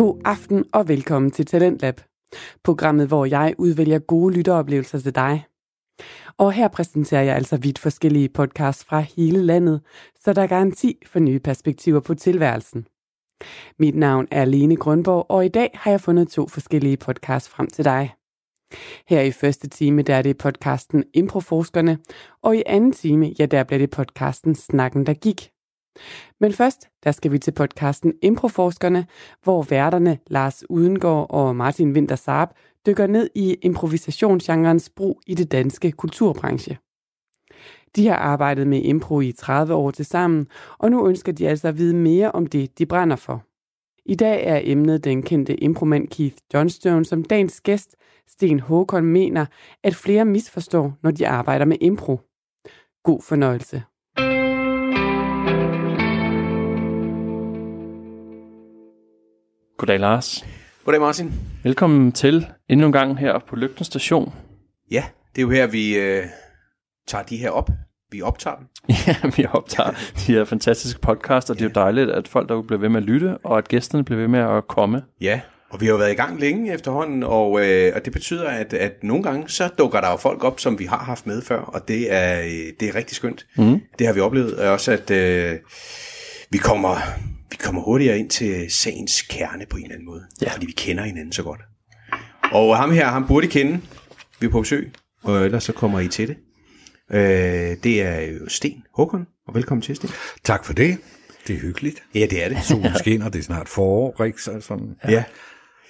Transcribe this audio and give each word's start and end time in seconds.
God 0.00 0.20
aften 0.24 0.64
og 0.72 0.88
velkommen 0.88 1.30
til 1.30 1.46
Talentlab. 1.46 2.00
Programmet, 2.64 3.08
hvor 3.08 3.24
jeg 3.24 3.54
udvælger 3.58 3.98
gode 3.98 4.34
lytteoplevelser 4.34 4.98
til 4.98 5.14
dig. 5.14 5.44
Og 6.38 6.52
her 6.52 6.68
præsenterer 6.68 7.22
jeg 7.22 7.36
altså 7.36 7.56
vidt 7.56 7.78
forskellige 7.78 8.28
podcasts 8.28 8.84
fra 8.84 9.00
hele 9.00 9.42
landet, 9.42 9.80
så 10.20 10.32
der 10.32 10.42
er 10.42 10.46
garanti 10.46 11.02
for 11.06 11.18
nye 11.18 11.38
perspektiver 11.38 12.00
på 12.00 12.14
tilværelsen. 12.14 12.86
Mit 13.78 13.94
navn 13.94 14.28
er 14.30 14.44
Lene 14.44 14.76
Grundborg, 14.76 15.26
og 15.28 15.44
i 15.44 15.48
dag 15.48 15.70
har 15.74 15.90
jeg 15.90 16.00
fundet 16.00 16.28
to 16.28 16.48
forskellige 16.48 16.96
podcasts 16.96 17.48
frem 17.48 17.66
til 17.66 17.84
dig. 17.84 18.14
Her 19.08 19.20
i 19.20 19.30
første 19.30 19.68
time, 19.68 20.02
der 20.02 20.14
er 20.14 20.22
det 20.22 20.38
podcasten 20.38 21.04
Improforskerne, 21.14 21.98
og 22.42 22.56
i 22.56 22.62
anden 22.66 22.92
time, 22.92 23.34
ja, 23.38 23.46
der 23.46 23.64
bliver 23.64 23.78
det 23.78 23.90
podcasten 23.90 24.54
Snakken, 24.54 25.06
der 25.06 25.14
gik. 25.14 25.49
Men 26.40 26.52
først, 26.52 26.88
der 27.04 27.12
skal 27.12 27.32
vi 27.32 27.38
til 27.38 27.52
podcasten 27.52 28.12
Improforskerne, 28.22 29.06
hvor 29.42 29.62
værterne 29.62 30.18
Lars 30.26 30.70
Udengård 30.70 31.26
og 31.30 31.56
Martin 31.56 31.92
Winter 31.92 32.16
Saab 32.16 32.48
dykker 32.86 33.06
ned 33.06 33.30
i 33.34 33.54
improvisationsgenrens 33.62 34.90
brug 34.90 35.20
i 35.26 35.34
det 35.34 35.52
danske 35.52 35.92
kulturbranche. 35.92 36.78
De 37.96 38.08
har 38.08 38.16
arbejdet 38.16 38.66
med 38.66 38.82
impro 38.82 39.20
i 39.20 39.32
30 39.32 39.74
år 39.74 39.90
til 39.90 40.04
sammen, 40.04 40.48
og 40.78 40.90
nu 40.90 41.08
ønsker 41.08 41.32
de 41.32 41.48
altså 41.48 41.68
at 41.68 41.78
vide 41.78 41.94
mere 41.94 42.32
om 42.32 42.46
det, 42.46 42.78
de 42.78 42.86
brænder 42.86 43.16
for. 43.16 43.44
I 44.04 44.14
dag 44.14 44.46
er 44.46 44.60
emnet 44.64 45.04
den 45.04 45.22
kendte 45.22 45.56
impromand 45.56 46.08
Keith 46.08 46.36
Johnstone, 46.54 47.04
som 47.04 47.24
dagens 47.24 47.60
gæst, 47.60 47.96
Sten 48.28 48.60
Håkon, 48.60 49.04
mener, 49.04 49.46
at 49.84 49.94
flere 49.94 50.24
misforstår, 50.24 50.96
når 51.02 51.10
de 51.10 51.28
arbejder 51.28 51.64
med 51.64 51.76
impro. 51.80 52.20
God 53.04 53.22
fornøjelse. 53.22 53.82
Goddag 59.80 60.00
Lars. 60.00 60.44
Goddag 60.84 61.00
Martin. 61.00 61.32
Velkommen 61.62 62.12
til 62.12 62.46
endnu 62.68 62.86
en 62.86 62.92
gang 62.92 63.18
her 63.18 63.38
på 63.48 63.56
Lygten 63.56 63.84
Station. 63.84 64.32
Ja, 64.90 65.04
det 65.34 65.38
er 65.38 65.42
jo 65.42 65.50
her, 65.50 65.66
vi 65.66 65.98
øh, 65.98 66.24
tager 67.08 67.24
de 67.24 67.36
her 67.36 67.50
op. 67.50 67.70
Vi 68.10 68.22
optager 68.22 68.56
dem. 68.56 68.66
Ja, 69.06 69.16
vi 69.36 69.46
optager 69.52 69.90
de 69.90 70.32
her 70.32 70.44
fantastiske 70.44 71.00
podcast, 71.00 71.50
og 71.50 71.56
det 71.56 71.64
er 71.64 71.68
jo 71.68 71.72
dejligt, 71.74 72.10
at 72.10 72.28
folk 72.28 72.48
der 72.48 72.62
bliver 72.62 72.80
ved 72.80 72.88
med 72.88 73.00
at 73.00 73.06
lytte, 73.06 73.38
og 73.38 73.58
at 73.58 73.68
gæsterne 73.68 74.04
bliver 74.04 74.20
ved 74.20 74.28
med 74.28 74.40
at 74.40 74.68
komme. 74.68 75.02
Ja, 75.20 75.40
og 75.70 75.80
vi 75.80 75.86
har 75.86 75.92
jo 75.92 75.98
været 75.98 76.12
i 76.12 76.16
gang 76.16 76.40
længe 76.40 76.74
efterhånden, 76.74 77.22
og, 77.22 77.66
øh, 77.66 77.92
og 77.96 78.04
det 78.04 78.12
betyder, 78.12 78.48
at, 78.48 78.72
at 78.72 78.92
nogle 79.02 79.22
gange 79.22 79.48
så 79.48 79.68
dukker 79.78 80.00
der 80.00 80.10
jo 80.10 80.16
folk 80.16 80.44
op, 80.44 80.60
som 80.60 80.78
vi 80.78 80.84
har 80.84 80.98
haft 80.98 81.26
med 81.26 81.42
før, 81.42 81.60
og 81.60 81.88
det 81.88 82.12
er, 82.12 82.40
øh, 82.40 82.72
det 82.80 82.88
er 82.88 82.94
rigtig 82.94 83.16
skønt. 83.16 83.46
Mm. 83.56 83.80
Det 83.98 84.06
har 84.06 84.14
vi 84.14 84.20
oplevet, 84.20 84.58
og 84.58 84.72
også 84.72 84.92
at 84.92 85.10
øh, 85.10 85.58
vi 86.50 86.58
kommer 86.58 86.96
vi 87.50 87.56
kommer 87.56 87.82
hurtigere 87.82 88.18
ind 88.18 88.30
til 88.30 88.70
sagens 88.70 89.22
kerne 89.22 89.66
på 89.66 89.76
en 89.76 89.82
eller 89.82 89.94
anden 89.94 90.06
måde, 90.06 90.24
ja. 90.42 90.52
fordi 90.52 90.66
vi 90.66 90.72
kender 90.72 91.04
hinanden 91.04 91.32
så 91.32 91.42
godt. 91.42 91.60
Og 92.52 92.76
ham 92.76 92.92
her, 92.92 93.08
ham 93.08 93.26
burde 93.26 93.46
kende. 93.46 93.80
Vi 94.40 94.46
er 94.46 94.50
på 94.50 94.60
besøg, 94.60 94.92
og 95.22 95.44
ellers 95.44 95.64
så 95.64 95.72
kommer 95.72 96.00
I 96.00 96.08
til 96.08 96.28
det. 96.28 96.36
Øh, 97.12 97.76
det 97.82 98.02
er 98.02 98.20
jo 98.20 98.48
Sten 98.48 98.82
Håkon, 98.94 99.26
og 99.48 99.54
velkommen 99.54 99.82
til, 99.82 99.96
Sten. 99.96 100.10
Tak 100.44 100.64
for 100.64 100.72
det. 100.72 100.98
Det 101.46 101.56
er 101.56 101.60
hyggeligt. 101.60 102.02
Ja, 102.14 102.26
det 102.30 102.44
er 102.44 102.48
det. 102.48 102.58
Solen 102.64 102.98
skinner, 103.00 103.28
det 103.28 103.38
er 103.38 103.42
snart 103.42 103.68
forår, 103.68 104.24
ikke? 104.24 104.42
Så 104.42 104.60
sådan. 104.60 104.96
Ja. 105.04 105.10
ja. 105.10 105.24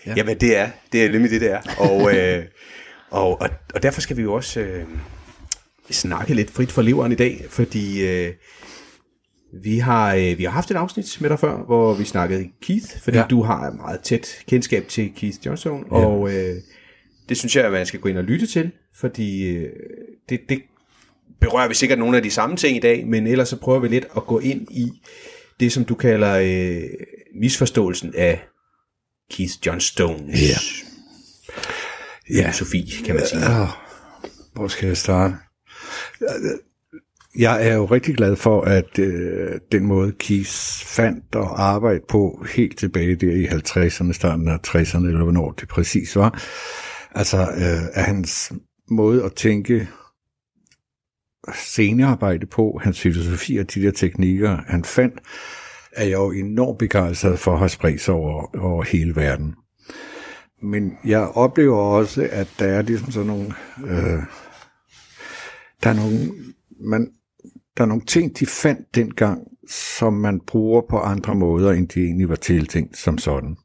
ja. 0.06 0.14
Jamen, 0.16 0.38
det 0.38 0.56
er, 0.56 0.70
det 0.92 1.04
er 1.04 1.12
nemlig 1.12 1.30
det, 1.30 1.40
det 1.40 1.52
er. 1.52 1.60
Og, 1.78 2.16
øh, 2.16 2.44
og, 3.10 3.40
og, 3.40 3.48
og 3.74 3.82
derfor 3.82 4.00
skal 4.00 4.16
vi 4.16 4.22
jo 4.22 4.34
også 4.34 4.60
øh, 4.60 4.84
snakke 5.90 6.34
lidt 6.34 6.50
frit 6.50 6.72
for 6.72 6.82
leveren 6.82 7.12
i 7.12 7.14
dag, 7.14 7.44
fordi 7.48 8.06
øh, 8.08 8.34
vi 9.52 9.78
har, 9.78 10.14
øh, 10.14 10.38
vi 10.38 10.44
har 10.44 10.50
haft 10.50 10.70
et 10.70 10.76
afsnit 10.76 11.20
med 11.20 11.30
dig 11.30 11.38
før, 11.38 11.56
hvor 11.56 11.94
vi 11.94 12.04
snakkede 12.04 12.48
Keith, 12.62 13.00
fordi 13.02 13.18
ja. 13.18 13.26
du 13.30 13.42
har 13.42 13.70
meget 13.70 14.00
tæt 14.00 14.42
kendskab 14.48 14.88
til 14.88 15.12
Keith 15.16 15.38
Johnstone, 15.46 15.84
ja. 15.90 15.96
og 15.96 16.34
øh, 16.34 16.56
det 17.28 17.36
synes 17.36 17.56
jeg, 17.56 17.64
at 17.64 17.72
man 17.72 17.86
skal 17.86 18.00
gå 18.00 18.08
ind 18.08 18.18
og 18.18 18.24
lytte 18.24 18.46
til, 18.46 18.70
fordi 18.94 19.48
øh, 19.48 19.72
det, 20.28 20.40
det 20.48 20.62
berører 21.40 21.68
vi 21.68 21.74
sikkert 21.74 21.98
nogle 21.98 22.16
af 22.16 22.22
de 22.22 22.30
samme 22.30 22.56
ting 22.56 22.76
i 22.76 22.80
dag, 22.80 23.06
men 23.06 23.26
ellers 23.26 23.48
så 23.48 23.56
prøver 23.56 23.78
vi 23.78 23.88
lidt 23.88 24.06
at 24.16 24.26
gå 24.26 24.38
ind 24.38 24.66
i 24.70 24.90
det, 25.60 25.72
som 25.72 25.84
du 25.84 25.94
kalder 25.94 26.34
øh, 26.34 26.90
misforståelsen 27.40 28.14
af 28.16 28.42
Keith 29.30 29.54
Johnstones 29.66 30.40
ja. 32.28 32.42
filosofi, 32.42 33.02
kan 33.04 33.14
man 33.14 33.26
sige. 33.26 33.50
Ja. 33.50 33.66
Hvor 34.52 34.68
skal 34.68 34.86
jeg 34.86 34.96
starte? 34.96 35.34
Jeg 37.38 37.68
er 37.68 37.74
jo 37.74 37.84
rigtig 37.84 38.16
glad 38.16 38.36
for, 38.36 38.60
at 38.60 38.98
øh, 38.98 39.60
den 39.72 39.86
måde 39.86 40.12
Kies 40.12 40.84
fandt 40.86 41.34
og 41.34 41.62
arbejde 41.62 42.00
på 42.08 42.44
helt 42.54 42.78
tilbage 42.78 43.16
der 43.16 43.32
i 43.32 43.44
50'erne, 43.44 44.12
starten 44.12 44.48
af 44.48 44.58
60'erne, 44.66 45.06
eller 45.06 45.22
hvornår 45.22 45.52
det 45.52 45.68
præcis 45.68 46.16
var, 46.16 46.42
altså 47.14 47.40
øh, 47.40 47.88
at 47.92 48.04
hans 48.04 48.52
måde 48.90 49.24
at 49.24 49.32
tænke 49.32 49.88
scenearbejde 51.54 52.46
på, 52.46 52.80
hans 52.82 53.00
filosofi 53.00 53.56
og 53.56 53.74
de 53.74 53.82
der 53.82 53.90
teknikker, 53.90 54.62
han 54.66 54.84
fandt, 54.84 55.20
er 55.92 56.04
jeg 56.04 56.12
jo 56.12 56.30
enormt 56.30 56.78
begejstret 56.78 57.38
for 57.38 57.52
at 57.52 57.58
have 57.58 57.68
spredt 57.68 58.00
sig 58.00 58.14
over, 58.14 58.56
over 58.58 58.82
hele 58.82 59.16
verden. 59.16 59.54
Men 60.62 60.98
jeg 61.04 61.20
oplever 61.20 61.76
også, 61.76 62.28
at 62.32 62.48
der 62.58 62.66
er 62.66 62.82
ligesom 62.82 63.10
sådan 63.10 63.26
nogle... 63.26 63.54
Øh, 63.86 64.22
der 65.82 65.90
er 65.90 65.94
nogle... 65.94 66.32
Man, 66.80 67.10
der 67.76 67.82
er 67.82 67.88
nogle 67.88 68.04
ting, 68.04 68.38
de 68.38 68.46
fandt 68.46 68.94
dengang, 68.94 69.40
som 69.68 70.12
man 70.12 70.40
bruger 70.46 70.82
på 70.90 70.98
andre 70.98 71.34
måder, 71.34 71.72
end 71.72 71.88
de 71.88 72.00
egentlig 72.00 72.28
var 72.28 72.34
tiltænkt 72.34 72.96
som 72.96 73.18
sådan. 73.18 73.56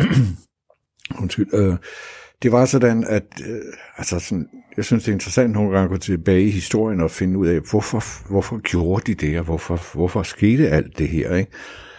Undskyld. 1.22 1.54
Øh, 1.54 1.76
det 2.42 2.52
var 2.52 2.64
sådan, 2.64 3.04
at 3.04 3.42
øh, 3.48 3.60
altså 3.96 4.20
sådan, 4.20 4.48
jeg 4.76 4.84
synes, 4.84 5.04
det 5.04 5.10
er 5.10 5.14
interessant 5.14 5.52
nogle 5.52 5.70
gange 5.70 5.84
at 5.84 5.90
gå 5.90 5.96
tilbage 5.96 6.42
i 6.42 6.50
historien 6.50 7.00
og 7.00 7.10
finde 7.10 7.38
ud 7.38 7.46
af, 7.46 7.60
hvorfor, 7.70 8.28
hvorfor 8.30 8.58
gjorde 8.58 9.02
de 9.06 9.26
det, 9.26 9.38
og 9.38 9.44
hvorfor, 9.44 9.94
hvorfor 9.94 10.22
skete 10.22 10.68
alt 10.68 10.98
det 10.98 11.08
her. 11.08 11.34
Ikke? 11.34 11.52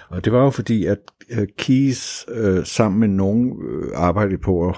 Og 0.09 0.25
det 0.25 0.33
var 0.33 0.43
jo 0.43 0.49
fordi, 0.49 0.85
at 0.85 0.97
øh, 1.29 1.47
Keys 1.57 2.25
øh, 2.27 2.65
sammen 2.65 2.99
med 2.99 3.07
nogen 3.07 3.51
øh, 3.69 3.91
arbejdede 3.95 4.37
på 4.37 4.69
at 4.69 4.75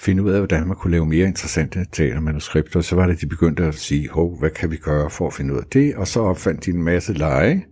finde 0.00 0.22
ud 0.22 0.30
af, 0.30 0.38
hvordan 0.38 0.66
man 0.66 0.76
kunne 0.76 0.90
lave 0.90 1.06
mere 1.06 1.26
interessante 1.26 1.86
teatermanuskripter. 1.92 2.80
Så 2.80 2.96
var 2.96 3.06
det, 3.06 3.20
de 3.20 3.26
begyndte 3.26 3.64
at 3.64 3.74
sige, 3.74 4.08
hov, 4.08 4.38
hvad 4.38 4.50
kan 4.50 4.70
vi 4.70 4.76
gøre 4.76 5.10
for 5.10 5.26
at 5.26 5.34
finde 5.34 5.54
ud 5.54 5.58
af 5.58 5.64
det? 5.72 5.94
Og 5.94 6.08
så 6.08 6.20
opfandt 6.20 6.64
de 6.66 6.70
en 6.70 6.82
masse 6.82 7.12
lege, 7.12 7.66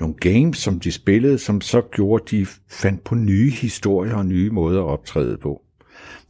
nogle 0.00 0.14
games, 0.14 0.58
som 0.58 0.80
de 0.80 0.92
spillede, 0.92 1.38
som 1.38 1.60
så 1.60 1.82
gjorde, 1.92 2.36
de 2.36 2.46
fandt 2.70 3.04
på 3.04 3.14
nye 3.14 3.50
historier 3.50 4.14
og 4.14 4.26
nye 4.26 4.50
måder 4.50 4.80
at 4.80 4.86
optræde 4.86 5.38
på. 5.42 5.62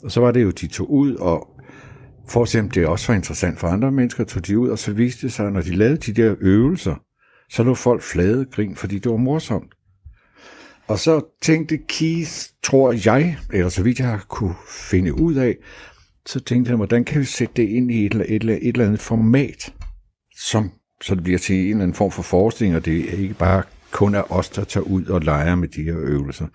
Og 0.04 0.10
så 0.10 0.20
var 0.20 0.30
det 0.30 0.42
jo, 0.42 0.50
de 0.50 0.66
tog 0.66 0.90
ud, 0.90 1.14
og 1.14 1.48
for 2.28 2.42
at 2.42 2.48
se, 2.48 2.60
om 2.60 2.70
det 2.70 2.86
også 2.86 3.06
var 3.06 3.14
interessant 3.14 3.58
for 3.58 3.68
andre 3.68 3.92
mennesker, 3.92 4.24
tog 4.24 4.46
de 4.46 4.58
ud, 4.58 4.68
og 4.68 4.78
så 4.78 4.92
viste 4.92 5.26
det 5.26 5.32
sig, 5.32 5.46
at 5.46 5.52
når 5.52 5.60
de 5.60 5.76
lavede 5.76 5.96
de 5.96 6.22
der 6.22 6.34
øvelser, 6.40 6.94
så 7.50 7.62
lå 7.62 7.74
folk 7.74 8.02
flade 8.02 8.44
grin, 8.44 8.76
fordi 8.76 8.98
det 8.98 9.10
var 9.12 9.18
morsomt. 9.18 9.77
Og 10.88 10.98
så 10.98 11.20
tænkte 11.42 11.78
Keith, 11.88 12.32
tror 12.64 12.94
jeg, 13.04 13.38
eller 13.52 13.68
så 13.68 13.82
vidt 13.82 13.98
jeg 13.98 14.20
kunne 14.28 14.54
finde 14.90 15.14
ud 15.14 15.34
af, 15.34 15.56
så 16.26 16.40
tænkte 16.40 16.68
han, 16.68 16.76
hvordan 16.76 17.04
kan 17.04 17.20
vi 17.20 17.26
sætte 17.26 17.54
det 17.56 17.68
ind 17.68 17.90
i 17.90 18.06
et, 18.06 18.14
et, 18.14 18.24
et, 18.28 18.50
et 18.50 18.58
eller 18.62 18.86
andet 18.86 19.00
format, 19.00 19.74
som, 20.36 20.70
så 21.02 21.14
det 21.14 21.24
bliver 21.24 21.38
til 21.38 21.56
en 21.56 21.68
eller 21.68 21.82
anden 21.82 21.94
form 21.94 22.10
for 22.10 22.22
forestilling, 22.22 22.76
og 22.76 22.84
det 22.84 23.14
er 23.14 23.18
ikke 23.18 23.34
bare 23.34 23.62
kun 23.90 24.14
af 24.14 24.24
os, 24.28 24.48
der 24.48 24.64
tager 24.64 24.84
ud 24.84 25.04
og 25.04 25.20
leger 25.20 25.54
med 25.54 25.68
de 25.68 25.82
her 25.82 25.96
øvelser. 25.98 26.46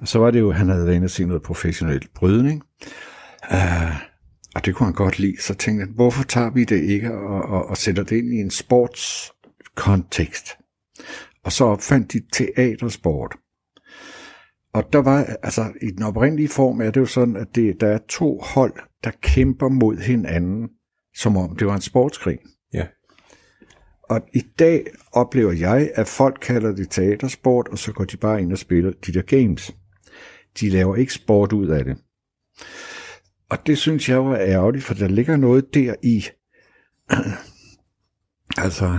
Og 0.00 0.08
så 0.08 0.18
var 0.18 0.30
det 0.30 0.40
jo, 0.40 0.52
han 0.52 0.68
havde 0.68 0.86
været 0.86 0.96
inde 0.96 1.04
og 1.04 1.10
se 1.10 1.24
noget 1.24 1.42
professionel 1.42 2.08
brydning, 2.14 2.62
uh, 3.50 3.96
og 4.54 4.64
det 4.64 4.74
kunne 4.74 4.86
han 4.86 4.94
godt 4.94 5.18
lide. 5.18 5.42
Så 5.42 5.54
tænkte 5.54 5.84
han, 5.84 5.94
hvorfor 5.94 6.24
tager 6.24 6.50
vi 6.50 6.64
det 6.64 6.82
ikke 6.82 7.14
og, 7.14 7.42
og, 7.42 7.68
og 7.68 7.76
sætter 7.76 8.02
det 8.02 8.16
ind 8.16 8.34
i 8.34 8.36
en 8.36 8.50
sportskontekst? 8.50 10.59
Og 11.44 11.52
så 11.52 11.64
opfandt 11.64 12.12
de 12.12 12.20
teatersport. 12.32 13.36
Og 14.72 14.92
der 14.92 14.98
var, 14.98 15.24
altså 15.42 15.72
i 15.82 15.90
den 15.90 16.02
oprindelige 16.02 16.48
form 16.48 16.80
er 16.80 16.90
det 16.90 17.00
jo 17.00 17.06
sådan, 17.06 17.36
at 17.36 17.54
det, 17.54 17.80
der 17.80 17.86
er 17.86 17.98
to 18.08 18.38
hold, 18.38 18.72
der 19.04 19.10
kæmper 19.22 19.68
mod 19.68 19.96
hinanden, 19.96 20.68
som 21.16 21.36
om 21.36 21.56
det 21.56 21.66
var 21.66 21.74
en 21.74 21.80
sportskrig. 21.80 22.38
Ja. 22.72 22.86
Og 24.02 24.20
i 24.34 24.42
dag 24.58 24.86
oplever 25.12 25.52
jeg, 25.52 25.90
at 25.94 26.08
folk 26.08 26.38
kalder 26.42 26.72
det 26.72 26.90
teatersport, 26.90 27.68
og 27.68 27.78
så 27.78 27.92
går 27.92 28.04
de 28.04 28.16
bare 28.16 28.42
ind 28.42 28.52
og 28.52 28.58
spiller 28.58 28.92
de 29.06 29.12
der 29.12 29.22
games. 29.22 29.74
De 30.60 30.68
laver 30.68 30.96
ikke 30.96 31.12
sport 31.12 31.52
ud 31.52 31.68
af 31.68 31.84
det. 31.84 31.98
Og 33.50 33.66
det 33.66 33.78
synes 33.78 34.08
jeg 34.08 34.24
var 34.24 34.36
ærgerligt, 34.36 34.84
for 34.84 34.94
der 34.94 35.08
ligger 35.08 35.36
noget 35.36 35.74
der 35.74 35.94
i. 36.02 36.24
altså, 38.64 38.98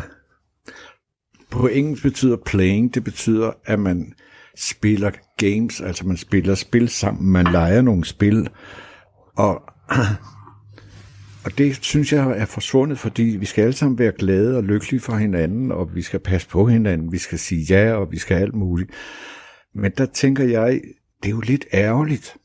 på 1.51 1.67
engelsk 1.67 2.03
betyder 2.03 2.37
playing, 2.45 2.93
det 2.93 3.03
betyder, 3.03 3.51
at 3.65 3.79
man 3.79 4.13
spiller 4.55 5.11
games, 5.37 5.81
altså 5.81 6.07
man 6.07 6.17
spiller 6.17 6.55
spil 6.55 6.89
sammen, 6.89 7.31
man 7.31 7.45
leger 7.45 7.81
nogle 7.81 8.05
spil, 8.05 8.49
og, 9.35 9.61
og 11.45 11.57
det 11.57 11.77
synes 11.81 12.13
jeg 12.13 12.37
er 12.37 12.45
forsvundet, 12.45 12.99
fordi 12.99 13.23
vi 13.23 13.45
skal 13.45 13.61
alle 13.61 13.73
sammen 13.73 13.99
være 13.99 14.11
glade 14.11 14.57
og 14.57 14.63
lykkelige 14.63 14.99
for 14.99 15.15
hinanden, 15.15 15.71
og 15.71 15.95
vi 15.95 16.01
skal 16.01 16.19
passe 16.19 16.47
på 16.47 16.67
hinanden, 16.67 17.11
vi 17.11 17.17
skal 17.17 17.39
sige 17.39 17.63
ja, 17.63 17.93
og 17.93 18.11
vi 18.11 18.17
skal 18.17 18.37
alt 18.37 18.55
muligt. 18.55 18.91
Men 19.75 19.91
der 19.97 20.05
tænker 20.05 20.43
jeg, 20.43 20.81
det 21.23 21.29
er 21.29 21.33
jo 21.33 21.41
lidt 21.41 21.65
ærgerligt, 21.73 22.37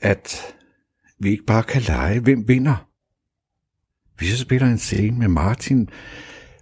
at 0.00 0.54
vi 1.18 1.30
ikke 1.30 1.44
bare 1.44 1.62
kan 1.62 1.82
lege, 1.82 2.20
hvem 2.20 2.48
vinder. 2.48 2.88
Hvis 4.18 4.30
jeg 4.30 4.38
spiller 4.38 4.68
en 4.68 4.78
scene 4.78 5.18
med 5.18 5.28
Martin, 5.28 5.88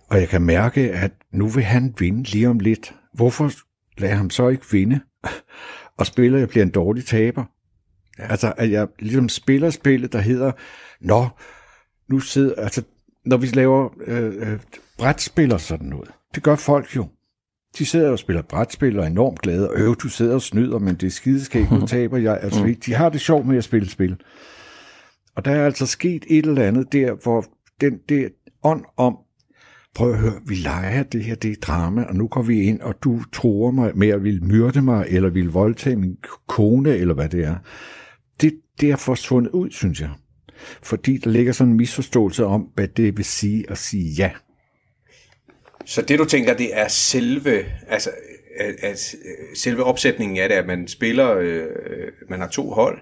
og 0.08 0.20
jeg 0.20 0.28
kan 0.28 0.42
mærke, 0.42 0.92
at 0.92 1.12
nu 1.32 1.48
vil 1.48 1.64
han 1.64 1.94
vinde 1.98 2.22
lige 2.22 2.48
om 2.48 2.60
lidt. 2.60 2.94
Hvorfor 3.14 3.50
lader 3.98 4.14
ham 4.14 4.30
så 4.30 4.48
ikke 4.48 4.64
vinde? 4.72 5.00
Og 5.98 6.06
spiller 6.06 6.38
jeg 6.38 6.48
bliver 6.48 6.64
en 6.64 6.70
dårlig 6.70 7.04
taber. 7.04 7.44
Ja. 8.18 8.26
Altså, 8.26 8.52
at 8.56 8.70
jeg 8.70 8.88
ligesom 8.98 9.28
spiller 9.28 9.70
spillet, 9.70 10.12
der 10.12 10.18
hedder, 10.18 10.52
Nå, 11.00 11.28
nu 12.08 12.18
sidder, 12.18 12.54
altså, 12.62 12.82
når 13.24 13.36
vi 13.36 13.46
laver 13.46 13.88
øh, 14.06 14.52
øh, 14.52 14.58
brætspil 14.98 15.52
og 15.52 15.60
sådan 15.60 15.86
noget, 15.86 16.10
det 16.34 16.42
gør 16.42 16.56
folk 16.56 16.96
jo. 16.96 17.06
De 17.78 17.86
sidder 17.86 18.10
og 18.10 18.18
spiller 18.18 18.42
brætspil 18.42 18.98
og 18.98 19.04
er 19.04 19.08
enormt 19.08 19.38
glade, 19.42 19.70
og 19.70 19.80
øh, 19.80 19.96
du 20.02 20.08
sidder 20.08 20.34
og 20.34 20.42
snyder, 20.42 20.78
men 20.78 20.94
det 20.94 21.06
er 21.06 21.10
skideskægt, 21.10 21.70
nu 21.70 21.86
taber 21.96 22.18
jeg. 22.18 22.38
Altså, 22.42 22.74
de 22.86 22.94
har 22.94 23.08
det 23.08 23.20
sjovt 23.20 23.46
med 23.46 23.56
at 23.58 23.64
spille 23.64 23.90
spil. 23.90 24.16
Og 25.34 25.44
der 25.44 25.50
er 25.50 25.64
altså 25.64 25.86
sket 25.86 26.24
et 26.28 26.46
eller 26.46 26.62
andet 26.62 26.92
der, 26.92 27.14
hvor 27.22 27.44
den 27.80 27.98
der 28.08 28.28
ånd 28.62 28.84
om, 28.96 29.18
prøv 29.94 30.12
at 30.12 30.18
høre, 30.18 30.40
vi 30.46 30.54
leger 30.54 31.02
det 31.02 31.24
her, 31.24 31.34
det 31.34 31.50
er 31.50 31.56
drama, 31.62 32.02
og 32.02 32.14
nu 32.14 32.28
går 32.28 32.42
vi 32.42 32.62
ind, 32.62 32.80
og 32.80 32.94
du 33.04 33.22
tror 33.32 33.70
mig 33.70 33.98
med 33.98 34.08
at 34.08 34.24
vil 34.24 34.44
myrde 34.44 34.82
mig, 34.82 35.06
eller 35.08 35.30
vil 35.30 35.48
voldtage 35.48 35.96
min 35.96 36.16
kone, 36.48 36.96
eller 36.96 37.14
hvad 37.14 37.28
det 37.28 37.44
er. 37.44 37.56
Det, 38.40 38.60
det 38.80 38.90
er 38.90 38.96
forsvundet 38.96 39.50
ud, 39.50 39.70
synes 39.70 40.00
jeg. 40.00 40.10
Fordi 40.82 41.16
der 41.16 41.30
ligger 41.30 41.52
sådan 41.52 41.70
en 41.70 41.76
misforståelse 41.76 42.44
om, 42.44 42.60
hvad 42.74 42.88
det 42.88 43.16
vil 43.16 43.24
sige 43.24 43.64
at 43.70 43.78
sige 43.78 44.10
ja. 44.18 44.30
Så 45.84 46.02
det 46.02 46.18
du 46.18 46.24
tænker, 46.24 46.54
det 46.54 46.78
er 46.78 46.88
selve, 46.88 47.64
altså, 47.88 48.10
at, 48.58 48.74
at 48.82 49.14
selve 49.54 49.84
opsætningen 49.84 50.38
af 50.38 50.48
det, 50.48 50.56
at 50.56 50.66
man 50.66 50.88
spiller, 50.88 51.36
øh, 51.38 51.66
man 52.28 52.40
har 52.40 52.48
to 52.48 52.70
hold, 52.70 52.98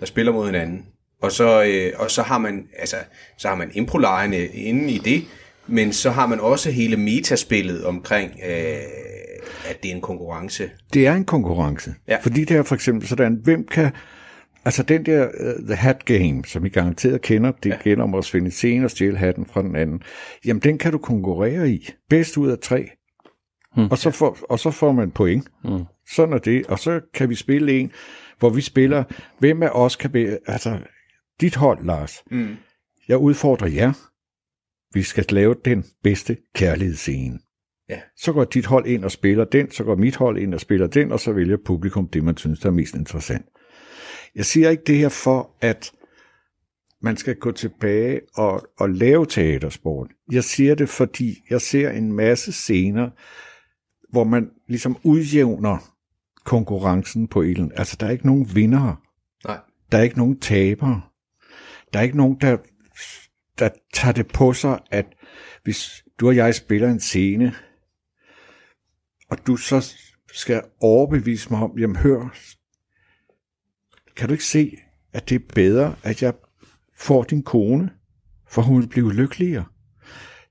der 0.00 0.06
spiller 0.06 0.32
mod 0.32 0.46
hinanden, 0.46 0.86
og 1.22 1.32
så, 1.32 1.64
øh, 1.64 1.92
og 1.96 2.10
så 2.10 2.22
har 2.22 2.38
man, 2.38 2.68
altså, 2.78 2.96
så 3.38 3.48
har 3.48 3.54
man 3.54 3.70
improlejene 3.74 4.46
inde 4.46 4.92
i 4.92 4.98
det, 4.98 5.24
men 5.66 5.92
så 5.92 6.10
har 6.10 6.26
man 6.26 6.40
også 6.40 6.70
hele 6.70 6.96
metaspillet 6.96 7.84
omkring, 7.84 8.30
øh, 8.48 8.76
at 9.68 9.82
det 9.82 9.90
er 9.90 9.94
en 9.94 10.00
konkurrence. 10.00 10.70
Det 10.94 11.06
er 11.06 11.14
en 11.14 11.24
konkurrence. 11.24 11.94
Ja. 12.08 12.16
Fordi 12.22 12.44
det 12.44 12.56
er 12.56 12.62
for 12.62 12.74
eksempel 12.74 13.08
sådan, 13.08 13.40
hvem 13.44 13.66
kan... 13.66 13.90
Altså 14.66 14.82
den 14.82 15.06
der 15.06 15.26
uh, 15.26 15.66
The 15.66 15.74
Hat 15.74 16.04
Game, 16.04 16.44
som 16.46 16.66
I 16.66 16.68
garanteret 16.68 17.20
kender, 17.20 17.52
det 17.62 17.70
ja. 17.70 17.76
gælder 17.82 18.04
om 18.04 18.14
at 18.14 18.26
finde 18.26 18.50
scene 18.50 18.84
og 18.84 18.90
stjæle 18.90 19.16
hatten 19.16 19.46
fra 19.46 19.62
den 19.62 19.76
anden. 19.76 20.02
Jamen 20.44 20.62
den 20.62 20.78
kan 20.78 20.92
du 20.92 20.98
konkurrere 20.98 21.70
i. 21.70 21.88
Bedst 22.10 22.36
ud 22.36 22.50
af 22.50 22.58
tre. 22.58 22.88
Hmm. 23.74 23.90
Og, 23.90 23.98
så 23.98 24.10
får, 24.10 24.38
og 24.48 24.58
så 24.58 24.70
får 24.70 24.92
man 24.92 25.10
point. 25.10 25.48
Hmm. 25.64 25.84
Sådan 26.14 26.34
er 26.34 26.38
det. 26.38 26.66
Og 26.66 26.78
så 26.78 27.00
kan 27.14 27.28
vi 27.28 27.34
spille 27.34 27.80
en, 27.80 27.90
hvor 28.38 28.50
vi 28.50 28.60
spiller, 28.60 29.04
hvem 29.38 29.62
af 29.62 29.70
os 29.72 29.96
kan... 29.96 30.10
Be, 30.10 30.38
altså, 30.46 30.78
dit 31.40 31.54
hold, 31.54 31.84
Lars. 31.84 32.22
Mm. 32.30 32.56
Jeg 33.08 33.18
udfordrer 33.18 33.68
jer. 33.68 33.92
Vi 34.94 35.02
skal 35.02 35.24
lave 35.30 35.56
den 35.64 35.84
bedste 36.02 36.36
kærlighedsscene. 36.54 37.38
Ja. 37.88 38.00
Så 38.16 38.32
går 38.32 38.44
dit 38.44 38.66
hold 38.66 38.86
ind 38.86 39.04
og 39.04 39.10
spiller 39.10 39.44
den, 39.44 39.70
så 39.70 39.84
går 39.84 39.96
mit 39.96 40.16
hold 40.16 40.38
ind 40.38 40.54
og 40.54 40.60
spiller 40.60 40.86
den, 40.86 41.12
og 41.12 41.20
så 41.20 41.32
vælger 41.32 41.56
publikum 41.64 42.08
det, 42.08 42.24
man 42.24 42.36
synes, 42.36 42.60
der 42.60 42.66
er 42.66 42.72
mest 42.72 42.94
interessant. 42.94 43.46
Jeg 44.34 44.44
siger 44.44 44.70
ikke 44.70 44.82
det 44.86 44.98
her 44.98 45.08
for, 45.08 45.50
at 45.60 45.92
man 47.02 47.16
skal 47.16 47.34
gå 47.36 47.52
tilbage 47.52 48.20
og, 48.34 48.62
og 48.78 48.90
lave 48.90 49.26
teatersport. 49.26 50.10
Jeg 50.32 50.44
siger 50.44 50.74
det, 50.74 50.88
fordi 50.88 51.34
jeg 51.50 51.60
ser 51.60 51.90
en 51.90 52.12
masse 52.12 52.52
scener, 52.52 53.10
hvor 54.10 54.24
man 54.24 54.50
ligesom 54.68 54.96
udjævner 55.02 55.94
konkurrencen 56.44 57.28
på 57.28 57.42
ilden. 57.42 57.72
Altså, 57.76 57.96
der 58.00 58.06
er 58.06 58.10
ikke 58.10 58.26
nogen 58.26 58.54
vinder. 58.54 59.02
Nej. 59.46 59.58
Der 59.92 59.98
er 59.98 60.02
ikke 60.02 60.18
nogen 60.18 60.40
tabere. 60.40 61.00
Der 61.92 61.98
er 61.98 62.02
ikke 62.02 62.16
nogen, 62.16 62.36
der, 62.40 62.56
der 63.58 63.68
tager 63.92 64.12
det 64.12 64.26
på 64.26 64.52
sig, 64.52 64.78
at 64.90 65.06
hvis 65.62 66.04
du 66.20 66.28
og 66.28 66.36
jeg 66.36 66.54
spiller 66.54 66.90
en 66.90 67.00
scene, 67.00 67.54
og 69.30 69.46
du 69.46 69.56
så 69.56 69.94
skal 70.32 70.62
overbevise 70.80 71.50
mig 71.50 71.60
om, 71.62 71.78
jamen 71.78 71.96
hør, 71.96 72.36
kan 74.16 74.28
du 74.28 74.34
ikke 74.34 74.44
se, 74.44 74.76
at 75.12 75.28
det 75.28 75.34
er 75.34 75.54
bedre, 75.54 75.96
at 76.02 76.22
jeg 76.22 76.34
får 76.96 77.22
din 77.22 77.42
kone, 77.42 77.90
for 78.48 78.62
hun 78.62 78.80
vil 78.80 78.88
blive 78.88 79.12
lykkeligere? 79.12 79.64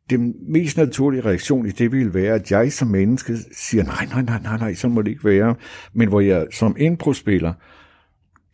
Den 0.09 0.35
mest 0.51 0.77
naturlige 0.77 1.25
reaktion 1.25 1.65
i 1.65 1.71
det 1.71 1.91
vil 1.91 2.13
være, 2.13 2.35
at 2.35 2.51
jeg 2.51 2.73
som 2.73 2.87
menneske 2.87 3.37
siger, 3.51 3.83
nej, 3.83 4.05
nej, 4.05 4.21
nej, 4.21 4.41
nej, 4.41 4.57
nej, 4.57 4.73
så 4.73 4.87
må 4.87 5.01
det 5.01 5.11
ikke 5.11 5.23
være. 5.23 5.55
Men 5.93 6.09
hvor 6.09 6.19
jeg 6.19 6.47
som 6.51 6.75
improspiller 6.79 7.53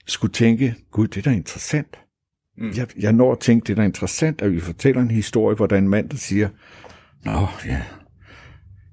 skulle 0.08 0.34
tænke, 0.34 0.76
gud, 0.92 1.08
det 1.08 1.18
er 1.18 1.32
da 1.32 1.36
interessant. 1.36 2.00
Mm. 2.60 2.72
Jeg, 2.76 2.88
jeg 3.00 3.14
når 3.14 3.32
at 3.32 3.40
tænke, 3.40 3.68
det 3.68 3.72
er 3.74 3.76
da 3.76 3.84
interessant, 3.86 4.42
at 4.42 4.52
vi 4.52 4.60
fortæller 4.60 5.02
en 5.02 5.12
historie, 5.12 5.56
hvor 5.56 5.68
der 5.68 5.76
er 5.76 5.80
en 5.80 5.90
mand, 5.90 6.10
der 6.10 6.18
siger, 6.18 6.50
Nå, 7.26 7.48
ja, 7.66 7.82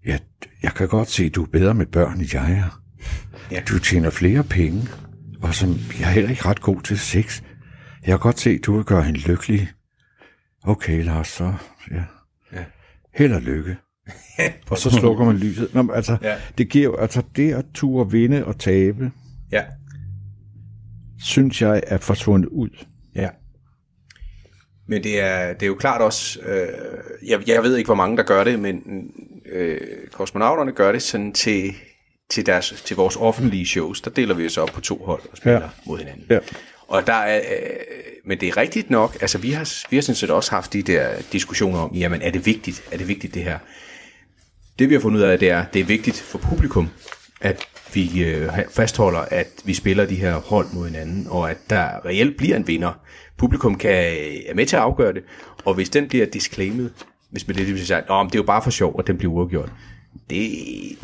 ja 0.07 0.19
jeg 0.63 0.73
kan 0.75 0.89
godt 0.89 1.09
se, 1.11 1.25
at 1.25 1.35
du 1.35 1.43
er 1.43 1.47
bedre 1.53 1.75
med 1.75 1.87
børn, 1.87 2.21
end 2.21 2.29
jeg 2.33 2.53
er. 2.53 2.83
Ja. 3.51 3.61
Du 3.69 3.79
tjener 3.79 4.11
flere 4.11 4.45
penge, 4.45 4.83
og 5.43 5.55
som 5.55 5.69
jeg 6.01 6.07
er 6.09 6.13
heller 6.13 6.31
ikke 6.31 6.45
ret 6.45 6.61
god 6.61 6.81
til 6.81 6.99
sex. 6.99 7.43
Jeg 8.03 8.13
kan 8.13 8.19
godt 8.19 8.41
se, 8.41 8.51
at 8.51 8.61
du 8.67 8.77
vil 8.77 8.85
gøre 8.85 9.03
hende 9.03 9.21
lykkelig. 9.21 9.69
Okay, 10.65 11.05
Lars, 11.05 11.29
så 11.29 11.55
ja. 11.91 12.03
Ja. 12.53 12.65
Held 13.15 13.33
og 13.33 13.43
lykke. 13.43 13.77
og 14.71 14.79
så 14.79 14.91
slukker 14.91 15.25
man 15.25 15.37
lyset. 15.37 15.75
Nå, 15.75 15.83
men 15.83 15.95
altså, 15.97 16.17
Ja. 16.23 16.37
det 16.59 16.69
giver 16.69 16.97
altså 16.97 17.23
det 17.37 17.53
at 17.55 17.65
ture 17.75 18.11
vinde 18.11 18.45
og 18.45 18.59
tabe, 18.59 19.11
Ja. 19.53 19.63
synes 21.19 21.63
jeg 21.63 21.83
er 21.87 21.99
forsvundet 21.99 22.49
ud. 22.49 22.85
Men 24.87 25.05
det 25.05 25.21
er, 25.21 25.53
det 25.53 25.63
er 25.63 25.67
jo 25.67 25.75
klart 25.75 26.01
også, 26.01 26.41
øh, 26.41 26.69
jeg, 27.29 27.49
jeg 27.49 27.63
ved 27.63 27.77
ikke, 27.77 27.89
hvor 27.89 27.95
mange 27.95 28.17
der 28.17 28.23
gør 28.23 28.45
det, 28.45 28.59
men 28.59 28.83
øh, 29.53 29.81
kosmonauterne 30.13 30.73
gør 30.73 30.93
det 30.93 31.03
sådan 31.03 31.33
til, 31.33 31.75
til, 32.31 32.47
deres, 32.47 32.83
til 32.87 32.97
vores 32.97 33.17
offentlige 33.17 33.67
shows. 33.67 34.01
Der 34.01 34.11
deler 34.11 34.35
vi 34.35 34.47
os 34.47 34.59
op 34.59 34.69
på 34.69 34.81
to 34.81 35.03
hold 35.05 35.23
og 35.31 35.37
spiller 35.37 35.61
ja. 35.61 35.69
mod 35.87 35.99
hinanden. 35.99 36.27
Ja. 36.31 36.39
Og 36.89 37.07
der 37.07 37.13
er, 37.13 37.37
øh, 37.39 37.71
men 38.25 38.41
det 38.41 38.49
er 38.49 38.57
rigtigt 38.57 38.91
nok, 38.91 39.17
altså 39.21 39.39
vi 39.39 39.51
har, 39.51 39.73
vi 39.91 39.97
har 39.97 40.03
sådan 40.03 40.17
set 40.17 40.31
også 40.31 40.51
haft 40.51 40.73
de 40.73 40.83
der 40.83 41.09
diskussioner 41.33 41.79
om, 41.79 41.95
jamen 41.95 42.23
er 42.23 42.31
det 42.31 42.47
vigtigt, 42.47 42.83
er 42.93 42.97
det 42.97 43.09
vigtigt 43.09 43.35
det 43.35 43.43
her? 43.45 43.59
Det 44.79 44.89
vi 44.89 44.95
har 44.95 45.01
fundet 45.01 45.19
ud 45.21 45.25
af, 45.25 45.39
det 45.39 45.51
er, 45.51 45.65
det 45.73 45.81
er 45.81 45.85
vigtigt 45.85 46.21
for 46.21 46.39
publikum, 46.39 46.91
at 47.41 47.67
vi 47.95 48.25
øh, 48.25 48.51
fastholder, 48.71 49.21
at 49.21 49.49
vi 49.65 49.75
spiller 49.75 50.07
de 50.07 50.15
her 50.15 50.35
hold 50.35 50.67
mod 50.75 50.87
hinanden, 50.87 51.27
og 51.31 51.51
at 51.51 51.59
der 51.71 52.05
reelt 52.05 52.37
bliver 52.37 52.57
en 52.57 52.69
vinder. 52.69 52.93
Publikum 53.39 53.79
kan, 53.79 53.93
er 54.47 54.55
med 54.55 54.67
til 54.67 54.77
at 54.77 54.83
afgøre 54.83 55.13
det, 55.13 55.23
og 55.65 55.75
hvis 55.75 55.91
den 55.91 56.09
bliver 56.09 56.27
disclaimed, 56.27 56.91
hvis 57.31 57.49
man 57.49 57.57
det 57.57 57.67
vil 57.67 57.87
sige, 57.87 57.97
at 57.97 58.05
det 58.09 58.13
er 58.13 58.29
jo 58.35 58.43
bare 58.43 58.63
for 58.63 58.71
sjov, 58.71 58.97
at 58.99 59.07
den 59.07 59.19
bliver 59.19 59.33
uafgjort, 59.33 59.73
det, 60.31 60.51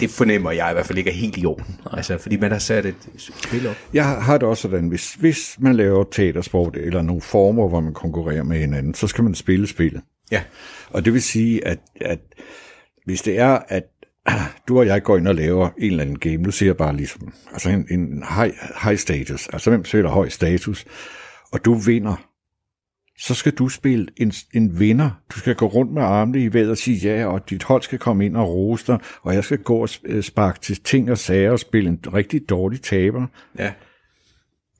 det 0.00 0.10
fornemmer 0.10 0.50
jeg 0.50 0.70
i 0.70 0.72
hvert 0.72 0.86
fald 0.86 0.98
ikke 0.98 1.10
er 1.10 1.14
helt 1.14 1.36
i 1.36 1.46
orden. 1.46 1.80
Altså, 1.92 2.18
fordi 2.18 2.36
man 2.36 2.52
har 2.52 2.58
sat 2.58 2.86
et 2.86 2.94
spil 3.16 3.66
op. 3.66 3.76
Jeg 3.92 4.04
har 4.04 4.38
det 4.38 4.48
også 4.48 4.62
sådan, 4.62 4.88
hvis, 4.88 5.14
hvis 5.14 5.56
man 5.58 5.76
laver 5.76 6.04
teatersport 6.12 6.76
eller 6.76 7.02
nogle 7.02 7.22
former, 7.22 7.68
hvor 7.68 7.80
man 7.80 7.94
konkurrerer 7.94 8.42
med 8.42 8.58
hinanden, 8.58 8.94
så 8.94 9.06
skal 9.06 9.24
man 9.24 9.34
spille 9.34 9.66
spillet. 9.66 10.02
Ja, 10.30 10.42
Og 10.90 11.04
det 11.04 11.12
vil 11.12 11.22
sige, 11.22 11.66
at, 11.66 11.78
at 12.00 12.18
hvis 13.04 13.22
det 13.22 13.38
er, 13.38 13.58
at 13.68 13.84
du 14.68 14.78
og 14.78 14.86
jeg 14.86 15.02
går 15.02 15.16
ind 15.16 15.28
og 15.28 15.34
laver 15.34 15.68
en 15.78 15.90
eller 15.90 16.02
anden 16.02 16.18
game, 16.18 16.36
nu 16.36 16.50
siger 16.50 16.68
jeg 16.68 16.76
bare 16.76 16.96
ligesom, 16.96 17.32
altså 17.52 17.70
en, 17.70 17.86
en 17.90 18.24
high, 18.36 18.52
high 18.82 18.98
status, 18.98 19.48
altså 19.48 19.70
hvem 19.70 19.84
spiller 19.84 20.10
høj 20.10 20.28
status, 20.28 20.84
og 21.52 21.64
du 21.64 21.74
vinder, 21.74 22.28
så 23.18 23.34
skal 23.34 23.52
du 23.52 23.68
spille 23.68 24.06
en, 24.16 24.32
en 24.54 24.80
vinder. 24.80 25.10
Du 25.34 25.38
skal 25.38 25.54
gå 25.54 25.66
rundt 25.66 25.92
med 25.92 26.02
armene 26.02 26.44
i 26.44 26.52
vejret 26.52 26.70
og 26.70 26.78
sige 26.78 26.96
ja, 26.96 27.26
og 27.26 27.50
dit 27.50 27.62
hold 27.62 27.82
skal 27.82 27.98
komme 27.98 28.26
ind 28.26 28.36
og 28.36 28.48
rose 28.48 28.86
dig, 28.86 28.98
og 29.22 29.34
jeg 29.34 29.44
skal 29.44 29.58
gå 29.58 29.76
og 29.76 29.88
sp- 29.90 30.20
sparke 30.20 30.60
til 30.60 30.82
ting 30.82 31.10
og 31.10 31.18
sager 31.18 31.50
og 31.50 31.58
spille 31.58 31.90
en 31.90 32.00
rigtig 32.14 32.48
dårlig 32.48 32.82
taber. 32.82 33.26
ja, 33.58 33.72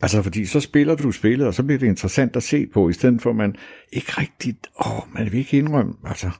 Altså, 0.02 0.22
fordi 0.22 0.46
så 0.46 0.60
spiller 0.60 0.94
du 0.94 1.12
spillet, 1.12 1.46
og 1.46 1.54
så 1.54 1.62
bliver 1.62 1.78
det 1.78 1.86
interessant 1.86 2.36
at 2.36 2.42
se 2.42 2.66
på, 2.66 2.88
i 2.88 2.92
stedet 2.92 3.22
for 3.22 3.30
at 3.30 3.36
man 3.36 3.56
ikke 3.92 4.12
rigtigt, 4.18 4.66
åh, 4.86 5.14
man 5.14 5.32
vil 5.32 5.38
ikke 5.38 5.58
indrømme, 5.58 5.94
altså, 6.04 6.30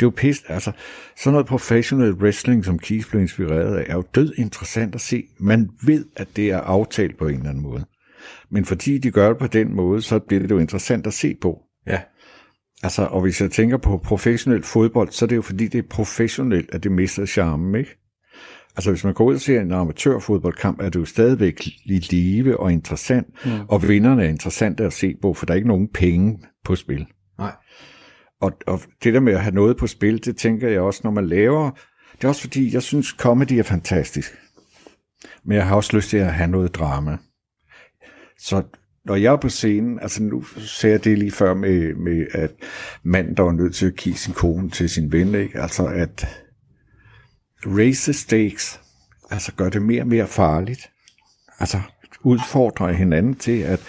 det 0.00 0.02
er 0.02 0.06
jo 0.06 0.12
pist, 0.16 0.44
altså, 0.48 0.72
sådan 1.16 1.32
noget 1.32 1.46
professional 1.46 2.12
wrestling, 2.12 2.64
som 2.64 2.78
Keith 2.78 3.10
blev 3.10 3.22
inspireret 3.22 3.76
af, 3.76 3.84
er 3.88 3.94
jo 3.94 4.04
død 4.14 4.32
interessant 4.36 4.94
at 4.94 5.00
se. 5.00 5.24
Man 5.38 5.70
ved, 5.82 6.04
at 6.16 6.28
det 6.36 6.50
er 6.50 6.60
aftalt 6.60 7.18
på 7.18 7.28
en 7.28 7.34
eller 7.34 7.48
anden 7.48 7.62
måde. 7.62 7.84
Men 8.50 8.64
fordi 8.64 8.98
de 8.98 9.10
gør 9.10 9.28
det 9.28 9.38
på 9.38 9.46
den 9.46 9.74
måde, 9.74 10.02
så 10.02 10.18
bliver 10.18 10.42
det 10.42 10.50
jo 10.50 10.58
interessant 10.58 11.06
at 11.06 11.14
se 11.14 11.34
på. 11.40 11.58
ja, 11.86 12.00
Altså, 12.82 13.02
og 13.02 13.20
hvis 13.20 13.40
jeg 13.40 13.50
tænker 13.50 13.76
på 13.76 13.98
professionel 13.98 14.62
fodbold, 14.62 15.10
så 15.10 15.24
er 15.24 15.26
det 15.26 15.36
jo 15.36 15.42
fordi, 15.42 15.68
det 15.68 15.78
er 15.78 15.88
professionelt, 15.90 16.74
at 16.74 16.84
det 16.84 16.92
mister 16.92 17.26
charmen, 17.26 17.74
ikke? 17.74 17.90
Altså, 18.76 18.90
hvis 18.90 19.04
man 19.04 19.14
går 19.14 19.24
ud 19.24 19.34
og 19.34 19.40
ser 19.40 19.60
en 19.60 19.72
amatørfodboldkamp, 19.72 20.80
er 20.80 20.88
det 20.88 21.00
jo 21.00 21.04
stadigvæk 21.04 21.66
i 21.84 21.98
live 21.98 22.60
og 22.60 22.72
interessant, 22.72 23.26
mm. 23.44 23.50
og 23.68 23.88
vinderne 23.88 24.24
er 24.24 24.28
interessante 24.28 24.84
at 24.84 24.92
se 24.92 25.14
på, 25.22 25.34
for 25.34 25.46
der 25.46 25.52
er 25.52 25.56
ikke 25.56 25.68
nogen 25.68 25.88
penge 25.88 26.38
på 26.64 26.76
spil. 26.76 27.06
Og, 28.44 28.52
og 28.66 28.80
det 29.04 29.14
der 29.14 29.20
med 29.20 29.32
at 29.32 29.42
have 29.42 29.54
noget 29.54 29.76
på 29.76 29.86
spil, 29.86 30.24
det 30.24 30.36
tænker 30.36 30.68
jeg 30.68 30.80
også, 30.80 31.00
når 31.04 31.10
man 31.10 31.26
laver... 31.26 31.70
Det 32.16 32.24
er 32.24 32.28
også 32.28 32.40
fordi, 32.40 32.74
jeg 32.74 32.82
synes, 32.82 33.06
comedy 33.06 33.52
er 33.52 33.62
fantastisk. 33.62 34.32
men 35.44 35.56
jeg 35.56 35.66
har 35.66 35.76
også 35.76 35.96
lyst 35.96 36.10
til 36.10 36.16
at 36.16 36.34
have 36.34 36.50
noget 36.50 36.74
drama. 36.74 37.18
Så 38.38 38.62
når 39.04 39.14
jeg 39.16 39.32
er 39.32 39.36
på 39.36 39.48
scenen, 39.48 39.98
altså 40.00 40.22
nu 40.22 40.42
ser 40.42 40.90
jeg 40.90 41.04
det 41.04 41.18
lige 41.18 41.30
før 41.30 41.54
med, 41.54 41.94
med 41.94 42.26
at 42.32 42.50
manden, 43.02 43.36
der 43.36 43.42
var 43.42 43.52
nødt 43.52 43.74
til 43.74 43.86
at 43.86 43.96
give 43.96 44.14
sin 44.14 44.34
kone 44.34 44.70
til 44.70 44.90
sin 44.90 45.12
ven, 45.12 45.34
ikke? 45.34 45.60
altså 45.60 45.86
at 45.86 46.26
raise 47.66 48.12
the 48.12 48.18
stakes, 48.18 48.80
altså 49.30 49.52
gør 49.52 49.68
det 49.68 49.82
mere 49.82 50.02
og 50.02 50.08
mere 50.08 50.26
farligt. 50.26 50.90
Altså 51.58 51.80
udfordrer 52.22 52.92
hinanden 52.92 53.34
til 53.34 53.60
at 53.60 53.80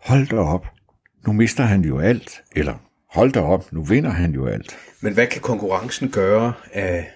hold 0.00 0.26
dig 0.26 0.38
op, 0.38 0.66
nu 1.26 1.32
mister 1.32 1.64
han 1.64 1.84
jo 1.84 1.98
alt, 1.98 2.42
eller 2.56 2.85
hold 3.10 3.32
da 3.32 3.40
op, 3.40 3.72
nu 3.72 3.82
vinder 3.82 4.10
han 4.10 4.32
jo 4.32 4.46
alt. 4.46 4.76
Men 5.00 5.14
hvad 5.14 5.26
kan 5.26 5.40
konkurrencen 5.40 6.08
gøre 6.08 6.52
af, 6.72 7.10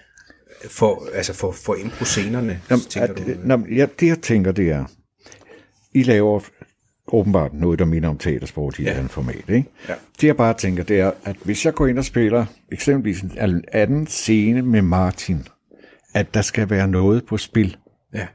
for, 0.69 1.07
altså 1.13 1.33
for, 1.33 1.51
for 1.51 1.75
impro-scenerne, 1.75 2.61
Jamen, 2.69 2.85
tænker 2.85 3.13
at, 3.13 3.17
du? 3.17 3.23
Jamen, 3.47 3.73
ja, 3.73 3.85
det 3.99 4.07
jeg 4.07 4.19
tænker, 4.19 4.51
det 4.51 4.71
er, 4.71 4.85
I 5.93 6.03
laver 6.03 6.41
åbenbart 7.07 7.53
noget, 7.53 7.79
der 7.79 7.85
minder 7.85 8.09
om 8.09 8.17
teatersport 8.17 8.79
i 8.79 8.83
ja. 8.83 8.91
et 8.91 8.95
andet 8.95 9.11
format. 9.11 9.49
Ikke? 9.49 9.69
Ja. 9.89 9.93
Det 10.21 10.27
jeg 10.27 10.37
bare 10.37 10.53
tænker, 10.53 10.83
det 10.83 10.99
er, 10.99 11.11
at 11.23 11.35
hvis 11.43 11.65
jeg 11.65 11.73
går 11.73 11.87
ind 11.87 11.97
og 11.97 12.05
spiller 12.05 12.45
eksempelvis 12.71 13.21
en 13.21 13.63
anden 13.71 14.07
scene 14.07 14.61
med 14.61 14.81
Martin, 14.81 15.47
at 16.13 16.33
der 16.33 16.41
skal 16.41 16.69
være 16.69 16.87
noget 16.87 17.25
på 17.25 17.37
spil. 17.37 17.77
Ja. 18.13 18.27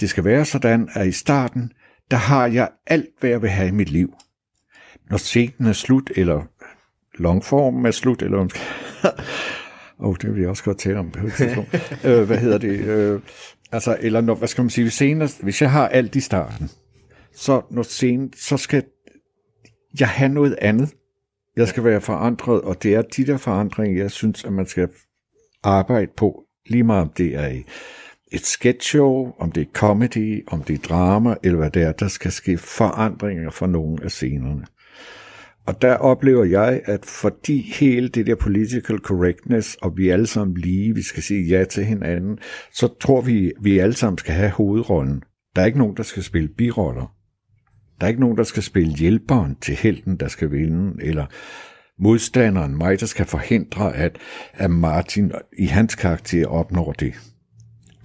Det 0.00 0.10
skal 0.10 0.24
være 0.24 0.44
sådan, 0.44 0.88
at 0.94 1.06
i 1.06 1.12
starten, 1.12 1.72
der 2.10 2.16
har 2.16 2.46
jeg 2.46 2.68
alt, 2.86 3.08
hvad 3.20 3.30
jeg 3.30 3.42
vil 3.42 3.50
have 3.50 3.68
i 3.68 3.72
mit 3.72 3.90
liv. 3.90 4.14
Når 5.10 5.16
scenen 5.16 5.68
er 5.68 5.72
slut, 5.72 6.10
eller 6.16 6.42
longformen 7.18 7.86
er 7.86 7.90
slut, 7.90 8.22
eller 8.22 8.38
Åh, 10.00 10.08
oh, 10.08 10.16
det 10.22 10.34
vil 10.34 10.40
jeg 10.40 10.50
også 10.50 10.64
godt 10.64 10.78
tale 10.78 10.98
om 10.98 11.10
på 11.10 11.26
et 11.26 11.32
tidspunkt. 11.32 11.74
øh, 12.06 12.22
hvad 12.22 12.38
hedder 12.38 12.58
det? 12.58 12.80
Øh, 12.80 13.20
altså, 13.72 13.96
eller 14.00 14.20
når, 14.20 14.34
hvad 14.34 14.48
skal 14.48 14.62
man 14.62 14.70
sige, 14.70 14.84
hvis, 14.84 14.92
scenen, 14.92 15.22
er- 15.22 15.42
hvis 15.42 15.62
jeg 15.62 15.70
har 15.70 15.88
alt 15.88 16.14
i 16.16 16.20
starten, 16.20 16.70
så 17.34 17.62
når 17.70 17.82
scenen, 17.82 18.32
så 18.36 18.56
skal 18.56 18.84
jeg 20.00 20.08
have 20.08 20.28
noget 20.28 20.56
andet. 20.60 20.94
Jeg 21.56 21.68
skal 21.68 21.84
være 21.84 22.00
forandret, 22.00 22.60
og 22.60 22.82
det 22.82 22.94
er 22.94 23.02
de 23.02 23.26
der 23.26 23.36
forandringer, 23.36 24.02
jeg 24.02 24.10
synes, 24.10 24.44
at 24.44 24.52
man 24.52 24.66
skal 24.66 24.88
arbejde 25.62 26.10
på, 26.16 26.42
lige 26.66 26.82
meget 26.82 27.02
om 27.02 27.08
det 27.08 27.34
er 27.34 27.62
et 28.32 28.46
sketchshow, 28.46 29.32
om 29.38 29.52
det 29.52 29.60
er 29.60 29.70
comedy, 29.72 30.44
om 30.46 30.62
det 30.62 30.74
er 30.74 30.88
drama, 30.88 31.34
eller 31.42 31.58
hvad 31.58 31.70
det 31.70 31.82
er, 31.82 31.92
der 31.92 32.08
skal 32.08 32.32
ske 32.32 32.58
forandringer 32.58 33.50
for 33.50 33.66
nogle 33.66 34.04
af 34.04 34.10
scenerne. 34.10 34.66
Og 35.66 35.82
der 35.82 35.94
oplever 35.94 36.44
jeg, 36.44 36.80
at 36.84 37.04
fordi 37.04 37.60
hele 37.80 38.08
det 38.08 38.26
der 38.26 38.34
political 38.34 38.98
correctness, 38.98 39.74
og 39.82 39.96
vi 39.96 40.08
alle 40.08 40.26
sammen 40.26 40.56
lige, 40.56 40.94
vi 40.94 41.02
skal 41.02 41.22
sige 41.22 41.48
ja 41.48 41.64
til 41.64 41.84
hinanden, 41.84 42.38
så 42.72 42.88
tror 43.00 43.20
vi, 43.20 43.52
vi 43.60 43.78
alle 43.78 43.94
sammen 43.94 44.18
skal 44.18 44.34
have 44.34 44.50
hovedrollen. 44.50 45.22
Der 45.56 45.62
er 45.62 45.66
ikke 45.66 45.78
nogen, 45.78 45.96
der 45.96 46.02
skal 46.02 46.22
spille 46.22 46.48
biroller. 46.48 47.14
Der 48.00 48.06
er 48.06 48.08
ikke 48.08 48.20
nogen, 48.20 48.36
der 48.36 48.42
skal 48.42 48.62
spille 48.62 48.96
hjælperen 48.96 49.56
til 49.60 49.74
helten, 49.74 50.16
der 50.16 50.28
skal 50.28 50.50
vinde, 50.50 51.04
eller 51.04 51.26
modstanderen, 51.98 52.76
mig, 52.76 53.00
der 53.00 53.06
skal 53.06 53.26
forhindre, 53.26 53.96
at, 53.96 54.18
at 54.52 54.70
Martin 54.70 55.32
i 55.58 55.66
hans 55.66 55.94
karakter 55.94 56.46
opnår 56.46 56.92
det. 56.92 57.14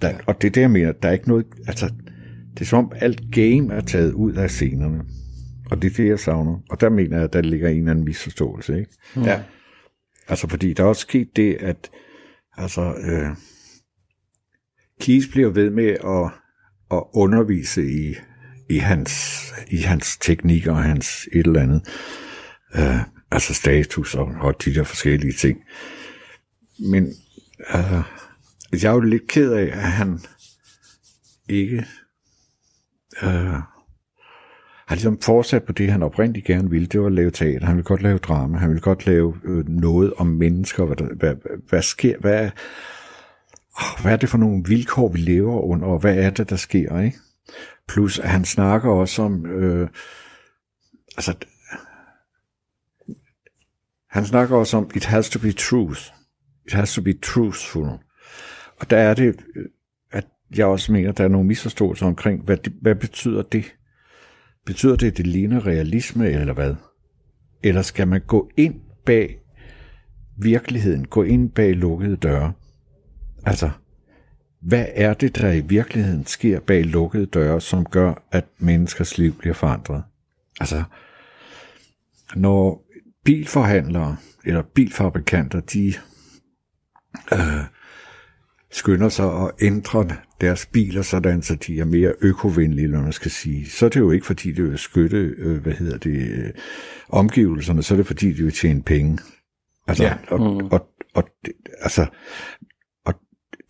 Der, 0.02 0.14
og 0.26 0.42
det 0.42 0.54
der, 0.54 0.60
jeg 0.60 0.70
mener, 0.70 0.92
der 0.92 1.08
er 1.08 1.12
ikke 1.12 1.28
noget, 1.28 1.46
altså, 1.66 1.92
det 2.54 2.60
er 2.60 2.64
som 2.64 2.84
om 2.84 2.92
alt 2.96 3.20
game 3.32 3.74
er 3.74 3.80
taget 3.80 4.12
ud 4.12 4.32
af 4.32 4.50
scenerne. 4.50 5.04
Og 5.70 5.82
det 5.82 5.90
er 5.90 5.96
det, 5.96 6.08
jeg 6.08 6.20
savner. 6.20 6.58
Og 6.70 6.80
der 6.80 6.88
mener 6.88 7.16
jeg, 7.16 7.24
at 7.24 7.32
der 7.32 7.42
ligger 7.42 7.68
en 7.68 7.78
eller 7.78 7.90
anden 7.90 8.04
misforståelse, 8.04 8.78
ikke? 8.78 8.92
Ja. 9.16 9.42
Altså, 10.28 10.48
fordi 10.48 10.72
der 10.72 10.82
er 10.82 10.88
også 10.88 11.02
sket 11.02 11.36
det, 11.36 11.54
at 11.54 11.90
altså, 12.56 12.94
øh, 12.94 13.36
Kies 15.00 15.28
bliver 15.28 15.48
ved 15.48 15.70
med 15.70 15.88
at, 15.88 16.32
at 16.98 17.02
undervise 17.14 17.90
i, 17.90 18.14
i, 18.70 18.78
hans, 18.78 19.42
i 19.70 19.76
hans 19.76 20.16
teknikker 20.16 20.72
og 20.72 20.82
hans 20.82 21.28
et 21.32 21.46
eller 21.46 21.60
andet. 21.60 21.88
Øh, 22.74 23.00
altså 23.30 23.54
status 23.54 24.14
og, 24.14 24.26
og 24.40 24.64
de 24.64 24.74
der 24.74 24.84
forskellige 24.84 25.32
ting. 25.32 25.60
Men 26.78 27.06
øh, 27.74 28.02
jeg 28.82 28.90
er 28.90 28.94
jo 28.94 29.00
lidt 29.00 29.26
ked 29.26 29.52
af, 29.52 29.66
at 29.66 29.92
han 29.92 30.20
ikke 31.48 31.86
øh, 33.22 33.54
har 34.88 34.94
ligesom 34.94 35.20
fortsat 35.20 35.64
på 35.64 35.72
det, 35.72 35.90
han 35.92 36.02
oprindeligt 36.02 36.46
gerne 36.46 36.70
ville. 36.70 36.86
Det 36.86 37.00
var 37.00 37.06
at 37.06 37.12
lave 37.12 37.30
teater. 37.30 37.66
Han 37.66 37.76
ville 37.76 37.84
godt 37.84 38.02
lave 38.02 38.18
drama. 38.18 38.58
Han 38.58 38.68
ville 38.68 38.80
godt 38.80 39.06
lave 39.06 39.36
øh, 39.44 39.68
noget 39.68 40.12
om 40.14 40.26
mennesker. 40.26 40.84
Hvad, 40.84 40.96
der, 40.96 41.14
hvad, 41.14 41.34
hvad, 41.68 41.82
sker? 41.82 42.18
Hvad, 42.18 42.50
hvad 44.02 44.12
er 44.12 44.16
det 44.16 44.28
for 44.28 44.38
nogle 44.38 44.64
vilkår, 44.66 45.08
vi 45.08 45.18
lever 45.18 45.60
under? 45.60 45.86
Og 45.86 45.98
hvad 45.98 46.16
er 46.16 46.30
det, 46.30 46.50
der 46.50 46.56
sker? 46.56 47.00
Ikke? 47.00 47.18
Plus, 47.88 48.18
at 48.18 48.28
han 48.28 48.44
snakker 48.44 48.90
også 48.90 49.22
om... 49.22 49.46
Øh, 49.46 49.88
altså, 51.16 51.34
han 54.10 54.26
snakker 54.26 54.56
også 54.56 54.76
om, 54.76 54.90
it 54.94 55.04
has 55.04 55.30
to 55.30 55.38
be 55.38 55.52
truth. 55.52 56.02
It 56.66 56.72
has 56.72 56.94
to 56.94 57.02
be 57.02 57.12
truthful. 57.12 57.88
Og 58.80 58.90
der 58.90 58.98
er 58.98 59.14
det, 59.14 59.36
øh, 59.56 59.64
at 60.12 60.26
jeg 60.56 60.66
også 60.66 60.92
mener, 60.92 61.12
der 61.12 61.24
er 61.24 61.28
nogle 61.28 61.46
misforståelser 61.46 62.06
omkring, 62.06 62.44
hvad, 62.44 62.56
det, 62.56 62.72
hvad 62.80 62.94
betyder 62.94 63.42
det? 63.42 63.74
Betyder 64.68 64.96
det, 64.96 65.06
at 65.06 65.16
det 65.16 65.26
ligner 65.26 65.66
realisme, 65.66 66.30
eller 66.30 66.54
hvad? 66.54 66.74
Eller 67.62 67.82
skal 67.82 68.08
man 68.08 68.20
gå 68.20 68.50
ind 68.56 68.80
bag 69.06 69.38
virkeligheden, 70.36 71.06
gå 71.06 71.22
ind 71.22 71.50
bag 71.50 71.74
lukkede 71.74 72.16
døre? 72.16 72.52
Altså, 73.46 73.70
hvad 74.60 74.86
er 74.88 75.14
det, 75.14 75.36
der 75.36 75.52
i 75.52 75.60
virkeligheden 75.60 76.26
sker 76.26 76.60
bag 76.60 76.84
lukkede 76.84 77.26
døre, 77.26 77.60
som 77.60 77.84
gør, 77.84 78.14
at 78.30 78.44
menneskers 78.58 79.18
liv 79.18 79.38
bliver 79.38 79.54
forandret? 79.54 80.02
Altså, 80.60 80.82
når 82.36 82.84
bilforhandlere 83.24 84.16
eller 84.44 84.62
bilfabrikanter, 84.62 85.60
de 85.60 85.94
øh, 87.32 87.64
skynder 88.70 89.08
sig 89.08 89.26
at 89.42 89.50
ændre 89.60 90.08
deres 90.40 90.66
biler, 90.66 91.02
sådan 91.02 91.42
så 91.42 91.54
de 91.54 91.78
er 91.80 91.84
mere 91.84 92.12
økovenlige, 92.20 92.84
eller 92.84 93.02
man 93.02 93.12
skal 93.12 93.30
sige, 93.30 93.70
så 93.70 93.86
er 93.86 93.90
det 93.90 94.00
jo 94.00 94.10
ikke, 94.10 94.26
fordi 94.26 94.52
det 94.52 94.64
vil 94.64 94.78
skytte, 94.78 95.16
øh, 95.16 95.62
hvad 95.62 95.72
hedder 95.72 95.98
det, 95.98 96.30
øh, 96.30 96.50
omgivelserne, 97.08 97.82
så 97.82 97.94
er 97.94 97.96
det, 97.96 98.06
fordi 98.06 98.32
de 98.32 98.42
vil 98.42 98.52
tjene 98.52 98.82
penge. 98.82 99.18
Altså, 99.86 100.04
Ja. 100.04 100.14
og, 100.28 100.40
og, 100.40 100.68
og, 100.72 100.88
og, 101.14 101.24
det, 101.44 101.52
altså, 101.80 102.06
og 103.04 103.14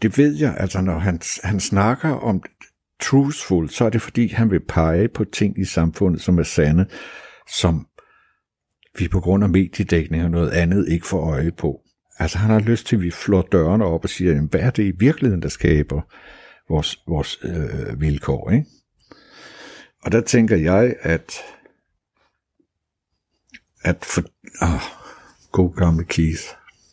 det 0.03 0.19
ved 0.19 0.37
jeg, 0.37 0.57
altså 0.59 0.81
når 0.81 0.99
han, 0.99 1.21
han 1.45 1.61
snakker 1.61 2.09
om 2.09 2.43
truthful, 3.03 3.69
så 3.71 3.85
er 3.85 3.91
det, 3.91 4.03
fordi 4.03 4.27
han 4.29 4.51
vil 4.51 4.61
pege 4.69 5.09
på 5.09 5.25
ting 5.25 5.59
i 5.59 5.65
samfundet, 5.65 6.21
som 6.23 6.39
er 6.39 6.43
sande, 6.43 6.87
som 7.61 7.87
vi 8.99 9.09
på 9.09 9.21
grund 9.21 9.45
af 9.45 9.51
mediedækning 9.51 10.25
og 10.25 10.31
noget 10.31 10.51
andet 10.51 10.89
ikke 10.89 11.07
får 11.07 11.31
øje 11.31 11.53
på. 11.53 11.81
Altså 12.19 12.39
han 12.39 12.51
har 12.51 12.61
lyst 12.61 12.87
til, 12.87 12.97
at 12.97 13.03
vi 13.03 13.11
flår 13.11 13.43
dørene 13.43 13.85
op 13.85 14.05
og 14.05 14.11
siger, 14.11 14.33
jamen, 14.33 14.49
hvad 14.49 14.61
er 14.61 14.71
det 14.71 14.83
i 14.83 14.97
virkeligheden, 14.99 15.43
der 15.43 15.49
skaber 15.49 16.01
vores, 16.69 16.99
vores 17.07 17.39
øh, 17.43 18.01
vilkår, 18.01 18.51
ikke? 18.51 18.67
Og 20.03 20.13
der 20.13 20.21
tænker 20.21 20.57
jeg, 20.57 20.95
at 21.01 21.33
at 23.83 24.05
for, 24.05 24.23
ah, 24.61 24.81
god 25.53 25.75
gamle 25.77 26.05
Keith. 26.05 26.43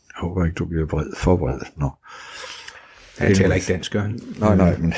Jeg 0.07 0.21
håber 0.21 0.45
ikke, 0.45 0.55
du 0.55 0.65
bliver 0.65 0.85
vred, 0.85 1.15
for 1.17 1.35
vred. 1.35 1.59
Nå. 1.75 1.89
Han 3.17 3.35
taler 3.35 3.55
ikke 3.55 3.73
dansk, 3.73 3.91
gør 3.91 4.01
han? 4.01 4.19
Nej, 4.39 4.55
nej, 4.55 4.77
men 4.77 4.93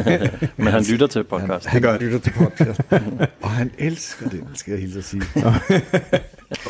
Men 0.64 0.66
han 0.66 0.84
lytter 0.90 1.06
til 1.06 1.24
podcast. 1.24 1.66
han 1.66 1.82
gør 1.82 1.98
lytter 1.98 2.18
til 2.18 2.30
podcast. 2.30 2.80
og 3.42 3.50
han 3.50 3.70
elsker 3.78 4.28
det, 4.28 4.44
skal 4.54 4.70
jeg 4.70 4.80
hilse 4.80 4.98
at 4.98 5.04
sige. 5.04 5.22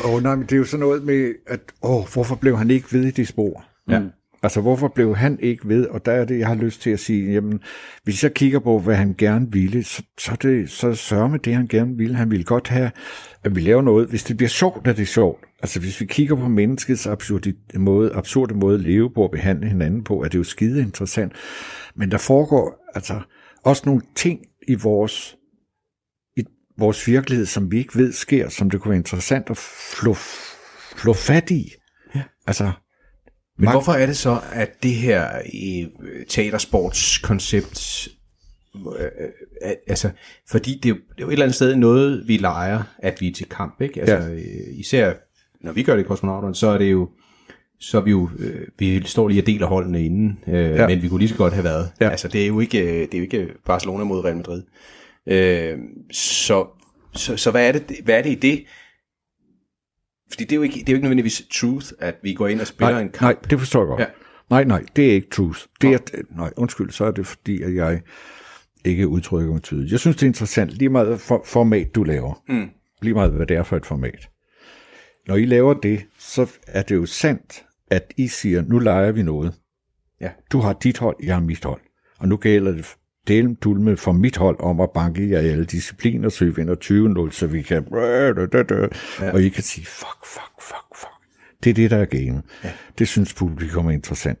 Åh, 0.05 0.13
oh, 0.13 0.23
nej, 0.23 0.35
men 0.35 0.43
det 0.43 0.51
er 0.51 0.57
jo 0.57 0.65
sådan 0.65 0.79
noget 0.79 1.03
med, 1.03 1.33
at 1.47 1.59
åh, 1.81 2.05
hvorfor 2.13 2.35
blev 2.35 2.57
han 2.57 2.71
ikke 2.71 2.87
ved 2.91 3.03
i 3.03 3.11
det 3.11 3.27
spor? 3.27 3.63
Ja. 3.89 4.01
Altså, 4.43 4.61
hvorfor 4.61 4.87
blev 4.87 5.15
han 5.15 5.39
ikke 5.39 5.67
ved? 5.67 5.87
Og 5.87 6.05
der 6.05 6.11
er 6.11 6.25
det, 6.25 6.39
jeg 6.39 6.47
har 6.47 6.55
lyst 6.55 6.81
til 6.81 6.89
at 6.89 6.99
sige, 6.99 7.33
jamen, 7.33 7.59
hvis 8.03 8.23
jeg 8.23 8.33
kigger 8.33 8.59
på, 8.59 8.79
hvad 8.79 8.95
han 8.95 9.15
gerne 9.17 9.51
ville, 9.51 9.83
så, 9.83 10.03
så, 10.17 10.37
det, 10.41 10.69
så 10.69 10.95
sørger 10.95 11.27
med 11.27 11.39
det, 11.39 11.55
han 11.55 11.67
gerne 11.67 11.97
ville. 11.97 12.15
Han 12.15 12.31
ville 12.31 12.43
godt 12.43 12.67
have, 12.67 12.91
at 13.43 13.55
vi 13.55 13.61
laver 13.61 13.81
noget. 13.81 14.07
Hvis 14.09 14.23
det 14.23 14.37
bliver 14.37 14.49
sjovt, 14.49 14.87
er 14.87 14.93
det 14.93 15.07
sjovt. 15.07 15.45
Altså, 15.61 15.79
hvis 15.79 16.01
vi 16.01 16.05
kigger 16.05 16.35
på 16.35 16.47
menneskets 16.47 17.07
absurde 17.07 17.53
måde, 17.75 18.13
absurde 18.13 18.53
måde 18.53 18.75
at 18.75 18.81
leve 18.81 19.13
på 19.13 19.23
og 19.23 19.31
behandle 19.31 19.67
hinanden 19.67 20.03
på, 20.03 20.23
er 20.23 20.27
det 20.27 20.37
jo 20.37 20.43
skide 20.43 20.81
interessant. 20.81 21.33
Men 21.95 22.11
der 22.11 22.17
foregår 22.17 22.91
altså 22.95 23.21
også 23.63 23.83
nogle 23.85 24.01
ting 24.15 24.39
i 24.67 24.75
vores, 24.75 25.35
i 26.37 26.43
vores 26.77 27.07
virkelighed, 27.07 27.45
som 27.45 27.71
vi 27.71 27.77
ikke 27.77 27.95
ved 27.95 28.11
sker, 28.11 28.49
som 28.49 28.69
det 28.69 28.81
kunne 28.81 28.89
være 28.89 28.99
interessant 28.99 29.49
at 29.49 29.57
flå, 29.57 30.13
flå 30.97 31.13
fat 31.13 31.51
i. 31.51 31.71
Ja. 32.15 32.23
Altså, 32.47 32.71
Men 33.57 33.71
hvorfor 33.71 33.91
er 33.91 34.05
det 34.05 34.17
så, 34.17 34.39
at 34.53 34.83
det 34.83 34.91
her 34.93 35.27
øh, 35.53 36.25
teatersportskoncept, 36.29 38.07
øh, 38.75 39.03
øh, 39.03 39.71
altså, 39.87 40.09
fordi 40.49 40.79
det 40.83 40.89
er, 40.89 40.93
jo, 40.93 40.95
det 40.95 41.17
er 41.17 41.21
jo 41.21 41.27
et 41.27 41.31
eller 41.31 41.45
andet 41.45 41.55
sted 41.55 41.75
noget, 41.75 42.23
vi 42.27 42.37
leger, 42.37 42.83
at 42.99 43.21
vi 43.21 43.27
er 43.27 43.33
til 43.33 43.49
kamp, 43.49 43.81
ikke? 43.81 43.99
Altså, 44.01 44.15
Ja. 44.15 44.33
øh, 44.33 44.79
især 44.79 45.13
når 45.61 45.71
vi 45.71 45.83
gør 45.83 45.95
det 45.95 46.03
i 46.03 46.07
kosmonauterne, 46.07 46.55
så 46.55 46.67
er 46.67 46.77
det 46.77 46.91
jo 46.91 47.09
så 47.79 47.97
er 47.97 48.01
vi 48.01 48.11
jo, 48.11 48.29
øh, 48.39 48.67
vi 48.79 49.03
står 49.05 49.27
lige 49.27 49.41
og 49.41 49.47
deler 49.47 49.67
holdene 49.67 50.05
inden, 50.05 50.39
øh, 50.47 50.53
ja. 50.53 50.75
Ja. 50.75 50.87
men 50.87 51.01
vi 51.01 51.07
kunne 51.07 51.19
lige 51.19 51.29
så 51.29 51.35
godt 51.35 51.53
have 51.53 51.63
været. 51.63 51.91
Ja. 52.01 52.09
Altså, 52.09 52.27
det 52.27 52.43
er 52.43 52.47
jo 52.47 52.59
ikke, 52.59 52.79
øh, 52.81 52.99
det 52.99 53.13
er 53.13 53.17
jo 53.17 53.23
ikke 53.23 53.47
Barcelona 53.65 54.03
mod 54.03 54.23
Real 54.25 54.35
Madrid. 54.35 54.63
Øh, 55.27 55.77
så, 56.11 56.67
så, 57.15 57.37
så 57.37 57.51
hvad, 57.51 57.67
er 57.67 57.71
det, 57.71 57.97
hvad 58.03 58.17
er 58.17 58.21
det 58.21 58.29
i 58.31 58.35
det? 58.35 58.63
Fordi 60.29 60.43
det 60.43 60.51
er, 60.51 60.55
jo 60.55 60.61
ikke, 60.61 60.79
det 60.79 60.89
er 60.89 60.93
jo 60.93 60.95
ikke 60.95 61.03
nødvendigvis 61.03 61.41
truth, 61.53 61.87
at 61.99 62.15
vi 62.23 62.33
går 62.33 62.47
ind 62.47 62.61
og 62.61 62.67
spiller 62.67 62.91
Nej, 62.91 63.01
en 63.01 63.09
kamp. 63.09 63.21
nej, 63.21 63.49
det 63.49 63.59
forstår 63.59 63.79
jeg 63.81 63.87
godt. 63.87 63.99
Ja. 63.99 64.05
Nej, 64.49 64.63
nej, 64.63 64.83
det 64.95 65.07
er 65.07 65.11
ikke 65.13 65.29
truth. 65.29 65.59
Det 65.81 65.93
er, 65.93 65.97
nej, 66.37 66.53
undskyld, 66.57 66.91
så 66.91 67.05
er 67.05 67.11
det 67.11 67.27
fordi, 67.27 67.61
at 67.61 67.75
jeg 67.75 68.01
ikke 68.85 69.07
udtrykker 69.07 69.53
mig 69.53 69.61
tydeligt. 69.61 69.91
Jeg 69.91 69.99
synes, 69.99 70.17
det 70.17 70.23
er 70.23 70.27
interessant, 70.27 70.71
lige 70.71 70.89
meget 70.89 71.21
for, 71.21 71.41
format, 71.45 71.95
du 71.95 72.03
laver. 72.03 72.43
Mm. 72.49 72.69
Lige 73.01 73.13
meget, 73.13 73.31
hvad 73.31 73.45
det 73.45 73.57
er 73.57 73.63
for 73.63 73.77
et 73.77 73.85
format. 73.85 74.29
Når 75.27 75.35
I 75.35 75.45
laver 75.45 75.73
det, 75.73 76.05
så 76.19 76.49
er 76.67 76.81
det 76.81 76.95
jo 76.95 77.05
sandt, 77.05 77.65
at 77.91 78.13
I 78.17 78.27
siger, 78.27 78.61
nu 78.61 78.79
leger 78.79 79.11
vi 79.11 79.23
noget. 79.23 79.53
Ja. 80.21 80.29
Du 80.51 80.59
har 80.59 80.73
dit 80.73 80.97
hold, 80.97 81.15
jeg 81.23 81.35
har 81.35 81.41
mit 81.41 81.63
hold. 81.63 81.81
Og 82.19 82.27
nu 82.27 82.37
gælder 82.37 82.71
det 82.71 82.95
delen 83.27 83.55
dulme 83.55 83.97
for 83.97 84.11
mit 84.11 84.37
hold 84.37 84.59
om 84.59 84.79
at 84.79 84.89
banke 84.91 85.29
jer 85.29 85.39
i 85.39 85.47
alle 85.47 85.65
discipliner, 85.65 86.29
så 86.29 86.45
vi 86.45 86.55
vinder 86.55 86.75
20-0, 87.29 87.31
så 87.31 87.47
vi 87.47 87.61
kan... 87.61 87.85
Ja. 87.91 89.31
Og 89.33 89.41
I 89.41 89.49
kan 89.49 89.63
sige, 89.63 89.85
fuck, 89.85 90.25
fuck, 90.25 90.61
fuck, 90.61 90.95
fuck. 90.95 91.13
Det 91.63 91.69
er 91.69 91.73
det, 91.73 91.91
der 91.91 91.97
er 91.97 92.05
gamet. 92.05 92.43
Ja. 92.63 92.71
Det 92.99 93.07
synes 93.07 93.33
publikum 93.33 93.87
er 93.87 93.91
interessant. 93.91 94.39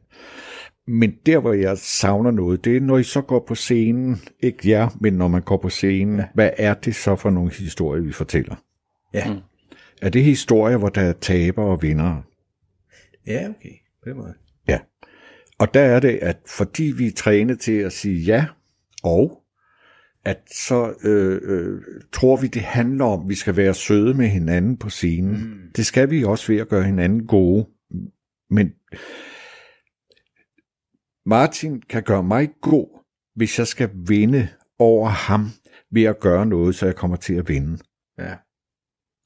Men 0.87 1.13
der, 1.25 1.39
hvor 1.39 1.53
jeg 1.53 1.77
savner 1.77 2.31
noget, 2.31 2.65
det 2.65 2.77
er, 2.77 2.81
når 2.81 2.97
I 2.97 3.03
så 3.03 3.21
går 3.21 3.45
på 3.47 3.55
scenen, 3.55 4.21
ikke 4.39 4.69
jer, 4.69 4.89
men 5.01 5.13
når 5.13 5.27
man 5.27 5.41
går 5.41 5.57
på 5.57 5.69
scenen, 5.69 6.17
ja. 6.17 6.25
hvad 6.33 6.49
er 6.57 6.73
det 6.73 6.95
så 6.95 7.15
for 7.15 7.29
nogle 7.29 7.51
historier, 7.51 8.03
vi 8.03 8.11
fortæller? 8.11 8.55
Ja. 9.13 9.33
Mm. 9.33 9.39
Er 10.01 10.09
det 10.09 10.23
historier, 10.23 10.77
hvor 10.77 10.89
der 10.89 11.01
er 11.01 11.13
taber 11.13 11.63
og 11.63 11.81
vinder? 11.81 12.21
ja, 13.27 13.49
okay. 13.49 13.73
Den 14.05 14.17
måde. 14.17 14.33
Ja. 14.67 14.79
Og 15.59 15.73
der 15.73 15.81
er 15.81 15.99
det, 15.99 16.19
at 16.21 16.37
fordi 16.45 16.83
vi 16.83 17.07
er 17.07 17.11
trænet 17.11 17.59
til 17.59 17.71
at 17.79 17.93
sige 17.93 18.19
ja, 18.19 18.45
og 19.07 19.43
at 20.25 20.37
så 20.65 20.93
øh, 21.03 21.41
øh, 21.43 21.81
tror 22.13 22.37
vi, 22.37 22.47
det 22.47 22.61
handler 22.61 23.05
om, 23.05 23.21
at 23.21 23.29
vi 23.29 23.35
skal 23.35 23.57
være 23.57 23.73
søde 23.73 24.13
med 24.13 24.27
hinanden 24.27 24.77
på 24.77 24.89
scenen. 24.89 25.33
Mm. 25.33 25.71
Det 25.75 25.85
skal 25.85 26.09
vi 26.09 26.23
også 26.23 26.51
ved 26.51 26.61
at 26.61 26.67
gøre 26.67 26.83
hinanden 26.83 27.27
gode. 27.27 27.67
Men 28.49 28.73
Martin 31.25 31.81
kan 31.81 32.03
gøre 32.03 32.23
mig 32.23 32.49
god, 32.61 33.03
hvis 33.35 33.59
jeg 33.59 33.67
skal 33.67 33.89
vinde 34.07 34.47
over 34.79 35.09
ham 35.09 35.49
ved 35.91 36.03
at 36.03 36.19
gøre 36.19 36.45
noget, 36.45 36.75
så 36.75 36.85
jeg 36.85 36.95
kommer 36.95 37.17
til 37.17 37.33
at 37.33 37.49
vinde. 37.49 37.77
Ja. 38.19 38.35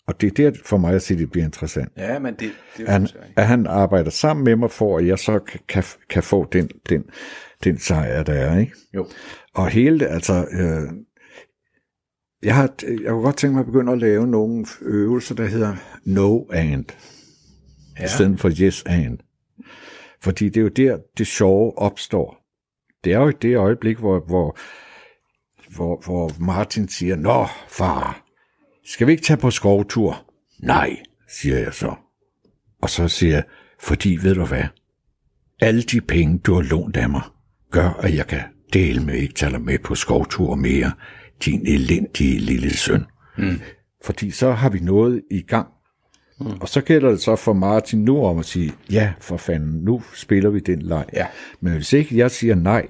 Og 0.08 0.22
det 0.22 0.40
er 0.40 0.52
der 0.52 0.58
for 0.66 0.78
mig 0.78 0.94
at 0.94 1.02
se, 1.02 1.18
det 1.18 1.32
bliver 1.32 1.46
interessant. 1.46 1.92
ja, 1.98 2.20
men 2.20 2.34
det, 2.34 2.52
det 2.78 2.84
At 2.84 2.94
han, 2.94 3.08
at 3.38 3.48
han 3.48 3.68
arbejder 3.68 4.10
sammen 4.10 4.44
med 4.44 4.56
mig 4.56 4.72
for, 4.72 4.98
at 4.98 5.08
jeg 5.08 5.20
så 5.20 5.40
kan, 5.68 5.84
kan 6.10 6.24
få 6.24 6.48
den, 6.52 6.70
den, 6.90 7.04
den 7.64 7.78
sejr, 7.78 8.24
der 8.24 8.34
er. 8.34 8.60
Ikke? 8.60 8.74
Jo. 8.94 9.08
Og 9.54 9.68
hele 9.68 10.08
altså... 10.08 10.46
Øh, 10.52 10.94
jeg, 12.44 12.56
har, 12.56 12.74
jeg 13.04 13.12
kunne 13.12 13.24
godt 13.24 13.38
tænke 13.38 13.54
mig 13.54 13.60
at 13.60 13.66
begynde 13.66 13.92
at 13.92 14.00
lave 14.00 14.28
nogle 14.28 14.66
øvelser, 14.82 15.36
der 15.36 15.46
hedder 15.46 15.76
no 16.06 16.44
and, 16.54 16.86
ja. 18.00 18.06
i 18.06 18.08
stedet 18.08 18.40
for 18.40 18.52
yes 18.62 18.84
and. 18.86 19.18
Fordi 20.22 20.50
det 20.50 20.58
er 20.58 20.62
jo 20.62 20.68
der, 20.68 20.98
det 21.18 21.28
sjove 21.28 21.78
opstår. 21.78 22.38
Det 23.04 23.14
er 23.14 23.20
jo 23.20 23.30
i 23.30 23.34
det 23.42 23.58
øjeblik, 23.58 23.98
hvor, 23.98 24.20
hvor, 24.20 24.58
hvor, 25.76 26.02
hvor 26.06 26.32
Martin 26.40 26.88
siger, 26.88 27.16
Nå, 27.16 27.48
far, 27.68 28.26
skal 28.86 29.08
vi 29.08 29.12
ikke 29.12 29.24
tage 29.24 29.38
på 29.38 29.52
skovtur? 29.52 30.32
Nej, 30.60 30.98
siger 31.30 31.58
jeg 31.58 31.74
så. 31.74 31.96
Og 32.82 32.90
så 32.90 33.08
siger 33.08 33.34
jeg, 33.34 33.44
fordi 33.80 34.18
ved 34.22 34.36
du 34.36 34.46
hvad? 34.46 34.64
Alle 35.60 35.82
de 35.82 36.02
penge, 36.02 36.40
du 36.40 36.54
har 36.54 36.62
lånt 36.62 36.98
af 36.98 37.10
mig, 37.10 37.22
gør, 37.72 38.00
at 38.00 38.16
jeg 38.16 38.28
kan 38.28 38.42
dele 38.74 39.04
med 39.06 39.16
ikke 39.16 39.34
tage 39.34 39.60
med 39.60 39.80
på 39.80 39.96
skovtur 39.96 40.56
mere, 40.56 40.92
din 41.46 41.68
elendige 41.68 42.40
lille 42.40 42.78
søn. 42.78 43.06
Mm. 43.38 43.60
Fordi 44.04 44.32
så 44.32 44.52
har 44.52 44.70
vi 44.70 44.80
noget 44.80 45.22
i 45.32 45.42
gang. 45.42 45.68
Mm. 46.40 46.52
Og 46.62 46.70
så 46.70 46.82
gælder 46.82 47.10
det 47.10 47.22
så 47.22 47.36
for 47.36 47.54
Martin 47.54 48.04
nu 48.04 48.26
om 48.26 48.40
at 48.40 48.46
sige, 48.46 48.74
ja, 48.92 49.14
for 49.20 49.38
fanden, 49.38 49.84
nu 49.84 50.04
spiller 50.14 50.50
vi 50.50 50.60
den 50.60 50.82
leg. 50.82 51.06
Ja. 51.14 51.28
Men 51.60 51.74
hvis 51.74 51.94
ikke 51.94 52.18
jeg 52.18 52.32
siger 52.32 52.56
nej, 52.56 52.88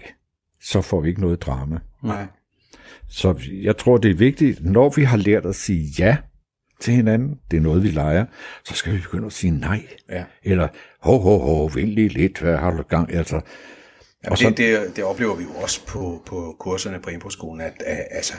så 0.61 0.81
får 0.81 1.01
vi 1.01 1.09
ikke 1.09 1.21
noget 1.21 1.41
drama. 1.41 1.79
Nej. 2.03 2.25
Så 3.07 3.39
jeg 3.51 3.77
tror, 3.77 3.97
det 3.97 4.11
er 4.11 4.15
vigtigt, 4.15 4.65
når 4.65 4.93
vi 4.95 5.03
har 5.03 5.17
lært 5.17 5.45
at 5.45 5.55
sige 5.55 5.89
ja 5.99 6.17
til 6.79 6.93
hinanden, 6.93 7.39
det 7.51 7.57
er 7.57 7.61
noget, 7.61 7.83
vi 7.83 7.87
leger, 7.87 8.25
så 8.65 8.73
skal 8.73 8.93
vi 8.93 8.99
begynde 8.99 9.25
at 9.25 9.33
sige 9.33 9.51
nej. 9.51 9.83
Ja. 10.09 10.23
Eller, 10.43 10.67
ho, 10.99 11.17
ho, 11.17 11.37
ho, 11.37 11.65
vent 11.65 11.89
lige 11.89 12.07
lidt, 12.07 12.39
hvad 12.39 12.57
har 12.57 12.71
du 12.71 12.83
gang? 12.83 13.13
Altså, 13.13 13.41
Jamen, 14.25 14.37
det, 14.37 14.57
det, 14.57 14.95
det 14.95 15.03
oplever 15.03 15.35
vi 15.35 15.43
jo 15.43 15.49
også 15.49 15.85
på, 15.85 16.21
på 16.25 16.55
kurserne 16.59 16.99
på 17.03 17.09
Improskolen, 17.09 17.61
at, 17.61 17.73
at 17.85 18.05
altså, 18.11 18.33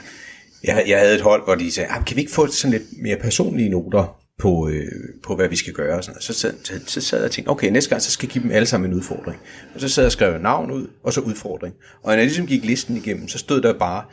jeg, 0.63 0.83
jeg 0.87 0.99
havde 0.99 1.15
et 1.15 1.21
hold, 1.21 1.43
hvor 1.43 1.55
de 1.55 1.71
sagde, 1.71 1.89
"Ah, 1.89 2.05
kan 2.05 2.15
vi 2.15 2.21
ikke 2.21 2.33
få 2.33 2.47
sådan 2.47 2.71
lidt 2.71 3.01
mere 3.01 3.17
personlige 3.17 3.69
noter 3.69 4.19
på, 4.39 4.69
øh, 4.69 4.85
på 5.23 5.35
hvad 5.35 5.47
vi 5.49 5.55
skal 5.55 5.73
gøre? 5.73 5.97
Og 5.97 6.03
sådan 6.03 6.13
noget. 6.13 6.23
Så, 6.23 6.33
sad, 6.33 6.53
så, 6.63 6.73
så 6.85 7.01
sad 7.01 7.19
jeg 7.19 7.25
og 7.25 7.31
tænkte, 7.31 7.49
okay, 7.49 7.69
næste 7.69 7.89
gang, 7.89 8.01
så 8.01 8.11
skal 8.11 8.25
jeg 8.27 8.31
give 8.31 8.43
dem 8.43 8.51
alle 8.51 8.65
sammen 8.65 8.89
en 8.91 8.97
udfordring. 8.97 9.39
Og 9.75 9.81
så 9.81 9.89
sad 9.89 10.03
jeg 10.03 10.07
og 10.07 10.11
skrev 10.11 10.41
navn 10.41 10.71
ud, 10.71 10.87
og 11.03 11.13
så 11.13 11.21
udfordring. 11.21 11.75
Og 12.03 12.11
når 12.11 12.13
jeg 12.13 12.23
ligesom 12.25 12.47
gik 12.47 12.65
listen 12.65 12.97
igennem, 12.97 13.27
så 13.27 13.37
stod 13.37 13.61
der 13.61 13.73
bare, 13.79 14.03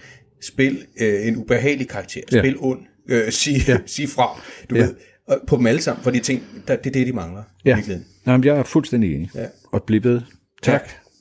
spil 0.43 0.87
øh, 1.01 1.27
en 1.27 1.37
ubehagelig 1.37 1.89
karakter, 1.89 2.21
Ja. 2.33 2.39
spil 2.41 2.57
ond, 2.59 2.81
øh, 3.09 3.33
sig, 3.33 3.53
ja. 3.69 3.79
sig 3.87 4.09
fra, 4.09 4.41
du 4.71 4.75
Ja. 4.77 4.81
ved. 4.83 4.95
Og 5.29 5.41
på 5.47 5.57
dem 5.57 5.67
alle 5.67 5.83
sammen, 5.83 6.03
for 6.05 6.11
de 6.11 6.19
ting, 6.21 6.43
der, 6.69 6.77
det 6.77 6.87
er 6.87 6.93
det, 6.93 7.07
de 7.07 7.13
mangler. 7.13 7.43
ja, 7.65 7.75
virkeligheden. 7.75 8.09
Jamen, 8.27 8.45
jeg 8.45 8.57
er 8.57 8.63
fuldstændig 8.63 9.15
enig. 9.15 9.31
Ja. 9.35 9.47
Og 9.73 9.83
bliv 9.83 10.05
ved. 10.05 10.21
Tak. 10.63 10.73
Ja. 10.73 10.79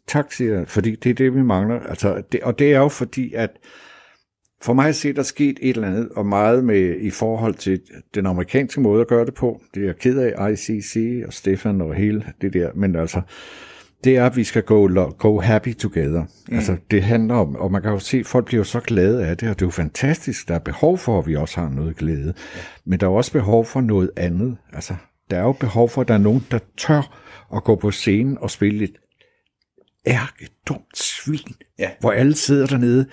Tak, 0.10 0.32
siger 0.32 0.58
jeg, 0.58 0.68
fordi 0.68 0.96
det 0.96 1.10
er 1.10 1.14
det, 1.14 1.36
vi 1.36 1.42
mangler. 1.42 1.80
Altså, 1.80 2.22
det, 2.32 2.42
og 2.42 2.60
det 2.60 2.74
er 2.74 2.80
jo 2.80 2.88
fordi, 2.88 3.34
at 3.34 3.50
for 4.62 4.74
mig 4.74 4.88
at 4.88 4.96
se, 4.96 5.14
der 5.14 5.20
er 5.20 5.24
sket 5.24 5.60
et 5.62 5.76
eller 5.76 5.88
andet, 5.88 6.10
og 6.16 6.26
meget 6.26 6.64
med 6.64 6.96
i 7.00 7.10
forhold 7.10 7.54
til 7.54 7.82
den 8.16 8.26
amerikanske 8.26 8.82
måde 8.82 9.02
at 9.02 9.08
gøre 9.08 9.26
det 9.26 9.34
på. 9.34 9.62
Det 9.74 9.82
er 9.82 9.86
jeg 9.86 9.98
ked 9.98 10.18
af, 10.18 10.52
ICC 10.52 11.24
og 11.28 11.34
Stefan 11.34 11.82
og 11.82 11.96
hele 11.96 12.26
det 12.42 12.54
der. 12.54 12.70
Men 12.76 12.96
altså, 12.96 13.22
det 14.04 14.18
er, 14.18 14.26
at 14.26 14.36
vi 14.36 14.44
skal 14.44 14.64
go, 14.64 15.12
go 15.18 15.40
happy 15.40 15.76
together. 15.76 16.24
Mm. 16.50 16.56
Altså, 16.56 16.78
det 16.92 17.04
handler 17.04 17.36
om, 17.36 17.56
og 17.56 17.72
man 17.72 17.82
kan 17.82 17.92
jo 17.92 18.00
se, 18.00 18.18
at 18.18 18.26
folk 18.26 18.46
bliver 18.46 18.64
så 18.64 18.80
glade 18.80 19.26
af 19.26 19.38
det, 19.38 19.50
og 19.50 19.56
det 19.56 19.62
er 19.62 19.68
jo 19.68 19.72
fantastisk. 19.72 20.48
Der 20.48 20.56
er 20.56 20.60
behov 20.60 20.98
for, 20.98 21.20
at 21.20 21.28
vi 21.28 21.36
også 21.36 21.60
har 21.60 21.70
noget 21.70 21.96
glæde. 21.96 22.34
Men 22.86 23.00
der 23.00 23.08
er 23.08 23.12
også 23.12 23.32
behov 23.32 23.66
for 23.66 23.82
noget 23.82 24.12
andet. 24.18 24.58
Altså, 24.74 24.94
der 25.30 25.38
er 25.38 25.44
jo 25.44 25.52
behov 25.52 25.90
for, 25.90 26.02
at 26.02 26.08
der 26.08 26.14
er 26.14 26.18
nogen, 26.18 26.46
der 26.52 26.60
tør 26.78 27.20
at 27.56 27.64
gå 27.64 27.76
på 27.76 27.92
scenen 27.92 28.38
og 28.42 28.52
spille 28.52 28.84
et 28.84 28.96
ærke 30.08 30.48
dumt 30.68 30.98
svin, 30.98 31.56
Ja. 31.80 31.90
hvor 32.00 32.12
alle 32.12 32.36
sidder 32.36 32.68
dernede. 32.68 33.06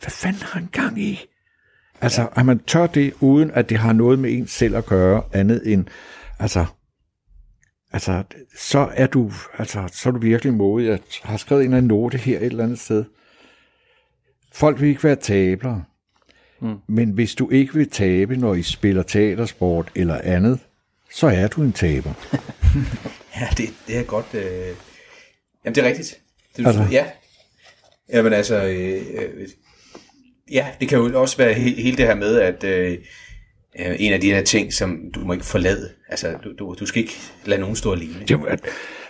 Hvad 0.00 0.10
fanden 0.10 0.42
har 0.42 0.58
han 0.60 0.68
gang 0.72 1.02
i? 1.02 1.20
Altså, 2.00 2.28
at 2.36 2.46
man 2.46 2.58
tør 2.58 2.86
det, 2.86 3.14
uden 3.20 3.50
at 3.50 3.68
det 3.68 3.78
har 3.78 3.92
noget 3.92 4.18
med 4.18 4.32
en 4.32 4.46
selv 4.46 4.76
at 4.76 4.86
gøre, 4.86 5.22
andet 5.32 5.72
end, 5.72 5.86
altså, 6.38 6.66
altså, 7.92 8.22
så 8.58 8.88
er 8.94 9.06
du, 9.06 9.32
altså, 9.58 9.88
så 9.92 10.08
er 10.08 10.12
du 10.12 10.18
virkelig 10.18 10.54
modig. 10.54 10.88
Jeg 10.88 10.98
har 11.22 11.36
skrevet 11.36 11.60
en 11.60 11.66
eller 11.66 11.76
anden 11.78 11.88
note 11.88 12.18
her 12.18 12.38
et 12.38 12.44
eller 12.46 12.64
andet 12.64 12.78
sted. 12.78 13.04
Folk 14.52 14.80
vil 14.80 14.88
ikke 14.88 15.04
være 15.04 15.16
tabere. 15.16 15.84
Mm. 16.60 16.76
Men 16.88 17.10
hvis 17.10 17.34
du 17.34 17.50
ikke 17.50 17.74
vil 17.74 17.90
tabe, 17.90 18.36
når 18.36 18.54
I 18.54 18.62
spiller 18.62 19.02
teatersport 19.02 19.90
eller 19.94 20.20
andet, 20.24 20.58
så 21.10 21.26
er 21.26 21.46
du 21.48 21.62
en 21.62 21.72
taber. 21.72 22.12
Ja, 23.36 23.48
det, 23.56 23.74
det 23.86 23.98
er 23.98 24.02
godt. 24.02 24.34
Øh... 24.34 24.76
Jamen, 25.64 25.74
det 25.74 25.84
er 25.84 25.88
rigtigt. 25.88 26.20
Det, 26.56 26.66
Altså. 26.66 26.86
Ja. 26.90 27.06
Jamen 28.12 28.32
altså, 28.32 28.64
øh, 28.64 29.02
øh, 29.14 29.48
ja, 30.52 30.68
det 30.80 30.88
kan 30.88 30.98
jo 30.98 31.20
også 31.20 31.36
være 31.36 31.52
he- 31.54 31.80
hele 31.82 31.96
det 31.96 32.06
her 32.06 32.14
med, 32.14 32.40
at 32.40 32.64
øh, 32.64 32.98
øh, 33.80 33.96
en 33.98 34.12
af 34.12 34.20
de 34.20 34.32
her 34.32 34.42
ting, 34.44 34.72
som 34.72 34.98
du 35.14 35.20
må 35.20 35.32
ikke 35.32 35.44
forlade. 35.44 35.92
Altså, 36.08 36.32
du, 36.44 36.52
du, 36.58 36.74
du 36.80 36.86
skal 36.86 37.02
ikke 37.02 37.16
lade 37.44 37.60
nogen 37.60 37.76
stå 37.76 37.92
alene. 37.92 38.24
Var- 38.30 38.58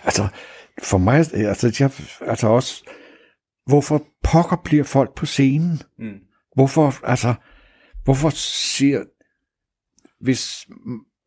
altså, 0.03 0.27
for 0.83 0.97
mig, 0.97 1.17
altså, 1.33 1.75
jeg, 1.79 1.91
altså 2.29 2.47
også, 2.47 2.83
hvorfor 3.65 4.05
pokker 4.23 4.61
bliver 4.65 4.83
folk 4.83 5.15
på 5.15 5.25
scenen? 5.25 5.81
Mm. 5.99 6.13
Hvorfor, 6.55 6.99
altså, 7.03 7.33
hvorfor 8.03 8.29
siger, 8.35 9.03
hvis, 10.21 10.67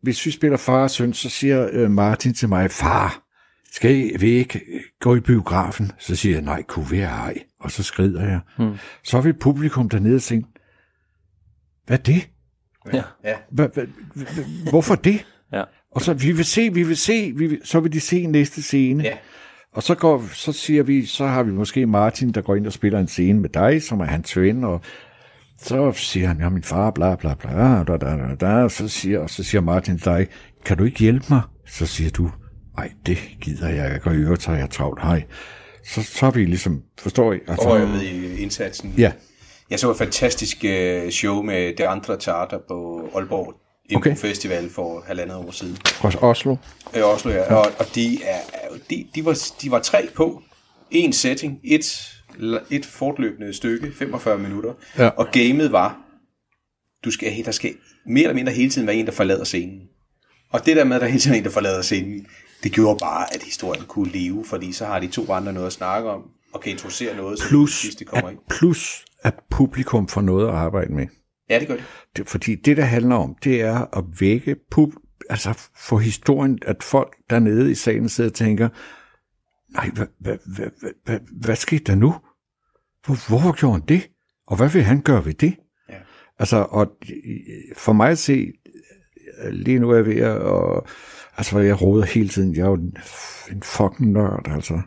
hvis 0.02 0.26
vi 0.26 0.30
spiller 0.30 0.56
far 0.56 0.82
og 0.82 0.90
søn, 0.90 1.12
så 1.14 1.30
siger 1.30 1.68
øh, 1.72 1.90
Martin 1.90 2.34
til 2.34 2.48
mig, 2.48 2.70
far, 2.70 3.25
skal 3.76 4.20
vi 4.20 4.30
ikke 4.30 4.60
gå 5.00 5.16
i 5.16 5.20
biografen? 5.20 5.92
Så 5.98 6.16
siger 6.16 6.34
jeg, 6.34 6.42
nej, 6.42 6.62
kunne 6.62 6.90
vi 6.90 7.00
ej. 7.00 7.34
Og 7.60 7.70
så 7.70 7.82
skrider 7.82 8.28
jeg. 8.28 8.40
Hmm. 8.58 8.74
Så 9.04 9.20
vil 9.20 9.34
publikum 9.34 9.88
dernede 9.88 10.16
og 10.16 10.22
tænke, 10.22 10.48
hvad 11.86 11.98
er 11.98 12.02
det? 12.02 12.28
Ja. 12.92 13.02
Hvorfor 14.70 14.94
det? 14.94 15.26
Ja. 15.52 15.62
Og 15.90 16.00
så, 16.00 16.14
vi 16.14 16.32
vil 16.32 16.44
se, 16.44 16.74
vi 16.74 16.82
vil 16.82 16.96
se, 16.96 17.32
vi 17.36 17.46
vil, 17.46 17.60
så 17.64 17.80
vil 17.80 17.92
de 17.92 18.00
se 18.00 18.26
næste 18.26 18.62
scene. 18.62 19.04
Ja. 19.04 19.16
Og 19.72 19.82
så, 19.82 19.94
går, 19.94 20.24
så 20.32 20.52
siger 20.52 20.82
vi, 20.82 21.06
så 21.06 21.26
har 21.26 21.42
vi 21.42 21.52
måske 21.52 21.86
Martin, 21.86 22.32
der 22.32 22.40
går 22.40 22.54
ind 22.54 22.66
og 22.66 22.72
spiller 22.72 22.98
en 22.98 23.08
scene 23.08 23.40
med 23.40 23.50
dig, 23.50 23.82
som 23.82 24.00
er 24.00 24.04
hans 24.04 24.36
ven, 24.36 24.64
og 24.64 24.80
så 25.58 25.92
siger 25.92 26.28
han, 26.28 26.40
ja, 26.40 26.48
min 26.48 26.62
far, 26.62 26.90
bla 26.90 27.16
bla 27.16 27.34
bla, 27.34 27.84
da, 27.84 27.96
da, 27.96 28.16
da, 28.16 28.34
da, 28.34 28.46
og 28.46 28.70
så 28.70 28.88
siger, 28.88 29.18
og 29.18 29.30
så 29.30 29.44
siger 29.44 29.60
Martin 29.60 29.98
til 29.98 30.04
dig, 30.04 30.26
kan 30.64 30.78
du 30.78 30.84
ikke 30.84 30.98
hjælpe 30.98 31.26
mig? 31.30 31.42
Så 31.66 31.86
siger 31.86 32.10
du, 32.10 32.30
ej, 32.78 32.90
det 33.06 33.18
gider 33.40 33.68
jeg 33.68 33.94
ikke, 33.94 34.06
og 34.06 34.14
i 34.14 34.18
øvrigt 34.18 34.42
tager 34.42 34.58
jeg 34.58 34.70
travlt, 34.70 35.02
hej. 35.02 35.24
Så, 35.84 36.02
så 36.02 36.26
er 36.26 36.30
vi 36.30 36.44
ligesom, 36.44 36.82
forstår 36.98 37.32
I? 37.32 37.38
Altså, 37.48 37.68
Og 37.68 37.80
jeg 37.80 37.88
med 37.88 38.02
i 38.02 38.36
indsatsen. 38.42 38.94
ja, 38.98 39.12
Jeg 39.70 39.78
så 39.80 39.90
et 39.90 39.96
fantastisk 39.98 40.64
øh, 40.64 41.10
show 41.10 41.42
med 41.42 41.76
Det 41.76 41.84
Andre 41.84 42.16
Teater 42.18 42.58
på 42.68 43.08
Aalborg 43.14 43.54
Okay. 43.94 44.16
Festival 44.16 44.70
for 44.70 45.04
halvandet 45.06 45.36
år 45.36 45.50
siden. 45.50 45.76
fra 45.76 46.28
Oslo. 46.28 46.56
I 46.96 47.00
Oslo, 47.00 47.30
ja. 47.30 47.54
Og, 47.54 47.66
og 47.78 47.86
de, 47.94 48.18
er, 48.24 48.38
de, 48.90 49.06
de, 49.14 49.24
var, 49.24 49.38
de 49.62 49.70
var 49.70 49.78
tre 49.78 50.08
på. 50.14 50.42
En 50.90 51.12
setting, 51.12 51.60
et, 51.64 52.12
et 52.70 52.86
fortløbende 52.86 53.54
stykke, 53.54 53.92
45 53.92 54.38
minutter. 54.38 54.72
Ja. 54.98 55.08
Og 55.08 55.26
gamet 55.32 55.72
var, 55.72 55.98
du 57.04 57.10
skal, 57.10 57.44
der 57.44 57.50
skal 57.50 57.74
mere 58.06 58.22
eller 58.22 58.34
mindre 58.34 58.52
hele 58.52 58.70
tiden 58.70 58.86
være 58.86 58.96
en, 58.96 59.06
der 59.06 59.12
forlader 59.12 59.44
scenen. 59.44 59.80
Og 60.52 60.66
det 60.66 60.76
der 60.76 60.84
med, 60.84 60.96
at 60.96 61.02
der 61.02 61.08
hele 61.08 61.20
tiden 61.20 61.34
er 61.34 61.38
en, 61.38 61.44
der 61.44 61.50
forlader 61.50 61.82
scenen, 61.82 62.26
det 62.62 62.72
gjorde 62.72 62.98
bare, 63.00 63.34
at 63.34 63.42
historien 63.42 63.84
kunne 63.84 64.10
leve, 64.12 64.44
fordi 64.44 64.72
så 64.72 64.86
har 64.86 65.00
de 65.00 65.06
to 65.06 65.32
andre 65.32 65.52
noget 65.52 65.66
at 65.66 65.72
snakke 65.72 66.10
om, 66.10 66.22
og 66.52 66.60
kan 66.60 66.72
introducere 66.72 67.16
noget, 67.16 67.38
Plus, 67.48 67.74
sidst 67.80 67.98
det 67.98 68.06
kommer 68.06 68.28
at, 68.28 68.32
ind. 68.32 68.40
plus 68.50 69.04
at 69.22 69.34
publikum 69.50 70.08
får 70.08 70.20
noget 70.20 70.48
at 70.48 70.54
arbejde 70.54 70.92
med. 70.92 71.06
Ja, 71.50 71.58
det 71.58 71.68
gør 71.68 71.74
det. 71.74 71.84
Det, 72.16 72.28
fordi 72.28 72.54
det, 72.54 72.76
der 72.76 72.84
handler 72.84 73.16
om, 73.16 73.36
det 73.44 73.60
er 73.60 73.96
at 73.98 74.04
vække 74.20 74.56
pub, 74.70 74.92
altså 75.30 75.68
få 75.76 75.98
historien, 75.98 76.58
at 76.62 76.82
folk 76.82 77.16
dernede 77.30 77.70
i 77.70 77.74
salen 77.74 78.08
sidder 78.08 78.30
og 78.30 78.34
tænker, 78.34 78.68
nej, 79.72 79.90
hvad, 79.94 80.06
hvad, 80.20 80.38
hvad, 80.46 80.66
hvad, 80.80 80.90
hvad, 81.04 81.20
hvad 81.42 81.56
skete 81.56 81.84
der 81.84 81.94
nu? 81.94 82.14
Hvor, 83.06 83.28
hvorfor 83.28 83.52
gjorde 83.52 83.72
han 83.72 83.82
det? 83.88 84.10
Og 84.46 84.56
hvad 84.56 84.68
vil 84.68 84.82
han 84.82 85.00
gøre 85.00 85.24
ved 85.24 85.34
det? 85.34 85.56
Ja. 85.88 85.94
Altså, 86.38 86.56
og 86.56 86.96
for 87.76 87.92
mig 87.92 88.10
at 88.10 88.18
se, 88.18 88.52
lige 89.50 89.78
nu 89.78 89.90
er 89.90 89.96
jeg 89.96 90.06
ved 90.06 90.16
at, 90.16 90.38
og, 90.38 90.86
altså, 91.36 91.58
jeg 91.58 91.82
råder 91.82 92.04
hele 92.04 92.28
tiden, 92.28 92.54
jeg 92.54 92.62
er 92.62 92.66
jo 92.66 92.74
en, 92.74 92.96
en 93.52 93.62
fucking 93.62 94.12
nørd, 94.12 94.48
altså. 94.50 94.80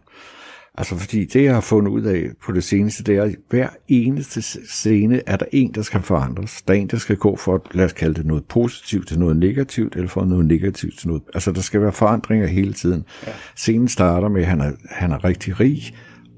Altså, 0.77 0.95
fordi 0.95 1.25
det, 1.25 1.43
jeg 1.43 1.53
har 1.53 1.61
fundet 1.61 1.91
ud 1.91 2.01
af 2.01 2.29
på 2.45 2.51
det 2.51 2.63
seneste, 2.63 3.03
det 3.03 3.17
er, 3.17 3.23
at 3.23 3.35
hver 3.49 3.69
eneste 3.87 4.41
scene 4.69 5.21
er 5.27 5.37
der 5.37 5.45
en, 5.51 5.73
der 5.73 5.81
skal 5.81 6.01
forandres. 6.01 6.61
Der 6.61 6.73
er 6.73 6.77
en, 6.77 6.87
der 6.87 6.97
skal 6.97 7.15
gå 7.15 7.35
for, 7.35 7.67
lad 7.71 7.85
os 7.85 7.93
kalde 7.93 8.13
det 8.13 8.25
noget 8.25 8.45
positivt 8.45 9.07
til 9.07 9.19
noget 9.19 9.37
negativt, 9.37 9.95
eller 9.95 10.09
for 10.09 10.25
noget 10.25 10.45
negativt 10.45 10.99
til 10.99 11.07
noget... 11.07 11.23
Altså, 11.33 11.51
der 11.51 11.61
skal 11.61 11.81
være 11.81 11.91
forandringer 11.91 12.47
hele 12.47 12.73
tiden. 12.73 13.05
Ja. 13.27 13.31
Scenen 13.55 13.87
starter 13.87 14.29
med, 14.29 14.41
at 14.41 14.47
han 14.47 14.61
er, 14.61 14.71
han 14.89 15.11
er 15.11 15.23
rigtig 15.23 15.59
rig, 15.59 15.81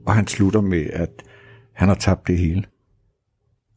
og 0.05 0.15
han 0.15 0.27
slutter 0.27 0.61
med, 0.61 0.85
at 0.93 1.23
han 1.73 1.87
har 1.87 1.95
tabt 1.95 2.27
det 2.27 2.37
hele. 2.37 2.63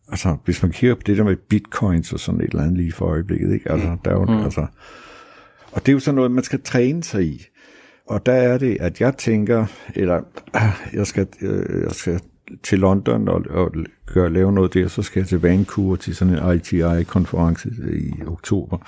Altså, 0.08 0.36
hvis 0.44 0.62
man 0.62 0.72
kigger 0.72 0.94
på 0.94 1.02
det 1.06 1.16
der 1.16 1.24
med 1.24 1.36
bitcoins 1.36 2.12
og 2.12 2.20
sådan 2.20 2.40
et 2.40 2.50
eller 2.50 2.62
andet 2.62 2.76
lige 2.76 2.92
for 2.92 3.06
øjeblikket, 3.06 3.52
ikke? 3.52 3.72
Altså, 3.72 3.96
der 4.04 4.10
er 4.10 4.14
jo, 4.14 4.24
mm. 4.24 4.44
altså, 4.44 4.66
og 5.74 5.80
det 5.80 5.88
er 5.88 5.92
jo 5.92 6.00
sådan 6.00 6.16
noget, 6.16 6.30
man 6.30 6.44
skal 6.44 6.62
træne 6.62 7.04
sig 7.04 7.24
i. 7.24 7.46
Og 8.06 8.26
der 8.26 8.32
er 8.32 8.58
det, 8.58 8.76
at 8.80 9.00
jeg 9.00 9.16
tænker, 9.16 9.66
eller 9.94 10.20
ah, 10.52 10.72
jeg 10.92 11.06
skal, 11.06 11.26
øh, 11.40 11.82
jeg 11.82 11.92
skal 11.92 12.20
til 12.62 12.78
London 12.78 13.28
og, 13.28 13.42
og 13.50 13.72
gøre, 14.06 14.32
lave 14.32 14.52
noget 14.52 14.74
der, 14.74 14.88
så 14.88 15.02
skal 15.02 15.20
jeg 15.20 15.28
til 15.28 15.40
Vancouver 15.40 15.96
til 15.96 16.16
sådan 16.16 16.34
en 16.34 16.56
ITI-konference 16.56 17.70
i 17.92 18.22
oktober. 18.26 18.78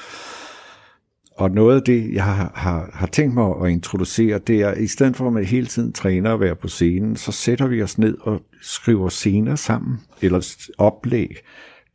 Og 1.37 1.51
noget 1.51 1.77
af 1.77 1.83
det, 1.83 2.13
jeg 2.13 2.25
har, 2.25 2.53
har, 2.55 2.91
har 2.93 3.07
tænkt 3.07 3.35
mig 3.35 3.55
at 3.65 3.71
introducere, 3.71 4.39
det 4.39 4.61
er, 4.61 4.69
at 4.69 4.79
i 4.79 4.87
stedet 4.87 5.17
for 5.17 5.27
at 5.27 5.33
man 5.33 5.45
hele 5.45 5.67
tiden 5.67 5.93
træner 5.93 6.35
at 6.35 6.41
være 6.41 6.57
på 6.57 6.69
scenen, 6.69 7.17
så 7.17 7.33
sætter 7.33 7.67
vi 7.67 7.83
os 7.83 7.99
ned 7.99 8.17
og 8.21 8.43
skriver 8.63 9.09
scener 9.09 9.55
sammen, 9.55 9.99
eller 10.23 10.69
oplæg 10.79 11.37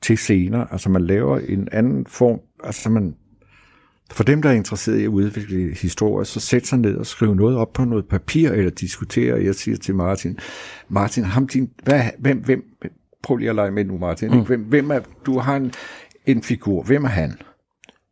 til 0.02 0.18
scener. 0.18 0.66
Altså 0.66 0.90
man 0.90 1.06
laver 1.06 1.40
en 1.40 1.68
anden 1.72 2.06
form, 2.06 2.40
altså 2.64 2.90
man, 2.90 3.16
for 4.14 4.24
dem, 4.24 4.42
der 4.42 4.50
er 4.50 4.54
interesseret 4.54 5.00
i 5.00 5.04
at 5.04 5.08
udvikle 5.08 5.76
historie, 5.76 6.26
så 6.26 6.40
sæt 6.40 6.68
sig 6.68 6.80
ned 6.80 6.96
og 6.96 7.06
skriv 7.06 7.34
noget 7.34 7.58
op 7.58 7.74
på 7.74 7.86
noget 7.86 8.08
papir, 8.08 8.52
eller 8.52 8.72
diskutere. 8.72 9.44
Jeg 9.44 9.56
siger 9.56 9.78
til 9.78 9.96
Martin, 9.96 10.40
Martin, 10.90 11.24
ham 11.24 11.48
din, 11.48 11.70
hvad, 11.84 12.04
hvem, 12.20 12.38
hvem, 12.38 12.64
prøv 13.24 13.38
lige 13.38 13.50
at 13.50 13.56
lege 13.56 13.72
med 13.72 13.86
nu, 13.86 13.98
Martin. 13.98 14.32
Mm. 14.32 14.46
Hvem, 14.46 14.62
hvem 14.62 14.92
er, 14.92 15.00
du 15.26 15.40
har 15.40 15.56
en, 15.56 15.74
en 16.26 16.44
figur, 16.44 16.84
hvem 16.84 17.04
er 17.04 17.10
han? 17.10 17.38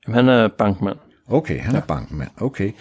Jamen, 0.07 0.15
han 0.15 0.29
er 0.29 0.47
bankmand. 0.47 0.97
Okay, 1.27 1.59
han 1.59 1.75
er 1.75 1.81
bankmand. 1.81 2.29
Okay. 2.37 2.71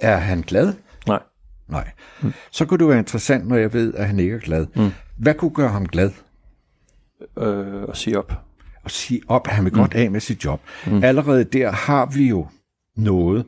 Er 0.00 0.16
han 0.16 0.40
glad? 0.40 0.72
Nej. 1.06 1.22
Nej. 1.68 1.90
Mm. 2.22 2.32
Så 2.50 2.64
kunne 2.64 2.78
det 2.78 2.88
være 2.88 2.98
interessant, 2.98 3.48
når 3.48 3.56
jeg 3.56 3.72
ved, 3.72 3.94
at 3.94 4.06
han 4.06 4.18
ikke 4.18 4.34
er 4.34 4.38
glad. 4.38 4.66
Mm. 4.76 4.90
Hvad 5.18 5.34
kunne 5.34 5.50
gøre 5.50 5.68
ham 5.68 5.86
glad? 5.86 6.10
Øh, 7.38 7.82
og 7.82 7.96
sige 7.96 8.18
op. 8.18 8.32
At 8.84 8.90
sige 8.90 9.20
op, 9.28 9.48
at 9.48 9.54
han 9.54 9.64
vil 9.64 9.72
mm. 9.72 9.78
godt 9.78 9.94
af 9.94 10.10
med 10.10 10.20
sit 10.20 10.44
job. 10.44 10.60
Mm. 10.86 11.04
Allerede 11.04 11.44
der 11.44 11.70
har 11.70 12.06
vi 12.06 12.28
jo 12.28 12.46
noget. 12.96 13.46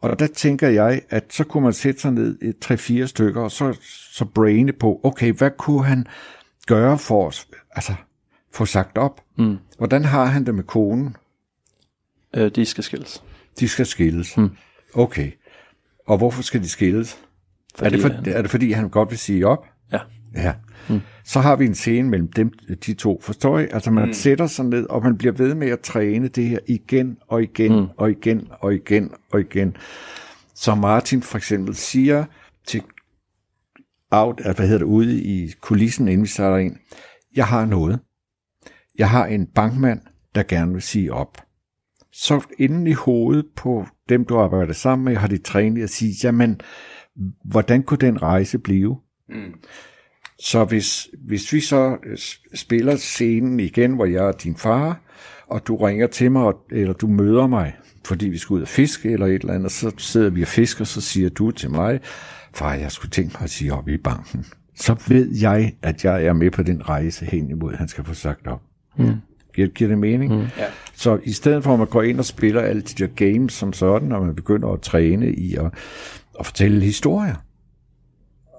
Og 0.00 0.18
der 0.18 0.26
tænker 0.26 0.68
jeg, 0.68 1.02
at 1.10 1.24
så 1.30 1.44
kunne 1.44 1.62
man 1.62 1.72
sætte 1.72 2.00
sig 2.00 2.12
ned 2.12 2.38
i 2.42 2.52
tre-fire 2.60 3.06
stykker, 3.06 3.42
og 3.42 3.50
så, 3.50 3.78
så 4.12 4.24
braine 4.24 4.72
på, 4.72 5.00
okay, 5.02 5.32
hvad 5.32 5.50
kunne 5.58 5.84
han 5.84 6.06
gøre 6.66 6.98
for 6.98 7.26
os? 7.26 7.48
Altså, 7.70 7.94
få 8.52 8.64
sagt 8.66 8.98
op. 8.98 9.20
Mm. 9.38 9.56
Hvordan 9.78 10.04
har 10.04 10.24
han 10.24 10.46
det 10.46 10.54
med 10.54 10.64
konen? 10.64 11.16
Øh, 12.36 12.50
de 12.54 12.64
skal 12.64 12.84
skilles. 12.84 13.22
De 13.60 13.68
skal 13.68 13.86
skilles. 13.86 14.36
Mm. 14.36 14.50
Okay. 14.94 15.30
Og 16.06 16.18
hvorfor 16.18 16.42
skal 16.42 16.62
de 16.62 16.68
skilles? 16.68 17.18
er, 17.78 17.88
det 17.88 18.00
for, 18.00 18.08
han- 18.08 18.28
er 18.28 18.42
det 18.42 18.50
fordi, 18.50 18.72
han 18.72 18.88
godt 18.88 19.10
vil 19.10 19.18
sige 19.18 19.46
op? 19.46 19.66
Ja. 20.34 20.52
Mm. 20.88 21.00
Så 21.24 21.40
har 21.40 21.56
vi 21.56 21.66
en 21.66 21.74
scene 21.74 22.08
mellem 22.08 22.32
dem, 22.32 22.52
de 22.86 22.94
to. 22.94 23.20
Forstår 23.22 23.58
I? 23.58 23.66
Altså 23.70 23.90
man 23.90 24.06
mm. 24.06 24.12
sætter 24.12 24.46
sig 24.46 24.64
ned, 24.64 24.86
og 24.86 25.02
man 25.02 25.18
bliver 25.18 25.32
ved 25.32 25.54
med 25.54 25.68
at 25.68 25.80
træne 25.80 26.28
det 26.28 26.46
her 26.46 26.58
igen 26.66 27.18
og 27.28 27.42
igen 27.42 27.80
mm. 27.80 27.86
og 27.96 28.10
igen 28.10 28.48
og 28.50 28.74
igen 28.74 29.10
og 29.30 29.40
igen. 29.40 29.76
Så 30.54 30.74
Martin 30.74 31.22
for 31.22 31.36
eksempel 31.36 31.74
siger 31.74 32.24
til 32.66 32.82
out, 34.10 34.40
hvad 34.42 34.66
hedder 34.66 34.78
det, 34.78 34.84
ude 34.84 35.22
i 35.22 35.52
kulissen, 35.60 36.08
inden 36.08 36.22
vi 36.22 36.28
starter 36.28 36.56
ind, 36.56 36.76
jeg 37.36 37.46
har 37.46 37.64
noget. 37.64 37.98
Jeg 38.98 39.10
har 39.10 39.26
en 39.26 39.46
bankmand, 39.46 40.00
der 40.34 40.42
gerne 40.42 40.72
vil 40.72 40.82
sige 40.82 41.12
op. 41.12 41.38
Så 42.12 42.40
inden 42.58 42.86
i 42.86 42.92
hovedet 42.92 43.46
på 43.56 43.86
dem, 44.08 44.24
du 44.24 44.38
arbejder 44.38 44.72
sammen 44.72 45.04
med, 45.04 45.16
har 45.16 45.28
de 45.28 45.38
trænet 45.38 45.82
at 45.82 45.90
sige, 45.90 46.14
jamen, 46.22 46.60
hvordan 47.44 47.82
kunne 47.82 47.98
den 47.98 48.22
rejse 48.22 48.58
blive? 48.58 49.00
Så 50.42 50.64
hvis, 50.64 51.08
hvis 51.26 51.52
vi 51.52 51.60
så 51.60 51.96
øh, 52.06 52.18
spiller 52.54 52.96
scenen 52.96 53.60
igen, 53.60 53.92
hvor 53.94 54.04
jeg 54.04 54.28
er 54.28 54.32
din 54.32 54.56
far, 54.56 55.00
og 55.46 55.66
du 55.66 55.76
ringer 55.76 56.06
til 56.06 56.32
mig, 56.32 56.42
og- 56.42 56.66
eller 56.70 56.92
du 56.94 57.06
møder 57.06 57.46
mig, 57.46 57.76
fordi 58.04 58.28
vi 58.28 58.38
skal 58.38 58.54
ud 58.54 58.62
og 58.62 58.68
fiske 58.68 59.10
eller 59.10 59.26
et 59.26 59.34
eller 59.40 59.54
andet, 59.54 59.72
så 59.72 59.92
sidder 59.98 60.30
vi 60.30 60.42
og 60.42 60.48
fisker, 60.48 60.84
så 60.84 61.00
siger 61.00 61.28
du 61.28 61.50
til 61.50 61.70
mig, 61.70 62.00
far, 62.54 62.74
jeg 62.74 62.92
skulle 62.92 63.10
tænke 63.10 63.32
mig 63.34 63.42
at 63.42 63.50
sige 63.50 63.74
op 63.74 63.88
i 63.88 63.96
banken. 63.96 64.46
Så 64.74 64.96
ved 65.08 65.28
jeg, 65.40 65.74
at 65.82 66.04
jeg 66.04 66.24
er 66.24 66.32
med 66.32 66.50
på 66.50 66.62
den 66.62 66.88
rejse 66.88 67.24
hen 67.26 67.50
imod, 67.50 67.74
han 67.74 67.88
skal 67.88 68.04
få 68.04 68.14
sagt 68.14 68.46
op. 68.46 68.62
Mm. 68.98 69.12
Giver, 69.54 69.68
giver 69.68 69.88
det 69.88 69.98
mening? 69.98 70.34
Mm. 70.34 70.40
Ja. 70.40 70.64
Så 70.94 71.18
i 71.24 71.32
stedet 71.32 71.64
for 71.64 71.72
at 71.72 71.78
man 71.78 71.88
går 71.88 72.02
ind 72.02 72.18
og 72.18 72.24
spiller 72.24 72.60
alle 72.60 72.82
de 72.82 73.06
der 73.06 73.06
games 73.06 73.52
som 73.52 73.72
sådan, 73.72 74.08
når 74.08 74.24
man 74.24 74.34
begynder 74.34 74.68
at 74.68 74.80
træne 74.80 75.32
i 75.32 75.54
at, 75.54 75.66
at 76.40 76.46
fortælle 76.46 76.80
historier, 76.84 77.34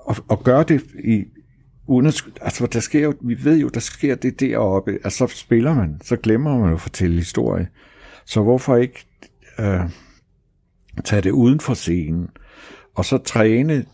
og, 0.05 0.15
og 0.27 0.43
gøre 0.43 0.63
det 0.63 0.81
i, 1.03 1.23
uden 1.87 2.05
at, 2.05 2.23
altså 2.41 2.65
der 2.65 2.79
sker 2.79 2.99
jo, 2.99 3.13
vi 3.21 3.43
ved 3.43 3.57
jo, 3.57 3.67
der 3.67 3.79
sker 3.79 4.15
det 4.15 4.39
deroppe, 4.39 4.91
altså 4.91 5.27
så 5.27 5.37
spiller 5.37 5.73
man, 5.73 6.01
så 6.03 6.15
glemmer 6.15 6.57
man 6.57 6.69
jo 6.69 6.75
at 6.75 6.81
fortælle 6.81 7.17
historie. 7.17 7.67
Så 8.25 8.41
hvorfor 8.41 8.75
ikke 8.75 9.05
øh, 9.59 9.81
tage 11.03 11.21
det 11.21 11.31
uden 11.31 11.59
for 11.59 11.73
scenen, 11.73 12.29
og 12.95 13.05
så 13.05 13.17
træne 13.17 13.85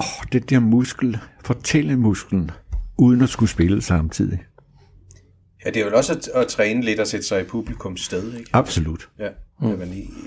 åh, 0.00 0.24
den 0.32 0.42
der 0.42 0.60
muskel, 0.60 1.18
fortælle 1.44 1.96
musklen, 1.96 2.50
uden 2.98 3.20
at 3.20 3.28
skulle 3.28 3.50
spille 3.50 3.82
samtidig. 3.82 4.38
Ja, 5.64 5.70
det 5.70 5.82
er 5.82 5.86
jo 5.90 5.96
også 5.96 6.12
at, 6.12 6.28
at 6.42 6.46
træne 6.48 6.82
lidt 6.82 7.00
og 7.00 7.06
sætte 7.06 7.26
sig 7.26 7.40
i 7.40 7.44
publikums 7.44 8.00
sted, 8.04 8.34
ikke? 8.38 8.50
Absolut. 8.52 9.08
Ja. 9.18 9.28
Mm. 9.62 9.72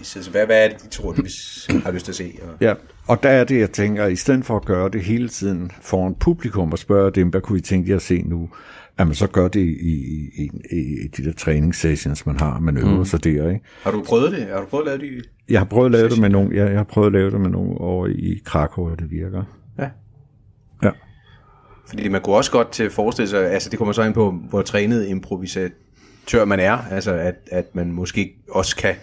Så 0.03 0.29
hvad, 0.31 0.45
hvad 0.45 0.65
er 0.65 0.69
det, 0.69 0.83
de 0.83 0.87
tror, 0.89 1.11
de 1.13 1.21
hvis, 1.21 1.67
har 1.83 1.91
lyst 1.91 2.05
til 2.05 2.11
at 2.11 2.15
se? 2.15 2.33
Og, 2.43 2.49
Ja, 2.61 2.73
og 3.07 3.23
der 3.23 3.29
er 3.29 3.43
det, 3.43 3.59
jeg 3.59 3.71
tænker, 3.71 4.07
i 4.07 4.15
stedet 4.15 4.45
for 4.45 4.55
at 4.55 4.65
gøre 4.65 4.89
det 4.89 5.01
hele 5.01 5.29
tiden 5.29 5.71
foran 5.81 6.15
publikum 6.19 6.71
og 6.71 6.79
spørge 6.79 7.11
dem, 7.11 7.27
hvad 7.27 7.41
kunne 7.41 7.57
I 7.59 7.61
tænke 7.61 7.89
jer 7.89 7.95
at 7.95 8.01
se 8.01 8.21
nu, 8.21 8.49
at 8.97 9.07
man 9.07 9.15
så 9.15 9.27
gør 9.27 9.47
det 9.47 9.59
i, 9.59 9.71
i, 9.71 10.29
i, 10.43 10.49
i 11.03 11.07
de 11.17 11.23
der 11.25 11.33
træningssessions, 11.33 12.25
man 12.25 12.39
har, 12.39 12.59
man 12.59 12.77
øver 12.77 12.97
mm. 12.97 13.05
sig 13.05 13.23
der, 13.23 13.49
ikke? 13.49 13.61
har 13.83 13.91
du 13.91 14.03
prøvet 14.03 14.31
det? 14.31 14.47
Har 14.47 14.59
du 14.59 14.65
prøvet 14.65 14.87
at 14.89 14.99
lave 14.99 15.11
det? 15.11 15.17
i- 15.23 15.29
Jeg 15.49 15.59
har 15.59 15.65
prøvet 15.65 15.85
at 15.85 15.91
lave 15.91 16.09
det 16.09 16.19
med 16.21 16.29
nogle, 16.29 16.57
jeg, 16.57 16.67
jeg 16.69 16.77
har 16.77 16.83
prøvet 16.83 17.05
at 17.07 17.13
lave 17.13 17.31
det 17.31 17.41
med 17.41 17.49
nogle 17.49 17.77
over 17.77 18.07
i 18.07 18.41
Krakow, 18.45 18.89
og 18.91 18.99
det 18.99 19.11
virker. 19.11 19.43
Ja. 19.77 19.83
Ja. 19.83 19.89
Fordi 21.87 22.07
man 22.07 22.21
kunne 22.21 22.35
også 22.35 22.51
godt 22.51 22.71
til 22.71 22.89
forestille 22.89 23.29
sig, 23.29 23.51
altså 23.51 23.69
det 23.69 23.77
kommer 23.77 23.93
så 23.93 24.03
ind 24.03 24.13
på, 24.13 24.31
hvor 24.31 24.61
trænet 24.61 25.07
improvisatør 25.07 26.45
man 26.45 26.59
er, 26.59 26.77
altså 26.91 27.13
at, 27.13 27.35
at 27.51 27.75
man 27.75 27.91
måske 27.91 28.35
også 28.49 28.75
kan 28.75 28.95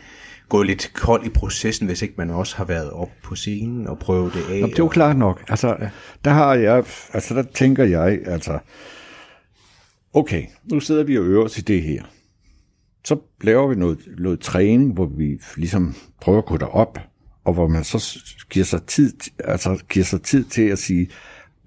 gå 0.49 0.63
lidt 0.63 0.91
kold 0.95 1.27
i 1.27 1.29
processen, 1.29 1.87
hvis 1.87 2.03
ikke 2.03 2.15
man 2.17 2.31
også 2.31 2.57
har 2.57 2.65
været 2.65 2.91
op 2.91 3.11
på 3.23 3.35
scenen 3.35 3.87
og 3.87 3.99
prøvet 3.99 4.35
det 4.35 4.41
af. 4.41 4.55
Jamen, 4.55 4.71
det 4.71 4.79
er 4.79 4.83
jo 4.83 4.89
klart 4.89 5.17
nok. 5.17 5.45
Altså, 5.49 5.77
der 6.25 6.31
har 6.31 6.55
jeg, 6.55 6.85
altså 7.13 7.35
der 7.35 7.43
tænker 7.43 7.85
jeg, 7.85 8.19
altså, 8.27 8.59
okay, 10.13 10.45
nu 10.65 10.81
sidder 10.81 11.05
vi 11.05 11.19
og 11.19 11.25
øver 11.25 11.45
os 11.45 11.59
i 11.59 11.61
det 11.61 11.83
her. 11.83 12.03
Så 13.05 13.19
laver 13.41 13.69
vi 13.69 13.75
noget, 13.75 13.99
noget 14.19 14.41
træning, 14.41 14.93
hvor 14.93 15.07
vi 15.07 15.41
ligesom 15.57 15.95
prøver 16.21 16.39
at 16.39 16.47
gå 16.47 16.57
derop, 16.57 16.99
og 17.45 17.55
hvor 17.55 17.69
man 17.69 17.85
så 17.85 18.19
giver 18.51 18.65
sig 18.65 18.83
tid, 18.83 19.13
altså 19.39 19.79
giver 19.89 20.05
sig 20.05 20.23
tid 20.23 20.45
til 20.45 20.63
at 20.63 20.79
sige, 20.79 21.09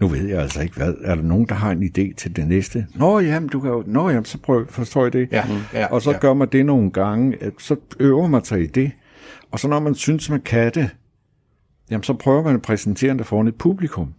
nu 0.04 0.10
ved 0.10 0.28
jeg 0.28 0.42
altså 0.42 0.62
ikke 0.62 0.76
hvad, 0.76 0.94
er 1.04 1.16
der 1.16 1.22
nogen, 1.22 1.46
der 1.46 1.56
har 1.56 1.72
en 1.72 1.84
idé 1.84 2.14
til 2.16 2.36
det 2.36 2.48
næste? 2.48 2.88
Nå 2.96 3.20
jamen, 3.20 3.50
du 3.50 3.60
kan 3.60 3.70
jo, 3.70 3.84
nå 3.88 4.10
jamen, 4.10 4.26
så 4.26 4.38
prøv, 4.38 4.68
forstår 4.68 5.04
jeg 5.04 5.14
det. 5.14 5.28
Ja, 5.32 5.46
ja, 5.74 5.86
og 5.86 6.02
så 6.02 6.12
ja. 6.12 6.18
gør 6.18 6.34
man 6.34 6.48
det 6.52 6.66
nogle 6.66 6.92
gange, 6.92 7.38
så 7.60 7.76
øver 8.00 8.28
man 8.28 8.44
sig 8.44 8.62
i 8.62 8.68
det, 8.68 8.92
og 9.52 9.60
så 9.60 9.68
når 9.68 9.80
man 9.80 9.96
synes, 9.96 10.30
man 10.30 10.42
kan 10.42 10.72
det, 10.74 10.90
jamen 11.92 12.04
så 12.04 12.14
prøver 12.14 12.44
man 12.44 12.56
at 12.56 12.62
præsentere 12.62 13.18
det 13.18 13.26
foran 13.26 13.48
et 13.48 13.56
publikum, 13.56 14.14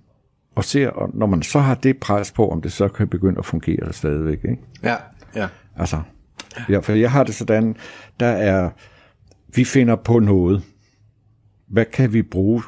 og 0.55 0.65
ser, 0.65 0.89
og 0.89 1.11
når 1.15 1.27
man 1.27 1.43
så 1.43 1.59
har 1.59 1.75
det 1.75 1.99
pres 1.99 2.33
på, 2.33 2.49
om 2.49 2.63
det 2.63 2.73
så 2.73 2.89
kan 2.89 3.09
begynde 3.09 3.39
at 3.39 3.45
fungere 3.45 3.93
stadigvæk, 3.93 4.39
ikke? 4.45 4.63
Ja, 4.83 4.97
ja. 5.37 5.49
Altså, 5.77 6.01
ja, 6.69 6.79
for 6.79 6.93
jeg 6.93 7.11
har 7.11 7.25
det 7.25 7.35
sådan, 7.35 7.77
der 8.21 8.27
er, 8.27 8.71
vi 9.55 9.65
finder 9.65 9.97
på 9.97 10.19
noget. 10.19 10.63
Hvad 11.69 11.85
kan 11.85 12.13
vi 12.13 12.23
bruge, 12.23 12.63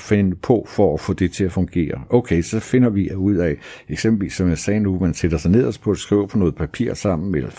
finde 0.00 0.36
på 0.36 0.66
for 0.68 0.94
at 0.94 1.00
få 1.00 1.12
det 1.12 1.32
til 1.32 1.44
at 1.44 1.52
fungere? 1.52 2.04
Okay, 2.10 2.42
så 2.42 2.60
finder 2.60 2.90
vi 2.90 3.14
ud 3.14 3.34
af, 3.34 3.56
eksempelvis 3.88 4.32
som 4.32 4.48
jeg 4.48 4.58
sagde 4.58 4.80
nu, 4.80 4.98
man 4.98 5.14
sætter 5.14 5.38
sig 5.38 5.50
ned 5.50 5.64
og 5.86 5.96
skriver 5.96 6.26
på 6.26 6.38
noget 6.38 6.54
papir 6.54 6.94
sammen, 6.94 7.34
eller 7.34 7.50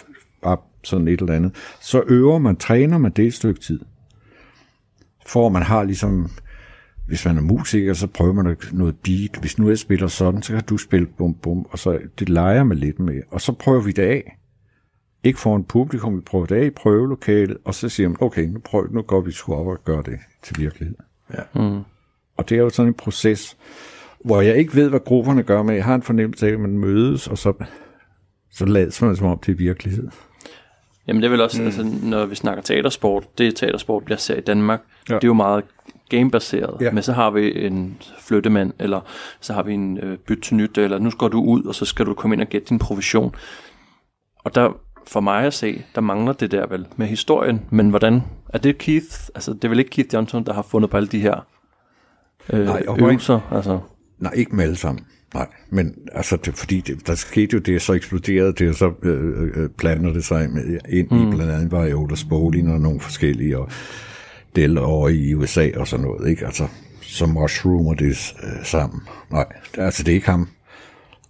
bare 0.42 0.58
sådan 0.84 1.08
et 1.08 1.22
eller 1.22 1.34
andet. 1.34 1.56
Så 1.82 2.04
øver 2.08 2.38
man, 2.38 2.56
træner 2.56 2.98
man 2.98 3.12
det 3.12 3.26
et 3.26 3.34
stykke 3.34 3.60
tid. 3.60 3.80
For 5.28 5.50
man 5.50 5.64
har 5.64 5.84
ligesom, 5.84 6.30
hvis 7.08 7.26
man 7.26 7.38
er 7.38 7.42
musiker, 7.42 7.94
så 7.94 8.08
prøver 8.08 8.34
man 8.34 8.58
noget 8.72 8.96
beat. 9.04 9.38
Hvis 9.40 9.60
nu 9.60 9.70
jeg 9.70 9.78
spiller 9.78 10.08
sådan, 10.08 10.42
så 10.42 10.54
kan 10.54 10.64
du 10.64 10.78
spille 10.78 11.08
bum 11.18 11.34
bum, 11.34 11.66
og 11.70 11.80
så 11.80 12.00
det 12.20 12.30
leger 12.30 12.64
man 12.64 12.78
lidt 12.78 13.00
med. 13.00 13.22
Og 13.30 13.42
så 13.42 13.52
prøver 13.52 13.82
vi 13.82 13.92
det 13.92 14.04
af. 14.04 14.38
Ikke 15.24 15.40
for 15.40 15.56
en 15.56 15.64
publikum, 15.64 16.16
vi 16.16 16.22
prøver 16.22 16.46
det 16.46 16.56
af 16.56 16.66
i 16.66 16.70
prøvelokalet, 16.70 17.58
og 17.66 17.76
så 17.76 17.90
siger 17.90 18.10
man, 18.10 18.18
okay, 18.22 18.46
nu, 18.46 18.60
prøv, 18.60 18.88
nu 18.92 19.02
går 19.02 19.22
vi 19.22 19.32
sgu 19.32 19.54
op 19.54 19.68
og 19.68 19.84
gør 19.84 20.02
det 20.02 20.20
til 20.44 20.60
virkelighed. 20.60 20.96
Ja. 21.34 21.42
Mm. 21.56 21.82
Og 22.38 22.50
det 22.50 22.58
er 22.58 22.62
jo 22.62 22.70
sådan 22.70 22.88
en 22.88 22.94
proces, 22.94 23.58
hvor 24.26 24.42
jeg 24.42 24.58
ikke 24.58 24.76
ved, 24.76 24.90
hvad 24.90 25.00
grupperne 25.00 25.44
gør, 25.44 25.64
men 25.64 25.76
jeg 25.76 25.86
har 25.86 25.96
en 25.96 26.02
fornemmelse 26.02 26.48
af, 26.48 26.52
at 26.52 26.60
man 26.60 26.78
mødes, 26.78 27.28
og 27.28 27.38
så, 27.38 27.54
så 28.52 28.66
lader 28.66 29.06
man 29.06 29.16
som 29.16 29.28
om 29.28 29.40
det 29.46 29.52
er 29.52 29.56
virkelighed. 29.56 30.08
Jamen 31.08 31.22
det 31.22 31.28
er 31.28 31.32
vel 31.32 31.42
også, 31.42 31.62
mm. 31.62 31.66
altså, 31.66 31.84
når 32.04 32.26
vi 32.26 32.36
snakker 32.36 32.64
teatersport, 32.64 33.38
det 33.38 33.56
teatersport, 33.56 34.04
jeg 34.10 34.20
ser 34.20 34.36
i 34.36 34.42
Danmark, 34.42 34.82
Ja. 35.10 35.16
det 35.16 35.24
er 35.24 35.28
jo 35.28 35.34
meget 35.34 35.64
gamebaseret. 36.10 36.78
Ja. 36.80 36.86
Ja. 36.86 36.92
Men 36.92 37.04
så 37.04 37.14
har 37.14 37.30
vi 37.32 37.66
en 37.66 37.98
flyttemand, 38.20 38.74
eller 38.80 39.02
så 39.42 39.54
har 39.54 39.64
vi 39.64 39.74
en 39.74 39.98
øh, 39.98 40.18
byt 40.18 40.42
til 40.42 40.56
nyt, 40.56 40.78
eller 40.78 41.00
nu 41.00 41.12
skal 41.12 41.28
du 41.28 41.44
ud, 41.44 41.64
og 41.64 41.76
så 41.76 41.86
skal 41.86 42.06
du 42.06 42.14
komme 42.14 42.34
ind 42.36 42.42
og 42.42 42.48
gætte 42.48 42.68
din 42.70 42.80
provision. 42.80 43.36
Og 44.44 44.56
der, 44.56 44.70
for 45.08 45.20
mig 45.20 45.44
at 45.46 45.54
se, 45.54 45.84
der 45.96 46.02
mangler 46.02 46.34
det 46.34 46.52
der 46.52 46.68
vel 46.68 46.88
med 46.96 47.08
historien. 47.08 47.62
Men 47.70 47.90
hvordan, 47.90 48.22
er 48.50 48.58
det 48.58 48.78
Keith, 48.78 49.16
altså 49.36 49.54
det 49.54 49.64
er 49.64 49.70
vel 49.70 49.80
ikke 49.80 49.92
Keith 49.92 50.14
Johnson, 50.14 50.44
der 50.46 50.54
har 50.54 50.62
fundet 50.62 50.90
på 50.90 50.98
alle 50.98 51.10
de 51.10 51.20
her 51.20 51.46
øh, 52.54 52.66
Nej, 52.66 52.84
og 52.88 53.00
øvelser? 53.00 53.50
Altså, 53.52 53.80
Nej, 54.20 54.32
ikke 54.36 54.56
med 54.56 54.64
alle 54.64 54.76
sammen. 54.76 55.06
Nej, 55.34 55.48
men 55.70 55.96
altså, 56.14 56.38
det, 56.38 56.54
fordi 56.54 56.80
det, 56.80 57.08
der 57.08 57.16
skete 57.16 57.54
jo 57.54 57.60
det, 57.60 57.82
så 57.82 57.94
eksploderede 57.94 58.54
det, 58.54 58.70
og 58.70 58.76
så 58.76 58.94
øh, 59.04 59.50
øh, 59.56 59.70
planter 59.70 60.14
det 60.14 60.26
sig 60.26 60.50
med, 60.50 60.78
ind 60.90 61.08
mm. 61.12 61.28
i 61.28 61.36
blandt 61.36 61.52
andet 61.52 61.72
Viola 61.72 62.16
Spolin 62.16 62.68
og 62.68 62.82
nogle 62.82 63.00
forskellige, 63.00 63.58
og 63.60 63.70
Dell 64.56 64.78
over 64.78 65.10
i 65.10 65.34
USA 65.34 65.70
og 65.76 65.88
sådan 65.88 66.06
noget, 66.06 66.30
ikke? 66.30 66.46
Altså, 66.46 66.68
så 67.02 67.26
mushroomer 67.26 67.94
det 67.94 68.34
øh, 68.44 68.66
sammen. 68.66 69.02
Nej, 69.32 69.46
altså 69.78 70.04
det 70.04 70.12
er 70.12 70.16
ikke 70.16 70.30
ham. 70.30 70.48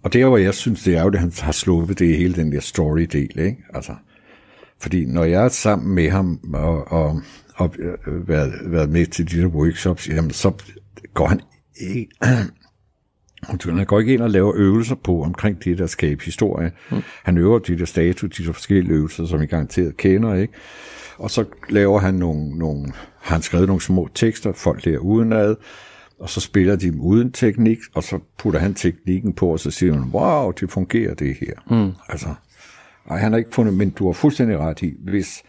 Og 0.02 0.12
det, 0.12 0.24
hvor 0.24 0.36
jeg 0.36 0.54
synes, 0.54 0.82
det 0.82 0.96
er 0.96 1.02
jo, 1.02 1.08
at 1.08 1.18
han 1.18 1.32
har 1.38 1.52
sluppet 1.52 1.98
det 1.98 2.06
i 2.06 2.16
hele 2.16 2.34
den 2.34 2.52
der 2.52 2.60
story-del, 2.60 3.38
ikke? 3.38 3.56
Altså, 3.74 3.92
fordi 4.78 5.04
når 5.04 5.24
jeg 5.24 5.44
er 5.44 5.48
sammen 5.48 5.94
med 5.94 6.10
ham 6.10 6.40
og, 6.54 6.92
og, 6.92 7.20
og 7.54 7.74
øh, 7.78 8.28
været, 8.28 8.52
været 8.64 8.90
med 8.90 9.06
til 9.06 9.30
de 9.30 9.40
der 9.40 9.46
workshops, 9.46 10.08
jamen, 10.08 10.30
så 10.30 10.52
går 11.14 11.26
han 11.26 11.40
ikke, 11.76 12.10
Undskyld, 13.50 13.76
han 13.76 13.86
går 13.86 14.00
ikke 14.00 14.14
ind 14.14 14.22
og 14.22 14.30
laver 14.30 14.52
øvelser 14.56 14.94
på 14.94 15.22
omkring 15.22 15.64
det, 15.64 15.78
der 15.78 15.86
skaber 15.86 16.24
historie. 16.24 16.72
Mm. 16.90 17.02
Han 17.24 17.38
øver 17.38 17.58
de 17.58 17.78
der 17.78 17.84
status, 17.84 18.36
de 18.36 18.46
der 18.46 18.52
forskellige 18.52 18.94
øvelser, 18.94 19.26
som 19.26 19.42
I 19.42 19.46
garanteret 19.46 19.96
kender, 19.96 20.34
ikke? 20.34 20.54
Og 21.18 21.30
så 21.30 21.44
laver 21.68 21.98
han 21.98 22.14
nogle, 22.14 22.58
nogle 22.58 22.92
han 23.20 23.42
skrevet 23.42 23.66
nogle 23.66 23.82
små 23.82 24.08
tekster, 24.14 24.52
folk 24.52 24.84
lærer 24.86 24.98
udenad, 24.98 25.56
og 26.18 26.30
så 26.30 26.40
spiller 26.40 26.76
de 26.76 26.90
dem 26.90 27.00
uden 27.00 27.32
teknik, 27.32 27.78
og 27.94 28.02
så 28.02 28.18
putter 28.38 28.60
han 28.60 28.74
teknikken 28.74 29.32
på, 29.32 29.48
og 29.52 29.60
så 29.60 29.70
siger 29.70 29.92
han, 29.92 30.02
wow, 30.02 30.50
det 30.50 30.70
fungerer 30.70 31.14
det 31.14 31.36
her. 31.40 31.54
Mm. 31.70 31.92
Altså, 32.08 32.34
ej, 33.10 33.18
han 33.18 33.32
har 33.32 33.38
ikke 33.38 33.54
fundet, 33.54 33.74
men 33.74 33.90
du 33.90 34.06
har 34.06 34.12
fuldstændig 34.12 34.58
ret 34.58 34.82
i, 34.82 34.94
hvis, 34.98 35.42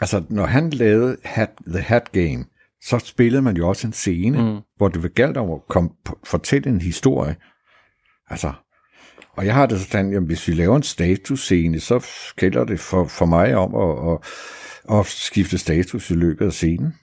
altså, 0.00 0.22
når 0.28 0.46
han 0.46 0.70
lavede 0.70 1.16
hat, 1.24 1.50
The 1.66 1.80
Hat 1.80 2.12
Game, 2.12 2.44
så 2.88 2.98
spillede 2.98 3.42
man 3.42 3.56
jo 3.56 3.68
også 3.68 3.86
en 3.86 3.92
scene, 3.92 4.42
mm. 4.42 4.58
hvor 4.76 4.88
det 4.88 5.02
var 5.02 5.08
galt 5.08 5.36
om 5.36 5.50
at 5.50 5.60
komme, 5.68 5.90
fortælle 6.24 6.70
en 6.70 6.80
historie. 6.80 7.36
Altså, 8.30 8.52
og 9.32 9.46
jeg 9.46 9.54
har 9.54 9.66
det 9.66 9.80
sådan, 9.80 10.14
at 10.16 10.22
hvis 10.22 10.48
vi 10.48 10.52
laver 10.52 10.76
en 10.76 10.82
statusscene, 10.82 11.80
så 11.80 12.06
gælder 12.36 12.64
det 12.64 12.80
for, 12.80 13.04
for 13.06 13.26
mig 13.26 13.56
om 13.56 13.74
at, 13.74 14.12
at, 14.12 14.98
at 14.98 15.06
skifte 15.06 15.58
status 15.58 16.10
i 16.10 16.14
løbet 16.14 16.46
af 16.46 16.52
scenen. 16.52 16.94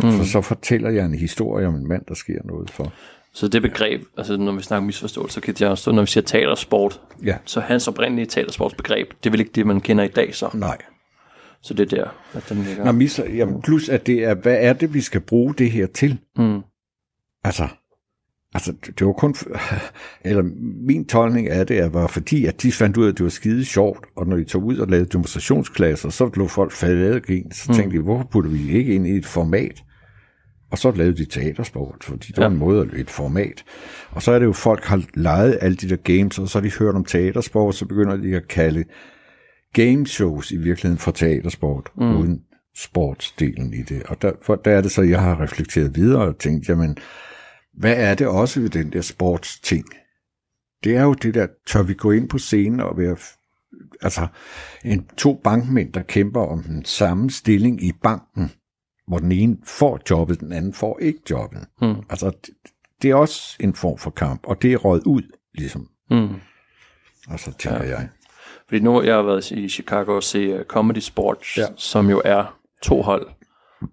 Mm. 0.00 0.12
For 0.12 0.24
så 0.24 0.40
fortæller 0.40 0.90
jeg 0.90 1.04
en 1.04 1.14
historie 1.14 1.66
om 1.66 1.74
en 1.74 1.88
mand, 1.88 2.02
der 2.08 2.14
sker 2.14 2.38
noget 2.44 2.70
for. 2.70 2.92
så 3.32 3.48
det 3.48 3.62
begreb, 3.62 4.02
altså 4.16 4.36
når 4.36 4.52
vi 4.52 4.62
snakker 4.62 4.86
misforståelse, 4.86 5.34
så 5.34 5.40
kan 5.40 5.54
jeg 5.60 5.68
også, 5.68 5.92
når 5.92 6.02
vi 6.02 6.06
siger 6.06 6.24
teatersport, 6.24 7.00
Ja. 7.24 7.36
så 7.44 7.60
hans 7.60 7.88
oprindelige 7.88 8.26
teatersportsbegreb, 8.26 9.08
det 9.10 9.26
er 9.26 9.30
vel 9.30 9.40
ikke 9.40 9.52
det, 9.54 9.66
man 9.66 9.80
kender 9.80 10.04
i 10.04 10.08
dag 10.08 10.34
så. 10.34 10.50
Nej. 10.54 10.78
Så 11.62 11.74
det 11.74 11.92
er 11.92 11.96
der, 11.96 12.08
at 12.34 12.48
den 12.48 12.62
ligger. 12.62 12.84
Nå, 12.84 12.92
mis, 12.92 13.20
jamen, 13.34 13.62
plus 13.62 13.88
at 13.88 14.06
det 14.06 14.24
er, 14.24 14.34
hvad 14.34 14.56
er 14.60 14.72
det, 14.72 14.94
vi 14.94 15.00
skal 15.00 15.20
bruge 15.20 15.54
det 15.54 15.70
her 15.70 15.86
til? 15.86 16.18
Mm. 16.36 16.60
Altså, 17.44 17.68
altså 18.54 18.72
det 18.98 19.06
var 19.06 19.12
kun, 19.12 19.34
eller 20.24 20.42
min 20.86 21.04
tolkning 21.06 21.48
af 21.48 21.66
det 21.66 21.78
er, 21.78 21.88
var 21.88 22.06
fordi, 22.06 22.44
at 22.46 22.62
de 22.62 22.72
fandt 22.72 22.96
ud 22.96 23.04
af, 23.04 23.08
at 23.08 23.18
det 23.18 23.24
var 23.24 23.30
skide 23.30 23.64
sjovt, 23.64 24.06
og 24.16 24.26
når 24.26 24.36
de 24.36 24.44
tog 24.44 24.64
ud 24.64 24.78
og 24.78 24.88
lavede 24.88 25.08
demonstrationsklasser, 25.08 26.08
så 26.08 26.30
lå 26.34 26.48
folk 26.48 26.72
faldet 26.72 27.26
gen, 27.26 27.52
så 27.52 27.72
tænkte 27.74 27.98
de, 27.98 28.02
hvorfor 28.02 28.28
putter 28.32 28.50
vi 28.50 28.70
ikke 28.78 28.94
ind 28.94 29.06
i 29.06 29.16
et 29.16 29.26
format? 29.26 29.82
Og 30.70 30.78
så 30.78 30.90
lavede 30.90 31.16
de 31.16 31.24
teatersport, 31.24 31.96
fordi 32.04 32.26
det 32.28 32.36
var 32.36 32.42
Ja. 32.42 32.50
en 32.50 32.56
måde 32.58 32.80
at 32.82 33.00
et 33.00 33.10
format. 33.10 33.64
Og 34.10 34.22
så 34.22 34.32
er 34.32 34.38
det 34.38 34.46
jo, 34.46 34.52
folk 34.52 34.84
har 34.84 35.02
lejet 35.14 35.58
alle 35.60 35.76
de 35.76 35.88
der 35.88 35.96
games, 35.96 36.38
og 36.38 36.48
så 36.48 36.58
har 36.58 36.66
de 36.68 36.72
hørt 36.78 36.94
om 36.94 37.04
teatersport, 37.04 37.66
og 37.66 37.74
så 37.74 37.86
begynder 37.86 38.16
de 38.16 38.36
at 38.36 38.48
kalde 38.48 38.84
gameshows 39.78 40.50
i 40.50 40.56
virkeligheden 40.56 40.98
for 40.98 41.10
teatersport, 41.10 41.90
mm. 41.96 42.16
uden 42.16 42.42
sportsdelen 42.76 43.74
i 43.74 43.82
det. 43.82 44.02
Og 44.02 44.22
der, 44.22 44.32
for, 44.42 44.54
der 44.54 44.70
er 44.70 44.80
det 44.80 44.90
så, 44.90 45.02
jeg 45.02 45.20
har 45.20 45.40
reflekteret 45.40 45.96
videre 45.96 46.22
og 46.22 46.38
tænkt, 46.38 46.68
jamen, 46.68 46.98
hvad 47.72 47.94
er 47.96 48.14
det 48.14 48.26
også 48.26 48.60
ved 48.60 48.68
den 48.68 48.92
der 48.92 49.00
sportsting? 49.00 49.84
Det 50.84 50.96
er 50.96 51.02
jo 51.02 51.14
det 51.14 51.34
der, 51.34 51.46
tør 51.66 51.82
vi 51.82 51.94
gå 51.94 52.10
ind 52.10 52.28
på 52.28 52.38
scenen 52.38 52.80
og 52.80 52.98
være, 52.98 53.16
altså, 54.02 54.26
en, 54.84 55.06
to 55.16 55.40
bankmænd, 55.44 55.92
der 55.92 56.02
kæmper 56.02 56.40
om 56.40 56.62
den 56.62 56.84
samme 56.84 57.30
stilling 57.30 57.84
i 57.84 57.92
banken, 58.02 58.52
hvor 59.08 59.18
den 59.18 59.32
ene 59.32 59.56
får 59.64 60.00
jobbet, 60.10 60.40
den 60.40 60.52
anden 60.52 60.72
får 60.72 60.98
ikke 61.00 61.20
jobbet. 61.30 61.66
Mm. 61.82 61.94
Altså, 62.10 62.30
det, 62.30 62.54
det 63.02 63.10
er 63.10 63.14
også 63.14 63.56
en 63.60 63.74
form 63.74 63.98
for 63.98 64.10
kamp, 64.10 64.46
og 64.46 64.62
det 64.62 64.72
er 64.72 64.76
røget 64.76 65.04
ud, 65.04 65.22
ligesom. 65.54 65.88
Mm. 66.10 66.28
Altså, 67.30 67.52
tænker 67.58 67.84
ja. 67.84 67.98
jeg. 67.98 68.08
Fordi 68.68 68.80
nu 68.80 69.02
jeg 69.02 69.14
har 69.14 69.22
været 69.22 69.50
i 69.50 69.68
Chicago 69.68 70.16
og 70.16 70.22
se 70.22 70.54
uh, 70.54 70.60
Comedy 70.64 70.98
Sports, 70.98 71.56
Ja. 71.58 71.66
som 71.76 72.10
jo 72.10 72.22
er 72.24 72.58
to 72.82 73.02
hold 73.02 73.26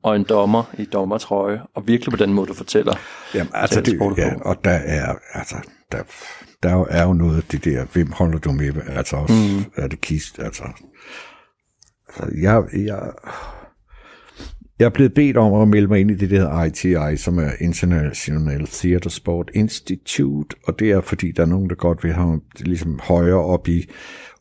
og 0.04 0.16
en 0.16 0.24
dommer 0.30 0.64
i 0.78 0.86
dommertrøje, 0.86 1.62
og 1.76 1.88
virkelig 1.88 2.12
på 2.12 2.18
den 2.18 2.34
måde, 2.34 2.48
du 2.48 2.54
fortæller. 2.54 2.94
Jamen, 3.34 3.52
altså, 3.54 3.82
det, 3.82 4.00
ja, 4.18 4.34
og 4.42 4.56
der 4.64 4.72
er, 4.72 5.16
altså, 5.34 5.56
der, 5.92 5.98
der 6.64 6.70
er 6.70 6.74
jo- 6.74 6.88
er 6.90 7.04
jo 7.04 7.14
noget 7.14 7.38
af 7.38 7.44
det 7.44 7.66
der, 7.66 7.86
hvem 7.94 8.12
holder 8.12 8.40
du 8.40 8.52
med, 8.52 8.74
altså 8.88 9.16
også, 9.16 9.34
mm. 9.34 9.72
er 9.84 9.88
det 9.88 10.02
kist, 10.02 10.40
altså, 10.40 10.64
altså 12.08 12.32
jeg, 12.42 12.64
jeg, 12.74 13.12
jeg 14.80 14.86
er 14.86 14.90
blevet 14.90 15.14
bedt 15.14 15.38
om 15.38 15.54
at 15.62 15.68
melde 15.68 15.88
mig 15.88 16.00
ind 16.00 16.12
i 16.12 16.16
det, 16.16 16.30
der 16.30 16.38
hedder 16.38 16.64
ITI, 16.64 17.18
som 17.18 17.38
er 17.40 17.52
International 17.62 18.68
Theatre 18.68 19.10
Sport 19.10 19.52
Institute, 19.54 20.56
og 20.68 20.80
det 20.80 20.92
er 20.92 21.02
fordi, 21.02 21.32
der 21.32 21.42
er 21.44 21.48
nogen, 21.48 21.70
der 21.70 21.76
godt 21.76 22.04
vil 22.04 22.14
have 22.14 22.42
det 22.58 22.68
ligesom 22.68 23.00
højere 23.04 23.44
op 23.44 23.68
i 23.68 23.90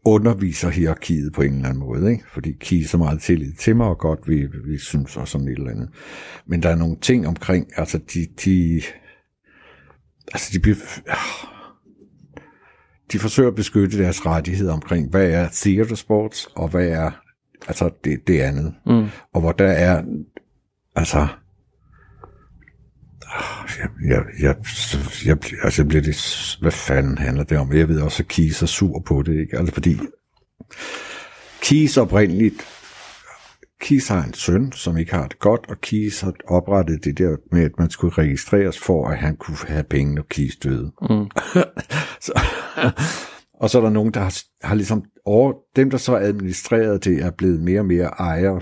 underviserhierarkiet 0.04 1.32
på 1.32 1.42
en 1.42 1.54
eller 1.54 1.68
anden 1.68 1.80
måde, 1.80 2.12
ikke? 2.12 2.24
fordi 2.32 2.52
Ki 2.60 2.84
så 2.84 2.98
meget 2.98 3.20
tillid 3.20 3.52
til 3.52 3.76
mig, 3.76 3.86
og 3.86 3.98
godt 3.98 4.28
vi, 4.28 4.46
vi 4.64 4.78
synes 4.78 5.16
og 5.16 5.28
sådan 5.28 5.48
et 5.48 5.58
eller 5.58 5.70
andet. 5.70 5.88
Men 6.46 6.62
der 6.62 6.68
er 6.68 6.74
nogle 6.74 6.96
ting 7.00 7.26
omkring, 7.28 7.66
altså 7.76 7.98
de, 7.98 8.26
de 8.44 8.82
altså 10.32 10.50
de 10.52 10.60
bliver, 10.60 10.76
de 13.12 13.18
forsøger 13.18 13.48
at 13.48 13.54
beskytte 13.54 13.98
deres 13.98 14.26
rettigheder 14.26 14.72
omkring, 14.72 15.10
hvad 15.10 15.30
er 15.30 15.48
theater 15.52 15.94
sports, 15.94 16.48
og 16.56 16.68
hvad 16.68 16.88
er 16.88 17.10
altså 17.68 17.90
det, 18.04 18.26
det 18.26 18.40
andet. 18.40 18.74
Mm. 18.86 19.06
Og 19.32 19.40
hvor 19.40 19.52
der 19.52 19.68
er, 19.68 20.02
altså, 20.96 21.26
jeg, 23.78 23.88
jeg, 24.08 24.24
jeg, 24.40 24.56
jeg, 25.26 25.36
altså 25.64 25.82
jeg 25.82 25.88
bliver 25.88 26.02
det, 26.02 26.56
hvad 26.60 26.72
fanden 26.72 27.18
handler 27.18 27.44
det 27.44 27.58
om? 27.58 27.72
Jeg 27.72 27.88
ved 27.88 28.00
også, 28.00 28.22
at 28.22 28.28
Kies 28.28 28.62
er 28.62 28.66
sur 28.66 29.02
på 29.06 29.22
det, 29.22 29.40
ikke? 29.40 29.58
Altså 29.58 29.74
fordi 29.74 29.98
Kies 31.62 31.96
oprindeligt, 31.96 32.66
Keys 33.80 34.08
har 34.08 34.24
en 34.24 34.34
søn, 34.34 34.72
som 34.72 34.96
ikke 34.96 35.14
har 35.14 35.28
det 35.28 35.38
godt, 35.38 35.66
og 35.68 35.80
Keys 35.80 36.20
har 36.20 36.34
oprettet 36.48 37.04
det 37.04 37.18
der 37.18 37.36
med, 37.52 37.64
at 37.64 37.78
man 37.78 37.90
skulle 37.90 38.14
registreres 38.14 38.78
for, 38.78 39.08
at 39.08 39.18
han 39.18 39.36
kunne 39.36 39.56
have 39.66 39.84
penge, 39.84 40.14
når 40.14 40.24
Keys 40.30 40.56
døde. 40.56 40.92
Mm. 41.10 41.26
så, 42.26 42.40
og 43.60 43.70
så 43.70 43.78
er 43.78 43.82
der 43.82 43.90
nogen, 43.90 44.14
der 44.14 44.20
har, 44.20 44.38
har 44.62 44.74
ligesom 44.74 45.04
over, 45.24 45.52
dem, 45.76 45.90
der 45.90 45.98
så 45.98 46.16
administrerede 46.16 46.98
det, 46.98 47.22
er 47.22 47.30
blevet 47.30 47.60
mere 47.60 47.80
og 47.80 47.86
mere 47.86 48.06
ejer 48.06 48.60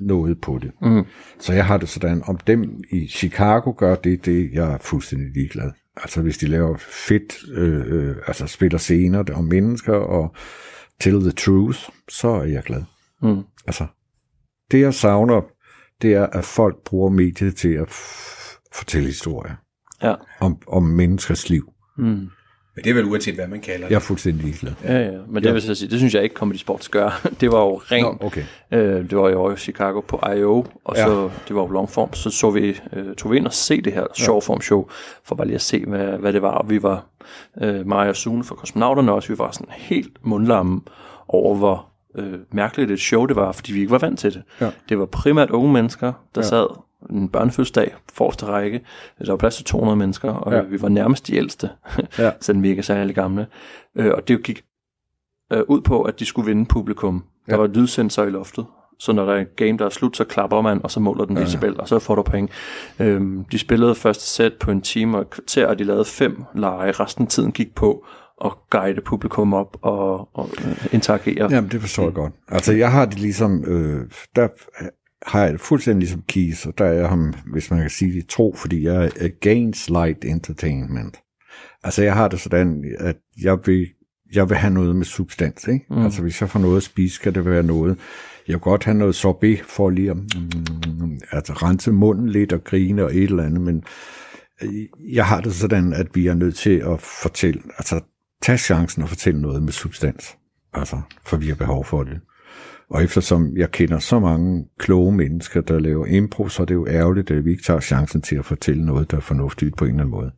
noget 0.00 0.40
på 0.40 0.58
det. 0.62 0.70
Mm. 0.82 1.04
Så 1.38 1.52
jeg 1.52 1.66
har 1.66 1.76
det 1.76 1.88
sådan, 1.88 2.22
om 2.26 2.36
dem 2.36 2.80
i 2.90 3.06
Chicago 3.06 3.72
gør 3.76 3.94
det, 3.94 4.24
det 4.24 4.50
jeg 4.52 4.72
er 4.72 4.78
fuldstændig 4.78 5.28
ligeglad. 5.34 5.70
Altså 5.96 6.22
hvis 6.22 6.38
de 6.38 6.46
laver 6.46 6.76
fedt, 6.76 7.34
øh, 7.52 7.84
øh, 7.86 8.16
altså 8.26 8.46
spiller 8.46 8.78
scener 8.78 9.24
om 9.34 9.44
mennesker 9.44 9.94
og 9.94 10.34
tell 11.00 11.20
the 11.20 11.30
truth, 11.30 11.78
så 12.08 12.28
er 12.28 12.44
jeg 12.44 12.62
glad. 12.62 12.82
Mm. 13.22 13.42
Altså, 13.66 13.86
det 14.70 14.80
jeg 14.80 14.94
savner, 14.94 15.42
det 16.02 16.14
er, 16.14 16.26
at 16.26 16.44
folk 16.44 16.76
bruger 16.84 17.10
mediet 17.10 17.56
til 17.56 17.72
at 17.72 17.88
fortælle 18.74 19.06
historier. 19.06 19.54
Ja. 20.02 20.14
Om, 20.40 20.62
om 20.66 20.82
menneskers 20.82 21.50
liv. 21.50 21.72
Mm. 21.98 22.28
Men 22.78 22.84
det 22.84 22.90
er 22.90 22.94
vel 22.94 23.04
uanset, 23.04 23.34
hvad 23.34 23.48
man 23.48 23.60
kalder 23.60 23.80
det. 23.80 23.90
Jeg 23.90 23.96
er 23.96 24.00
fuldstændig 24.00 24.44
ligeglad. 24.44 24.72
Ja, 24.84 24.98
ja. 24.98 25.10
Men 25.28 25.42
det. 25.42 25.54
Vil 25.54 25.64
jeg 25.66 25.76
sige, 25.76 25.90
det 25.90 25.98
synes 25.98 26.14
jeg 26.14 26.22
ikke 26.22 26.34
Comedy 26.34 26.56
Sports 26.56 26.88
gør. 26.88 27.20
Det 27.40 27.52
var 27.52 27.60
jo 27.60 27.76
rent. 27.76 28.20
Nå, 28.20 28.26
okay. 28.26 28.42
øh, 28.72 29.10
det 29.10 29.18
var 29.18 29.28
jo 29.30 29.52
i 29.52 29.56
Chicago 29.56 30.00
på 30.00 30.20
I.O., 30.36 30.64
og 30.84 30.96
ja. 30.96 31.04
så 31.04 31.30
det 31.48 31.56
var 31.56 31.62
jo 31.62 31.68
longform. 31.68 32.14
Så 32.14 32.30
så 32.30 32.50
vi, 32.50 32.80
øh, 32.92 33.14
tog 33.14 33.32
vi 33.32 33.36
ind 33.36 33.46
og 33.46 33.52
se 33.52 33.80
det 33.80 33.92
her 33.92 34.06
shortform 34.14 34.60
show, 34.60 34.88
for 35.24 35.34
bare 35.34 35.46
lige 35.46 35.54
at 35.54 35.60
se, 35.60 35.84
hvad, 35.86 36.06
hvad 36.06 36.32
det 36.32 36.42
var. 36.42 36.54
Og 36.54 36.70
vi 36.70 36.82
var, 36.82 37.06
øh, 37.62 37.86
mig 37.86 38.08
og 38.08 38.16
Sune 38.16 38.44
fra 38.44 38.54
Kosmonauterne 38.54 39.12
også, 39.12 39.28
vi 39.28 39.38
var 39.38 39.50
sådan 39.50 39.68
helt 39.70 40.26
mundlamme 40.26 40.80
over, 41.28 41.54
hvor 41.56 41.86
øh, 42.18 42.34
mærkeligt 42.52 42.90
et 42.90 43.00
show 43.00 43.26
det 43.26 43.36
var, 43.36 43.52
fordi 43.52 43.72
vi 43.72 43.80
ikke 43.80 43.90
var 43.90 43.98
vant 43.98 44.18
til 44.18 44.34
det. 44.34 44.42
Ja. 44.60 44.70
Det 44.88 44.98
var 44.98 45.06
primært 45.06 45.50
unge 45.50 45.72
mennesker, 45.72 46.12
der 46.34 46.40
ja. 46.40 46.48
sad 46.48 46.87
en 47.10 47.28
børnefødselsdag, 47.28 47.94
forreste 48.12 48.46
række. 48.46 48.80
Der 49.18 49.32
var 49.32 49.36
plads 49.36 49.56
til 49.56 49.64
200 49.64 49.96
mennesker, 49.96 50.30
og 50.30 50.52
ja. 50.52 50.62
vi 50.62 50.82
var 50.82 50.88
nærmest 50.88 51.26
de 51.26 51.36
ældste, 51.36 51.70
ja. 52.18 52.30
selvom 52.40 52.62
vi 52.62 52.68
ikke 52.68 52.80
er 52.80 52.84
særlig 52.84 53.14
gamle. 53.14 53.46
Øh, 53.96 54.12
og 54.14 54.28
det 54.28 54.42
gik 54.42 54.64
øh, 55.52 55.62
ud 55.68 55.80
på, 55.80 56.02
at 56.02 56.20
de 56.20 56.24
skulle 56.24 56.46
vinde 56.46 56.66
publikum. 56.66 57.24
Der 57.46 57.54
ja. 57.54 57.60
var 57.60 57.66
lydsensor 57.66 58.24
i 58.24 58.30
loftet, 58.30 58.66
så 58.98 59.12
når 59.12 59.24
der 59.24 59.32
er 59.32 59.40
en 59.40 59.46
game, 59.56 59.78
der 59.78 59.84
er 59.84 59.90
slut, 59.90 60.16
så 60.16 60.24
klapper 60.24 60.60
man, 60.60 60.80
og 60.84 60.90
så 60.90 61.00
måler 61.00 61.24
den 61.24 61.36
ja, 61.36 61.42
decibel, 61.42 61.80
og 61.80 61.88
så 61.88 61.98
får 61.98 62.14
du 62.14 62.22
point. 62.22 62.50
Øhm, 62.98 63.44
de 63.44 63.58
spillede 63.58 63.94
første 63.94 64.24
sæt 64.24 64.52
på 64.54 64.70
en 64.70 64.80
time 64.80 65.16
og 65.16 65.22
et 65.22 65.30
kvarter, 65.30 65.66
og 65.66 65.78
de 65.78 65.84
lavede 65.84 66.04
fem 66.04 66.44
lege. 66.54 66.92
Resten 66.92 67.24
af 67.24 67.28
tiden 67.28 67.52
gik 67.52 67.74
på 67.74 68.04
at 68.44 68.52
guide 68.70 69.00
publikum 69.00 69.54
op 69.54 69.76
og, 69.82 70.36
og 70.36 70.50
interagere. 70.92 71.48
Jamen, 71.50 71.70
det 71.70 71.80
forstår 71.80 72.02
jeg 72.02 72.12
godt. 72.12 72.32
Altså, 72.48 72.72
jeg 72.72 72.92
har 72.92 73.04
det 73.04 73.18
ligesom, 73.18 73.64
øh, 73.64 74.10
der 74.36 74.48
har 75.26 75.42
jeg 75.42 75.52
det 75.52 75.60
fuldstændig 75.60 76.00
ligesom 76.00 76.22
Keys, 76.28 76.66
og 76.66 76.78
der 76.78 76.84
er 76.84 76.92
jeg 76.92 77.08
ham, 77.08 77.34
hvis 77.52 77.70
man 77.70 77.80
kan 77.80 77.90
sige 77.90 78.12
det, 78.12 78.28
tro, 78.28 78.54
fordi 78.58 78.84
jeg 78.84 79.04
er 79.04 79.10
against 79.20 79.90
light 79.90 80.24
entertainment. 80.24 81.16
Altså, 81.84 82.02
jeg 82.02 82.14
har 82.14 82.28
det 82.28 82.40
sådan, 82.40 82.96
at 82.98 83.16
jeg 83.42 83.58
vil, 83.66 83.86
jeg 84.34 84.48
vil 84.48 84.56
have 84.56 84.74
noget 84.74 84.96
med 84.96 85.04
substans, 85.04 85.68
ikke? 85.68 85.86
Mm. 85.90 86.04
Altså, 86.04 86.22
hvis 86.22 86.40
jeg 86.40 86.50
får 86.50 86.60
noget 86.60 86.76
at 86.76 86.82
spise, 86.82 87.14
skal 87.14 87.34
det 87.34 87.44
være 87.44 87.62
noget. 87.62 87.98
Jeg 88.48 88.54
vil 88.54 88.60
godt 88.60 88.84
have 88.84 88.96
noget 88.96 89.14
sorbet 89.14 89.60
for 89.60 89.90
lige 89.90 90.10
at 90.10 90.16
mm, 90.16 91.20
altså, 91.30 91.52
rense 91.52 91.92
munden 91.92 92.28
lidt 92.28 92.52
og 92.52 92.64
grine 92.64 93.04
og 93.04 93.16
et 93.16 93.22
eller 93.22 93.44
andet, 93.44 93.60
men 93.60 93.84
jeg 95.12 95.26
har 95.26 95.40
det 95.40 95.54
sådan, 95.54 95.92
at 95.92 96.06
vi 96.14 96.26
er 96.26 96.34
nødt 96.34 96.56
til 96.56 96.82
at 96.86 97.00
fortælle, 97.00 97.62
altså 97.78 98.00
tage 98.42 98.58
chancen 98.58 99.02
og 99.02 99.08
fortælle 99.08 99.40
noget 99.40 99.62
med 99.62 99.72
substans. 99.72 100.36
Altså, 100.74 101.00
for 101.26 101.36
vi 101.36 101.48
har 101.48 101.54
behov 101.54 101.84
for 101.84 102.04
det. 102.04 102.20
Og 102.90 103.04
eftersom 103.04 103.56
jeg 103.56 103.70
kender 103.70 103.98
så 103.98 104.18
mange 104.18 104.66
kloge 104.78 105.12
mennesker, 105.12 105.60
der 105.60 105.78
laver 105.78 106.06
impro, 106.06 106.48
så 106.48 106.62
er 106.62 106.66
det 106.66 106.74
jo 106.74 106.86
ærgerligt, 106.86 107.30
at 107.30 107.44
vi 107.44 107.50
ikke 107.50 107.62
tager 107.62 107.80
chancen 107.80 108.22
til 108.22 108.36
at 108.36 108.44
fortælle 108.44 108.86
noget, 108.86 109.10
der 109.10 109.16
er 109.16 109.20
fornuftigt 109.20 109.76
på 109.76 109.84
en 109.84 109.90
eller 109.90 110.00
anden 110.00 110.10
måde. 110.10 110.30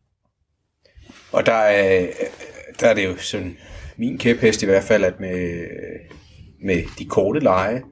Og 1.31 1.45
der 1.45 1.53
er, 1.53 2.07
der 2.79 2.87
er 2.87 2.93
det 2.93 3.05
jo 3.05 3.17
sådan, 3.17 3.57
min 3.97 4.17
kæphest 4.17 4.63
i 4.63 4.65
hvert 4.65 4.83
fald, 4.83 5.03
at 5.03 5.19
med, 5.19 5.67
med 6.63 6.83
de 6.99 7.05
korte 7.05 7.39
lege, 7.39 7.83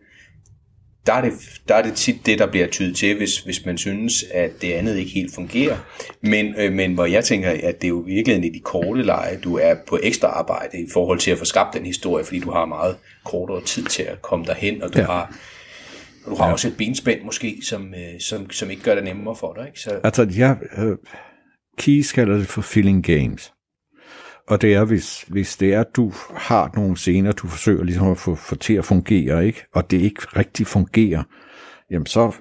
der 1.10 1.16
er, 1.16 1.22
det, 1.22 1.34
der 1.68 1.76
er 1.76 1.82
det 1.82 1.94
tit 1.94 2.26
det, 2.26 2.40
der 2.40 2.48
bliver 2.48 2.68
tydet 2.68 2.96
til, 2.96 3.18
hvis, 3.18 3.40
hvis 3.40 3.66
man 3.66 3.78
synes, 3.78 4.26
at 4.34 4.62
det 4.62 4.74
andet 4.74 4.98
ikke 4.98 5.12
helt 5.12 5.36
fungerer. 5.36 5.78
Men, 6.22 6.56
øh, 6.58 6.74
men 6.74 6.94
hvor 6.94 7.06
jeg 7.06 7.24
tænker, 7.24 7.50
at 7.50 7.82
det 7.82 7.84
er 7.84 7.90
jo 7.90 8.04
virkelig 8.06 8.46
i 8.46 8.50
de 8.50 8.60
korte 8.60 9.04
lege, 9.04 9.38
du 9.38 9.58
er 9.58 9.76
på 9.88 10.00
ekstra 10.04 10.28
arbejde 10.28 10.80
i 10.80 10.88
forhold 10.94 11.20
til 11.20 11.32
at 11.32 11.38
få 11.38 11.46
skabt 11.46 11.74
den 11.74 11.86
historie, 11.86 12.26
fordi 12.26 12.40
du 12.40 12.52
har 12.52 12.66
meget 12.66 12.96
kortere 13.26 13.64
tid 13.64 13.86
til 13.86 14.04
at 14.04 14.22
komme 14.22 14.46
derhen, 14.46 14.84
og 14.84 14.94
du 14.94 15.00
ja. 15.00 15.06
har 15.06 15.36
du 16.26 16.36
har 16.36 16.46
ja. 16.46 16.52
også 16.52 16.68
et 16.68 16.78
benspænd 16.78 17.22
måske, 17.24 17.58
som, 17.64 17.94
øh, 17.94 18.20
som, 18.20 18.52
som 18.52 18.72
ikke 18.72 18.84
gør 18.84 18.96
det 18.96 19.04
nemmere 19.04 19.36
for 19.36 19.54
dig. 19.54 19.68
Ikke? 19.68 19.80
Så... 19.80 20.00
Altså, 20.04 20.24
ja, 20.24 20.56
uh, 20.84 20.98
Keys 21.78 22.12
kalder 22.12 22.38
det 22.38 22.48
for 22.48 22.62
filling 22.62 23.04
games. 23.04 23.52
Og 24.50 24.62
det 24.62 24.74
er, 24.74 24.86
hvis, 24.86 25.26
hvis 25.28 25.58
det 25.58 25.74
er, 25.74 25.80
at 25.80 25.96
du 25.96 26.14
har 26.34 26.72
nogle 26.76 26.98
scener, 26.98 27.32
du 27.32 27.48
forsøger 27.48 27.84
ligesom 27.84 28.12
at 28.12 28.18
få, 28.18 28.36
få 28.36 28.56
til 28.56 28.74
at 28.74 28.86
fungere, 28.86 29.46
ikke? 29.46 29.66
og 29.74 29.92
det 29.92 30.02
ikke 30.02 30.22
rigtig 30.22 30.68
fungerer, 30.68 31.24
jamen 31.92 32.06
så, 32.06 32.32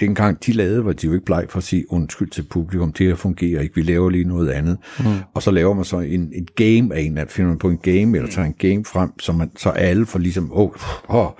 dengang 0.00 0.46
de 0.46 0.52
lavede, 0.52 0.84
var 0.84 0.92
de 0.92 1.06
jo 1.06 1.12
ikke 1.12 1.24
bleg 1.24 1.46
for 1.48 1.58
at 1.58 1.64
sige 1.64 1.92
undskyld 1.92 2.30
til 2.30 2.42
publikum, 2.42 2.92
det 2.92 3.06
her 3.06 3.14
fungerer 3.14 3.60
ikke, 3.60 3.74
vi 3.74 3.82
laver 3.82 4.10
lige 4.10 4.24
noget 4.24 4.50
andet. 4.50 4.78
Mm. 4.98 5.04
Og 5.34 5.42
så 5.42 5.50
laver 5.50 5.74
man 5.74 5.84
så 5.84 5.98
en, 5.98 6.32
en 6.34 6.48
game 6.56 6.94
af 6.94 7.00
en, 7.00 7.18
at 7.18 7.30
finder 7.30 7.48
man 7.48 7.58
på 7.58 7.70
en 7.70 7.78
game, 7.78 8.16
eller 8.16 8.30
tager 8.30 8.46
en 8.46 8.54
game 8.58 8.84
frem, 8.84 9.18
så, 9.20 9.32
man, 9.32 9.50
så 9.56 9.70
alle 9.70 10.06
får 10.06 10.18
ligesom, 10.18 10.52
åh, 10.52 10.70
oh, 11.08 11.26
oh, 11.26 11.30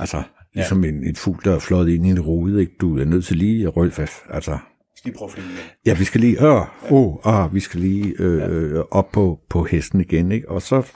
altså, 0.00 0.22
ligesom 0.54 0.84
ja. 0.84 0.90
en, 0.90 1.06
en 1.06 1.16
fugl, 1.16 1.40
der 1.44 1.54
er 1.54 1.58
fløjet 1.58 1.88
ind 1.88 2.06
i 2.06 2.10
en 2.10 2.20
rude, 2.20 2.60
ikke? 2.60 2.72
du 2.80 2.98
er 2.98 3.04
nødt 3.04 3.24
til 3.24 3.36
lige 3.36 3.66
at 3.66 3.76
røde, 3.76 4.06
altså, 4.30 4.58
lige 5.04 5.14
prøve 5.14 5.30
at 5.30 5.44
Ja, 5.86 5.94
vi 5.94 6.04
skal 6.04 6.20
lige, 6.20 6.36
øh, 6.36 6.42
ja. 6.42 6.64
oh, 6.90 7.16
ah, 7.24 7.54
vi 7.54 7.60
skal 7.60 7.80
lige 7.80 8.14
øh, 8.18 8.38
ja. 8.38 8.48
Øh, 8.48 8.84
op 8.90 9.12
på, 9.12 9.40
på 9.50 9.64
hesten 9.64 10.00
igen, 10.00 10.32
ikke? 10.32 10.50
Og 10.50 10.62
så, 10.62 10.86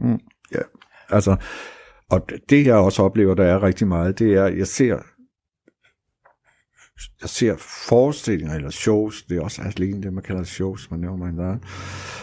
mm, 0.00 0.18
ja, 0.52 0.60
altså, 1.08 1.36
og 2.10 2.28
det 2.48 2.66
jeg 2.66 2.74
også 2.74 3.02
oplever, 3.02 3.34
der 3.34 3.44
er 3.44 3.62
rigtig 3.62 3.88
meget, 3.88 4.18
det 4.18 4.34
er, 4.34 4.46
jeg 4.46 4.66
ser, 4.66 4.98
jeg 7.20 7.28
ser 7.28 7.56
forestillinger 7.88 8.54
eller 8.54 8.70
shows, 8.70 9.22
det 9.22 9.36
er 9.36 9.42
også 9.42 9.62
alene 9.62 10.02
det, 10.02 10.12
man 10.12 10.24
kalder 10.24 10.44
shows, 10.44 10.90
man 10.90 11.00
nævner 11.00 11.16
mig 11.16 11.32
der. 11.32 11.58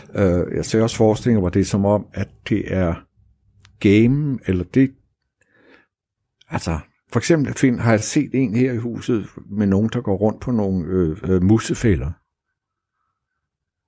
Uh, 0.09 0.55
jeg 0.55 0.65
ser 0.65 0.81
også 0.81 0.97
forestillinger, 0.97 1.39
hvor 1.39 1.49
det 1.49 1.59
er 1.59 1.65
som 1.65 1.85
om, 1.85 2.07
at 2.13 2.29
det 2.49 2.73
er 2.73 2.93
game, 3.79 4.39
eller 4.45 4.63
det, 4.63 4.91
altså, 6.49 6.79
for 7.15 7.19
eksempel 7.19 7.53
find, 7.53 7.79
har 7.79 7.91
jeg 7.91 7.99
set 7.99 8.29
en 8.33 8.55
her 8.55 8.73
i 8.73 8.77
huset 8.77 9.29
med 9.49 9.67
nogen, 9.67 9.89
der 9.93 10.01
går 10.01 10.15
rundt 10.15 10.41
på 10.41 10.51
nogle 10.51 10.85
øh, 10.87 11.17
øh, 11.23 11.43
musefælder. 11.43 12.11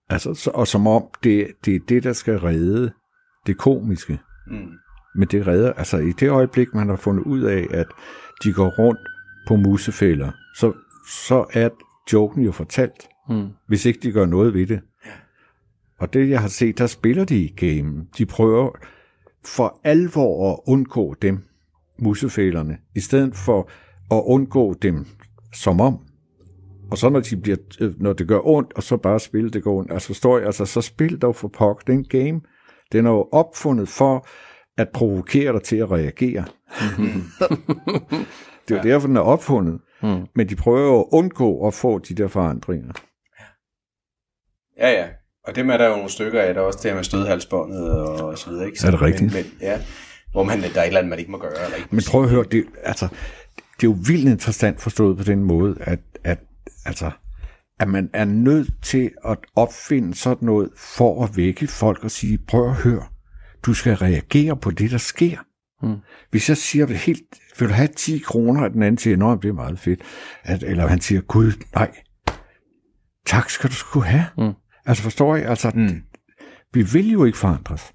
Altså, 0.09 0.33
så, 0.33 0.51
og 0.53 0.67
som 0.67 0.87
om 0.87 1.03
det, 1.23 1.47
det 1.65 1.75
er 1.75 1.79
det, 1.89 2.03
der 2.03 2.13
skal 2.13 2.39
redde 2.39 2.91
det 3.47 3.57
komiske. 3.57 4.19
Mm. 4.47 4.71
Men 5.15 5.27
det 5.27 5.47
redder, 5.47 5.73
altså 5.73 5.97
i 5.97 6.11
det 6.11 6.29
øjeblik, 6.29 6.73
man 6.73 6.89
har 6.89 6.95
fundet 6.95 7.23
ud 7.23 7.41
af, 7.41 7.67
at 7.71 7.87
de 8.43 8.53
går 8.53 8.69
rundt 8.79 8.99
på 9.47 9.55
musefælder, 9.55 10.31
så, 10.55 10.73
så 11.27 11.45
er 11.53 11.69
joken 12.13 12.43
jo 12.43 12.51
fortalt, 12.51 13.07
mm. 13.29 13.47
hvis 13.67 13.85
ikke 13.85 13.99
de 14.03 14.11
gør 14.11 14.25
noget 14.25 14.53
ved 14.53 14.67
det. 14.67 14.81
Og 15.99 16.13
det, 16.13 16.29
jeg 16.29 16.41
har 16.41 16.47
set, 16.47 16.77
der 16.77 16.87
spiller 16.87 17.25
de 17.25 17.37
i 17.37 17.53
game. 17.57 18.05
De 18.17 18.25
prøver 18.25 18.71
for 19.45 19.79
alvor 19.83 20.53
at 20.53 20.59
undgå 20.67 21.15
dem 21.21 21.46
musefælerne, 21.99 22.77
i 22.95 22.99
stedet 22.99 23.35
for 23.35 23.69
at 24.11 24.23
undgå 24.25 24.73
dem 24.73 25.05
som 25.53 25.81
om. 25.81 25.99
Og 26.91 26.97
så 26.97 27.09
når, 27.09 27.19
de 27.19 27.37
bliver, 27.37 27.57
øh, 27.79 28.01
når 28.01 28.13
det 28.13 28.27
gør 28.27 28.39
ondt, 28.43 28.73
og 28.73 28.83
så 28.83 28.97
bare 28.97 29.19
spille 29.19 29.49
det 29.49 29.63
går 29.63 29.77
ondt. 29.77 29.91
Altså 29.91 30.07
forstår 30.07 30.37
jeg, 30.37 30.45
altså 30.45 30.65
så 30.65 30.81
spil 30.81 31.17
dog 31.17 31.35
for 31.35 31.47
pokker. 31.47 31.83
Den 31.87 32.03
game, 32.03 32.41
den 32.91 33.05
er 33.05 33.09
jo 33.09 33.27
opfundet 33.31 33.89
for 33.89 34.27
at 34.77 34.89
provokere 34.93 35.53
dig 35.53 35.61
til 35.61 35.75
at 35.75 35.91
reagere. 35.91 36.45
det 38.67 38.71
er 38.71 38.75
jo 38.75 38.75
ja. 38.75 38.81
derfor, 38.81 39.07
den 39.07 39.17
er 39.17 39.21
opfundet. 39.21 39.79
Mm. 40.03 40.25
Men 40.35 40.49
de 40.49 40.55
prøver 40.55 40.99
at 40.99 41.05
undgå 41.11 41.67
at 41.67 41.73
få 41.73 41.99
de 41.99 42.15
der 42.15 42.27
forandringer. 42.27 42.93
Ja, 44.77 44.89
ja. 44.91 45.07
Og 45.47 45.55
dem 45.55 45.69
er 45.69 45.77
der 45.77 45.87
jo 45.87 45.95
nogle 45.95 46.09
stykker 46.09 46.41
af, 46.41 46.53
der 46.53 46.61
også 46.61 46.79
det 46.83 46.95
med 46.95 47.03
stødhalsbåndet 47.03 47.91
og 47.91 48.37
så 48.37 48.49
videre. 48.49 48.65
Ikke? 48.65 48.79
Så, 48.79 48.87
er 48.87 48.91
det 48.91 49.01
rigtigt? 49.01 49.33
Men, 49.33 49.43
men, 49.43 49.53
ja 49.61 49.81
hvor 50.31 50.43
man, 50.43 50.61
der 50.61 50.67
er 50.67 50.81
et 50.81 50.87
eller 50.87 50.99
andet, 50.99 51.09
man 51.09 51.19
ikke 51.19 51.31
må 51.31 51.37
gøre. 51.37 51.63
Eller 51.65 51.77
ikke 51.77 51.89
Men 51.91 52.03
prøv 52.09 52.23
at 52.23 52.29
høre, 52.29 52.45
det, 52.51 52.65
altså, 52.83 53.07
det 53.51 53.87
er 53.87 53.91
jo 53.91 53.97
vildt 54.07 54.29
interessant 54.29 54.81
forstået 54.81 55.17
på 55.17 55.23
den 55.23 55.43
måde, 55.43 55.77
at, 55.81 55.99
at, 56.23 56.39
altså, 56.85 57.11
at 57.79 57.87
man 57.87 58.09
er 58.13 58.25
nødt 58.25 58.83
til 58.83 59.11
at 59.25 59.37
opfinde 59.55 60.15
sådan 60.15 60.45
noget 60.45 60.69
for 60.77 61.23
at 61.23 61.37
vække 61.37 61.67
folk 61.67 62.03
og 62.03 62.11
sige, 62.11 62.37
prøv 62.37 62.69
at 62.69 62.75
høre, 62.75 63.03
du 63.65 63.73
skal 63.73 63.93
reagere 63.93 64.57
på 64.57 64.71
det, 64.71 64.91
der 64.91 64.97
sker. 64.97 65.37
Mm. 65.83 65.95
Hvis 66.31 66.49
jeg 66.49 66.57
siger 66.57 66.87
helt, 66.87 67.23
vil 67.59 67.67
du 67.67 67.73
have 67.73 67.87
10 67.87 68.17
kroner, 68.17 68.63
og 68.63 68.71
den 68.71 68.83
anden 68.83 68.97
siger, 68.97 69.17
nej, 69.17 69.35
det 69.35 69.49
er 69.49 69.53
meget 69.53 69.79
fedt. 69.79 70.01
At, 70.43 70.63
eller 70.63 70.87
han 70.87 71.01
siger, 71.01 71.21
gud, 71.21 71.51
nej, 71.75 71.91
tak 73.25 73.49
skal 73.49 73.69
du 73.69 73.75
skulle 73.75 74.05
have. 74.05 74.25
Mm. 74.37 74.53
Altså 74.85 75.03
forstår 75.03 75.35
I? 75.35 75.41
Altså, 75.41 75.71
mm. 75.75 76.01
vi 76.73 76.81
vil 76.81 77.11
jo 77.11 77.25
ikke 77.25 77.37
forandres. 77.37 77.93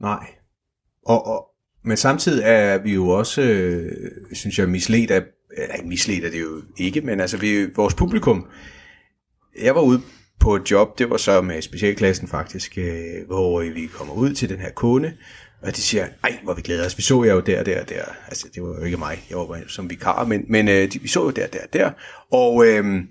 Nej. 0.00 0.26
Og, 1.06 1.26
og, 1.26 1.46
Men 1.84 1.96
samtidig 1.96 2.42
er 2.44 2.78
vi 2.78 2.94
jo 2.94 3.08
også, 3.08 3.42
øh, 3.42 3.92
synes 4.32 4.58
jeg, 4.58 4.68
misledt 4.68 5.10
af, 5.10 5.22
eller 5.56 5.74
ikke 5.74 5.88
misledt 5.88 6.24
er 6.24 6.30
det 6.30 6.40
jo 6.40 6.62
ikke, 6.78 7.00
men 7.00 7.20
altså 7.20 7.36
vi, 7.36 7.66
vores 7.76 7.94
publikum, 7.94 8.46
jeg 9.62 9.74
var 9.74 9.80
ude 9.80 10.00
på 10.40 10.56
et 10.56 10.70
job, 10.70 10.98
det 10.98 11.10
var 11.10 11.16
så 11.16 11.40
med 11.40 11.62
specialklassen 11.62 12.28
faktisk, 12.28 12.78
øh, 12.78 13.26
hvor 13.26 13.60
vi 13.60 13.86
kommer 13.86 14.14
ud 14.14 14.32
til 14.32 14.48
den 14.48 14.58
her 14.58 14.70
kunde, 14.70 15.12
og 15.62 15.76
de 15.76 15.80
siger, 15.80 16.06
ej, 16.24 16.38
hvor 16.42 16.54
vi 16.54 16.62
glæder 16.62 16.86
os, 16.86 16.98
vi 16.98 17.02
så 17.02 17.22
jo 17.22 17.40
der, 17.40 17.62
der, 17.62 17.84
der. 17.84 18.04
Altså, 18.28 18.48
det 18.54 18.62
var 18.62 18.68
jo 18.68 18.84
ikke 18.84 18.96
mig, 18.96 19.26
jeg 19.30 19.38
var 19.38 19.46
bare 19.46 19.68
som 19.68 19.90
vikar, 19.90 20.24
men, 20.24 20.44
men 20.48 20.68
øh, 20.68 20.92
de, 20.92 21.02
vi 21.02 21.08
så 21.08 21.22
jo 21.22 21.30
der, 21.30 21.46
der, 21.46 21.66
der. 21.72 21.90
Og 22.32 22.66
øh, 22.66 23.02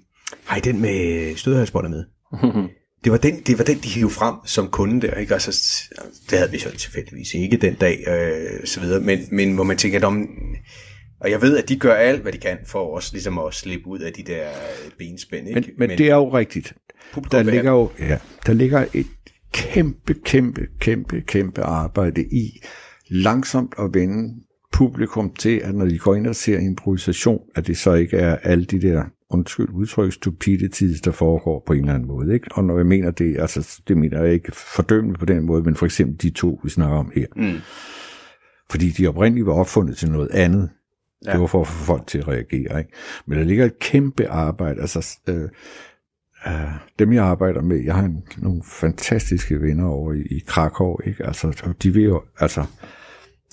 har 0.45 0.57
I 0.57 0.59
den 0.59 0.81
med 0.81 1.35
stødhalsbåndet 1.35 1.91
med? 1.91 2.05
det 3.03 3.11
var 3.11 3.17
den, 3.17 3.41
det 3.47 3.57
var 3.57 3.63
den, 3.63 3.77
de 3.77 3.89
hævde 3.89 4.13
frem 4.13 4.35
som 4.45 4.67
kunde 4.67 5.07
der, 5.07 5.13
ikke? 5.13 5.33
Altså, 5.33 5.83
det 6.29 6.37
havde 6.37 6.51
vi 6.51 6.59
så 6.59 6.71
tilfældigvis 6.77 7.33
ikke 7.33 7.57
den 7.57 7.73
dag, 7.73 8.03
øh, 8.07 8.65
så 8.65 8.79
videre. 8.79 9.01
Men, 9.01 9.19
men 9.31 9.55
hvor 9.55 9.63
man 9.63 9.77
tænker, 9.77 9.97
at 9.97 10.03
om, 10.03 10.29
og 11.19 11.31
jeg 11.31 11.41
ved, 11.41 11.57
at 11.57 11.69
de 11.69 11.79
gør 11.79 11.93
alt, 11.93 12.21
hvad 12.21 12.31
de 12.31 12.37
kan 12.37 12.57
for 12.65 12.97
os 12.97 13.11
ligesom 13.11 13.39
at 13.39 13.53
slippe 13.53 13.87
ud 13.87 13.99
af 13.99 14.13
de 14.13 14.23
der 14.23 14.47
benspænd. 14.97 15.47
Ikke? 15.47 15.59
Men, 15.59 15.69
men, 15.77 15.89
men 15.89 15.97
det 15.97 16.09
er 16.09 16.15
jo 16.15 16.33
rigtigt. 16.33 16.73
Der 17.31 17.43
ligger 17.43 17.71
jo 17.71 17.89
ja, 17.99 18.17
der 18.45 18.53
ligger 18.53 18.85
et 18.93 19.07
kæmpe, 19.53 20.15
kæmpe, 20.25 20.67
kæmpe, 20.79 21.21
kæmpe 21.21 21.61
arbejde 21.61 22.23
i 22.23 22.61
langsomt 23.09 23.73
at 23.79 23.89
vende 23.93 24.33
publikum 24.71 25.33
til, 25.39 25.61
at 25.63 25.75
når 25.75 25.85
de 25.85 25.97
går 25.97 26.15
ind 26.15 26.27
og 26.27 26.35
ser 26.35 26.59
improvisation, 26.59 27.39
at 27.55 27.67
det 27.67 27.77
så 27.77 27.93
ikke 27.93 28.17
er 28.17 28.35
alle 28.35 28.65
de 28.65 28.81
der 28.81 29.03
undskyld 29.33 29.69
udtryk, 29.69 30.13
stupidities, 30.13 31.01
der 31.01 31.11
foregår 31.11 31.63
på 31.65 31.73
en 31.73 31.79
eller 31.79 31.93
anden 31.93 32.07
måde. 32.07 32.33
Ikke? 32.33 32.47
Og 32.51 32.63
når 32.63 32.77
jeg 32.77 32.85
mener 32.85 33.11
det, 33.11 33.37
altså 33.39 33.81
det 33.87 33.97
mener 33.97 34.23
jeg 34.23 34.33
ikke 34.33 34.51
fordømmende 34.51 35.19
på 35.19 35.25
den 35.25 35.43
måde, 35.43 35.63
men 35.63 35.75
for 35.75 35.85
eksempel 35.85 36.21
de 36.21 36.29
to, 36.29 36.59
vi 36.63 36.69
snakker 36.69 36.97
om 36.97 37.11
her. 37.15 37.25
Mm. 37.35 37.57
Fordi 38.69 38.89
de 38.89 39.07
oprindeligt 39.07 39.47
var 39.47 39.53
opfundet 39.53 39.97
til 39.97 40.11
noget 40.11 40.31
andet. 40.31 40.69
Ja. 41.25 41.31
Det 41.31 41.41
var 41.41 41.47
for 41.47 41.61
at 41.61 41.67
få 41.67 41.85
folk 41.85 42.07
til 42.07 42.17
at 42.17 42.27
reagere. 42.27 42.79
Ikke? 42.79 42.91
Men 43.25 43.37
der 43.37 43.43
ligger 43.45 43.65
et 43.65 43.79
kæmpe 43.79 44.27
arbejde. 44.27 44.81
Altså, 44.81 45.17
øh, 45.27 45.49
øh, 46.47 46.71
dem 46.99 47.13
jeg 47.13 47.23
arbejder 47.23 47.61
med, 47.61 47.83
jeg 47.83 47.95
har 47.95 48.03
en, 48.03 48.23
nogle 48.37 48.61
fantastiske 48.65 49.61
venner 49.61 49.85
over 49.85 50.13
i, 50.13 50.21
i 50.21 50.43
Krakow. 50.47 50.97
Ikke? 51.05 51.25
Altså, 51.25 51.73
de 51.83 51.93
vil 51.93 52.03
jo, 52.03 52.23
altså, 52.39 52.65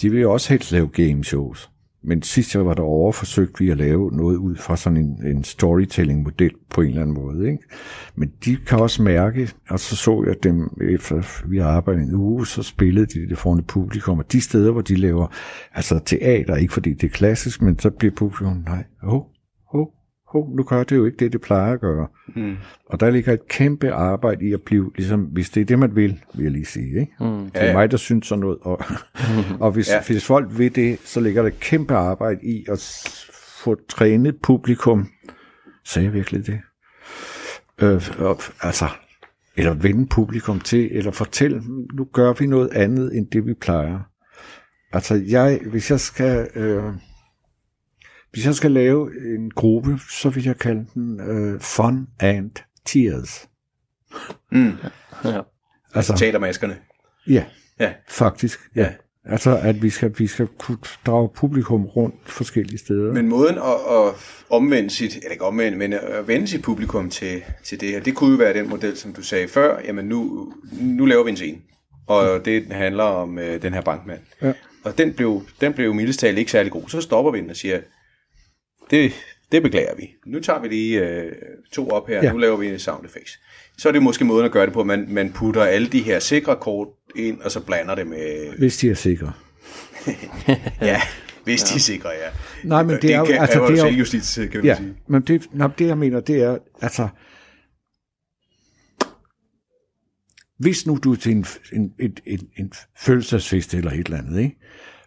de 0.00 0.10
vil 0.10 0.20
jo 0.20 0.32
også 0.32 0.48
helst 0.48 0.72
lave 0.72 0.88
game 0.88 1.24
shows. 1.24 1.69
Men 2.02 2.22
sidst 2.22 2.54
jeg 2.54 2.66
var 2.66 2.74
derovre, 2.74 3.12
forsøgte 3.12 3.64
vi 3.64 3.70
at 3.70 3.76
lave 3.76 4.10
noget 4.12 4.36
ud 4.36 4.56
fra 4.56 4.76
sådan 4.76 4.96
en, 4.96 5.26
en 5.26 5.44
storytelling-model 5.44 6.52
på 6.70 6.80
en 6.80 6.88
eller 6.88 7.02
anden 7.02 7.14
måde. 7.14 7.50
Ikke? 7.50 7.64
Men 8.14 8.32
de 8.44 8.56
kan 8.56 8.78
også 8.78 9.02
mærke, 9.02 9.50
og 9.68 9.80
så 9.80 9.96
så 9.96 10.24
jeg 10.26 10.42
dem, 10.42 10.70
efter 10.80 11.46
vi 11.48 11.58
har 11.58 11.68
arbejdet 11.68 12.02
en 12.02 12.14
uge, 12.14 12.46
så 12.46 12.62
spillede 12.62 13.06
de 13.06 13.28
det 13.28 13.38
foran 13.38 13.58
et 13.58 13.66
publikum, 13.66 14.18
og 14.18 14.32
de 14.32 14.40
steder, 14.40 14.72
hvor 14.72 14.80
de 14.80 14.96
laver 14.96 15.26
altså 15.74 16.00
teater, 16.06 16.56
ikke 16.56 16.72
fordi 16.72 16.94
det 16.94 17.04
er 17.04 17.10
klassisk, 17.10 17.62
men 17.62 17.78
så 17.78 17.90
bliver 17.90 18.14
publikum, 18.14 18.56
nej, 18.66 18.84
åh, 19.02 19.14
oh, 19.14 19.22
oh, 19.72 19.86
oh, 20.34 20.56
nu 20.56 20.62
gør 20.62 20.82
det 20.82 20.96
jo 20.96 21.04
ikke 21.04 21.16
det, 21.16 21.32
det 21.32 21.40
plejer 21.40 21.72
at 21.72 21.80
gøre. 21.80 22.06
Mm. 22.36 22.56
Og 22.86 23.00
der 23.00 23.10
ligger 23.10 23.32
et 23.32 23.48
kæmpe 23.48 23.92
arbejde 23.92 24.44
i 24.46 24.52
at 24.52 24.62
blive, 24.62 24.92
ligesom, 24.96 25.20
hvis 25.20 25.50
det 25.50 25.60
er 25.60 25.64
det, 25.64 25.78
man 25.78 25.96
vil, 25.96 26.20
vil 26.34 26.42
jeg 26.42 26.52
lige 26.52 26.64
sige. 26.64 27.00
Ikke? 27.00 27.12
Mm. 27.20 27.50
Det 27.50 27.50
er 27.54 27.66
ja. 27.66 27.72
mig, 27.72 27.90
der 27.90 27.96
synes 27.96 28.26
sådan 28.26 28.40
noget. 28.40 28.58
Og, 28.62 28.80
og 29.64 29.72
hvis, 29.72 29.90
ja. 29.90 30.02
hvis 30.06 30.26
folk 30.26 30.58
vil 30.58 30.74
det, 30.74 30.98
så 31.04 31.20
ligger 31.20 31.42
der 31.42 31.48
et 31.48 31.60
kæmpe 31.60 31.94
arbejde 31.94 32.40
i 32.42 32.64
at 32.68 33.08
få 33.64 33.76
trænet 33.88 34.36
publikum. 34.42 35.08
Sagde 35.84 36.06
jeg 36.06 36.14
virkelig 36.14 36.46
det? 36.46 36.60
Øh, 37.82 38.02
og, 38.18 38.40
altså, 38.60 38.88
eller 39.56 39.74
vende 39.74 40.06
publikum 40.06 40.60
til, 40.60 40.88
eller 40.92 41.10
fortælle, 41.10 41.62
nu 41.94 42.04
gør 42.12 42.32
vi 42.32 42.46
noget 42.46 42.70
andet, 42.72 43.16
end 43.16 43.26
det 43.30 43.46
vi 43.46 43.54
plejer. 43.54 43.98
Altså, 44.92 45.22
jeg, 45.28 45.60
hvis 45.70 45.90
jeg 45.90 46.00
skal... 46.00 46.48
Øh, 46.54 46.84
hvis 48.32 48.46
jeg 48.46 48.54
skal 48.54 48.70
lave 48.70 49.10
en 49.34 49.50
gruppe, 49.50 49.98
så 50.10 50.30
vil 50.30 50.44
jeg 50.44 50.58
kalde 50.58 50.86
den 50.94 51.20
uh, 51.20 51.60
Fun 51.60 52.06
and 52.20 52.50
Tears. 52.86 53.48
Mm. 54.52 54.72
Ja. 55.24 55.40
Altså, 55.94 56.16
Teatermaskerne. 56.16 56.76
Ja, 57.28 57.44
ja, 57.80 57.92
faktisk. 58.08 58.60
Ja. 58.76 58.82
ja. 58.82 58.90
Altså, 59.24 59.58
at 59.58 59.82
vi 59.82 59.90
skal, 59.90 60.14
vi 60.18 60.26
skal 60.26 60.46
kunne 60.58 60.78
drage 61.06 61.28
publikum 61.34 61.86
rundt 61.86 62.14
forskellige 62.26 62.78
steder. 62.78 63.12
Men 63.12 63.28
måden 63.28 63.58
at, 63.58 64.06
at 64.06 64.14
omvende 64.50 64.90
sit, 64.90 65.16
eller 65.16 65.30
ikke 65.30 65.44
omvende, 65.44 65.78
men 65.78 65.92
at 65.92 66.28
vende 66.28 66.46
sit 66.46 66.62
publikum 66.62 67.10
til, 67.10 67.42
til 67.64 67.80
det 67.80 67.88
her, 67.88 68.00
det 68.00 68.14
kunne 68.14 68.30
jo 68.30 68.36
være 68.36 68.54
den 68.54 68.68
model, 68.68 68.96
som 68.96 69.12
du 69.12 69.22
sagde 69.22 69.48
før, 69.48 69.80
jamen 69.84 70.04
nu, 70.04 70.52
nu 70.72 71.06
laver 71.06 71.24
vi 71.24 71.30
en 71.30 71.36
scene, 71.36 71.58
og 72.06 72.44
det 72.44 72.66
handler 72.72 73.04
om 73.04 73.38
uh, 73.38 73.62
den 73.62 73.74
her 73.74 73.80
bankmand. 73.80 74.20
Ja. 74.42 74.52
Og 74.84 74.98
den 74.98 75.12
blev, 75.12 75.42
den 75.60 75.72
blev 75.72 75.94
mildest 75.94 76.20
talt 76.20 76.38
ikke 76.38 76.50
særlig 76.50 76.72
god. 76.72 76.88
Så 76.88 77.00
stopper 77.00 77.32
vi 77.32 77.40
den 77.40 77.50
og 77.50 77.56
siger, 77.56 77.80
det, 78.90 79.12
det 79.52 79.62
beklager 79.62 79.96
vi. 79.96 80.10
Nu 80.26 80.40
tager 80.40 80.60
vi 80.60 80.68
lige 80.68 81.08
øh, 81.08 81.32
to 81.72 81.88
op 81.88 82.08
her, 82.08 82.24
ja. 82.24 82.32
nu 82.32 82.38
laver 82.38 82.56
vi 82.56 82.68
en 82.68 82.78
sound 82.78 83.04
effects. 83.04 83.40
Så 83.78 83.88
er 83.88 83.92
det 83.92 84.02
måske 84.02 84.24
måden 84.24 84.44
at 84.44 84.52
gøre 84.52 84.66
det 84.66 84.72
på, 84.72 84.80
at 84.80 84.86
man, 84.86 85.06
man 85.08 85.32
putter 85.32 85.62
alle 85.62 85.88
de 85.88 86.00
her 86.00 86.18
sikre 86.18 86.56
kort 86.56 86.88
ind, 87.16 87.40
og 87.40 87.50
så 87.50 87.60
blander 87.60 87.94
det 87.94 88.06
med... 88.06 88.58
Hvis 88.58 88.76
de 88.76 88.90
er 88.90 88.94
sikre. 88.94 89.32
ja, 90.80 91.00
hvis 91.44 91.62
ja. 91.62 91.66
de 91.72 91.74
er 91.74 91.80
sikre, 91.80 92.08
ja. 92.08 92.30
Nej, 92.64 92.82
men 92.82 92.94
det, 92.94 93.02
det 93.02 93.14
er 93.14 93.18
jo... 93.18 93.24
Kan, 93.24 93.38
altså, 93.40 93.58
det 93.58 93.66
er 93.66 93.70
jo 93.70 93.76
selvjustits, 93.76 94.34
kan 94.34 94.50
man 94.54 94.64
ja, 94.64 94.76
sige. 94.76 94.96
men 95.06 95.22
det, 95.22 95.46
nej, 95.52 95.68
det 95.78 95.86
jeg 95.86 95.98
mener, 95.98 96.20
det 96.20 96.42
er, 96.42 96.58
altså... 96.82 97.08
Hvis 100.58 100.86
nu 100.86 100.98
du 101.04 101.12
er 101.12 101.16
til 101.16 101.32
en, 101.32 101.46
en, 101.72 101.92
en, 101.98 102.16
en, 102.26 102.40
en 102.56 102.72
fødselsdagsfest 102.98 103.74
eller 103.74 103.90
et 103.90 103.98
eller 103.98 104.18
andet, 104.18 104.40
ikke? 104.40 104.56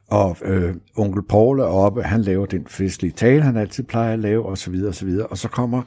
Og 0.10 0.38
øh, 0.42 0.76
onkel 0.98 1.24
Paul 1.24 1.60
er 1.60 1.64
oppe, 1.64 2.04
han 2.04 2.22
laver 2.22 2.46
den 2.46 2.68
festlige 2.68 3.12
tale, 3.12 3.42
han 3.42 3.58
altid 3.58 3.84
plejer 3.84 4.14
at 4.14 4.20
lave, 4.20 4.46
og 4.46 4.58
så 4.58 4.72
videre, 4.72 4.88
og 4.88 4.96
så 4.96 5.06
videre. 5.06 5.28
Og 5.28 5.38
så 5.38 5.48
kommer 5.48 5.82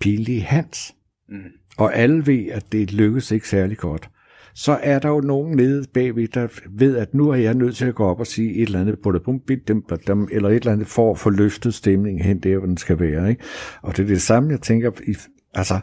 Pinlige 0.00 0.42
Hans, 0.42 0.94
mm. 1.28 1.36
og 1.78 1.96
alle 1.96 2.26
ved, 2.26 2.46
at 2.52 2.72
det 2.72 2.92
lykkes 2.92 3.30
ikke 3.30 3.48
særlig 3.48 3.78
godt. 3.78 4.10
Så 4.54 4.78
er 4.82 4.98
der 4.98 5.08
jo 5.08 5.20
nogen 5.20 5.56
nede 5.56 5.84
bagved, 5.94 6.28
der 6.28 6.48
ved, 6.70 6.96
at 6.96 7.14
nu 7.14 7.28
er 7.28 7.34
jeg 7.34 7.54
nødt 7.54 7.76
til 7.76 7.84
at 7.84 7.94
gå 7.94 8.04
op 8.04 8.20
og 8.20 8.26
sige 8.26 8.54
et 8.54 8.62
eller 8.62 8.80
andet, 8.80 8.98
eller 10.32 10.48
et 10.48 10.54
eller 10.54 10.72
andet 10.72 10.86
for 10.86 11.10
at 11.10 11.18
få 11.18 11.30
løftet 11.30 11.74
stemningen 11.74 12.24
hen 12.24 12.40
der, 12.40 12.58
hvor 12.58 12.66
den 12.66 12.76
skal 12.76 13.00
være. 13.00 13.30
Ikke? 13.30 13.42
Og 13.82 13.96
det 13.96 14.02
er 14.02 14.06
det 14.06 14.22
samme, 14.22 14.50
jeg 14.50 14.60
tænker, 14.60 14.90
altså, 15.54 15.80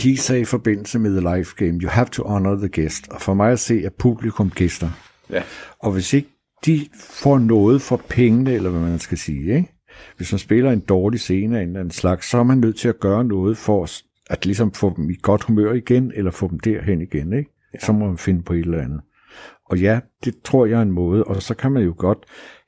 Key 0.00 0.14
sagde 0.14 0.40
i 0.40 0.44
forbindelse 0.44 0.98
med 0.98 1.20
The 1.20 1.36
Life 1.36 1.54
Game, 1.56 1.80
you 1.80 1.88
have 1.88 2.06
to 2.06 2.28
honor 2.28 2.56
the 2.56 2.68
guest. 2.68 3.08
Og 3.08 3.20
for 3.20 3.34
mig 3.34 3.52
at 3.52 3.60
se, 3.60 3.82
at 3.86 3.94
publikum 3.94 4.50
gæster. 4.50 4.90
Ja. 5.30 5.42
Og 5.78 5.92
hvis 5.92 6.12
ikke 6.12 6.28
de 6.66 6.86
får 7.00 7.38
noget 7.38 7.82
for 7.82 8.02
pengene, 8.08 8.52
eller 8.52 8.70
hvad 8.70 8.80
man 8.80 8.98
skal 8.98 9.18
sige, 9.18 9.54
ikke? 9.56 9.72
hvis 10.16 10.32
man 10.32 10.38
spiller 10.38 10.70
en 10.70 10.80
dårlig 10.80 11.20
scene 11.20 11.58
af 11.58 11.62
en 11.62 11.68
eller 11.68 11.80
anden 11.80 11.92
slags, 11.92 12.30
så 12.30 12.38
er 12.38 12.42
man 12.42 12.58
nødt 12.58 12.76
til 12.76 12.88
at 12.88 13.00
gøre 13.00 13.24
noget 13.24 13.58
for 13.58 13.88
at 14.30 14.46
ligesom 14.46 14.72
få 14.72 14.94
dem 14.96 15.10
i 15.10 15.14
godt 15.22 15.42
humør 15.42 15.72
igen, 15.72 16.12
eller 16.14 16.30
få 16.30 16.48
dem 16.48 16.60
derhen 16.60 17.00
igen. 17.00 17.32
Ikke? 17.32 17.50
Ja. 17.74 17.78
Så 17.78 17.92
må 17.92 18.06
man 18.06 18.18
finde 18.18 18.42
på 18.42 18.52
et 18.52 18.60
eller 18.60 18.82
andet. 18.82 19.00
Og 19.70 19.78
ja, 19.78 20.00
det 20.24 20.34
tror 20.44 20.66
jeg 20.66 20.78
er 20.78 20.82
en 20.82 20.92
måde, 20.92 21.24
og 21.24 21.42
så 21.42 21.54
kan 21.54 21.72
man 21.72 21.82
jo 21.82 21.94
godt 21.98 22.18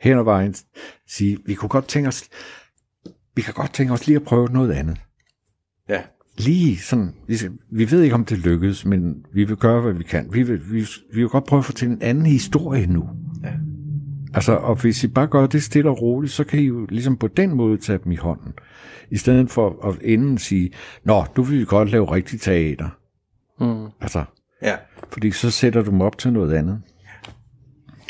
hen 0.00 0.18
ad 0.18 0.24
vejen 0.24 0.54
sige, 1.08 1.38
vi 1.46 1.54
kunne 1.54 1.68
godt 1.68 1.88
tænke 1.88 2.08
os, 2.08 2.28
vi 3.34 3.42
kan 3.42 3.54
godt 3.54 3.74
tænke 3.74 3.92
os 3.92 4.06
lige 4.06 4.16
at 4.16 4.24
prøve 4.24 4.48
noget 4.48 4.72
andet. 4.72 4.98
Ja 5.88 6.02
lige 6.38 6.78
sådan, 6.78 7.14
vi, 7.70 7.90
ved 7.90 8.02
ikke 8.02 8.14
om 8.14 8.24
det 8.24 8.38
lykkedes, 8.38 8.84
men 8.84 9.26
vi 9.32 9.44
vil 9.44 9.56
gøre, 9.56 9.80
hvad 9.80 9.92
vi 9.92 10.04
kan. 10.04 10.28
Vi 10.32 10.42
vil, 10.42 10.72
vi, 10.72 10.80
vi 11.12 11.20
vil 11.20 11.28
godt 11.28 11.44
prøve 11.44 11.58
at 11.58 11.64
fortælle 11.64 11.94
en 11.94 12.02
anden 12.02 12.26
historie 12.26 12.86
nu. 12.86 13.08
Ja. 13.44 13.52
Altså, 14.34 14.52
og 14.52 14.74
hvis 14.74 15.04
I 15.04 15.08
bare 15.08 15.26
gør 15.26 15.46
det 15.46 15.62
stille 15.62 15.90
og 15.90 16.02
roligt, 16.02 16.32
så 16.32 16.44
kan 16.44 16.60
I 16.60 16.62
jo 16.62 16.86
ligesom 16.88 17.16
på 17.16 17.28
den 17.28 17.54
måde 17.54 17.78
tage 17.78 17.98
dem 18.04 18.12
i 18.12 18.16
hånden. 18.16 18.52
I 19.10 19.16
stedet 19.16 19.50
for 19.50 19.88
at 19.88 20.02
inden 20.02 20.38
sige, 20.38 20.70
nå, 21.04 21.24
nu 21.36 21.42
vil 21.42 21.60
vi 21.60 21.64
godt 21.64 21.90
lave 21.90 22.12
rigtig 22.12 22.40
teater. 22.40 22.88
Mm. 23.60 23.86
Altså, 24.00 24.24
ja. 24.62 24.76
fordi 25.10 25.30
så 25.30 25.50
sætter 25.50 25.82
du 25.82 25.90
dem 25.90 26.00
op 26.00 26.18
til 26.18 26.32
noget 26.32 26.54
andet. 26.54 26.82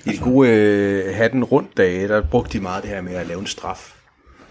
I 0.07 0.11
de 0.11 0.19
gode 0.19 0.49
øh, 0.49 1.15
hatten 1.15 1.45
rundt 1.45 1.77
dage, 1.77 2.09
der 2.09 2.23
brugte 2.31 2.59
de 2.59 2.63
meget 2.63 2.83
det 2.83 2.91
her 2.91 3.01
med 3.01 3.13
at 3.13 3.27
lave 3.27 3.41
en 3.41 3.47
straf. 3.47 4.02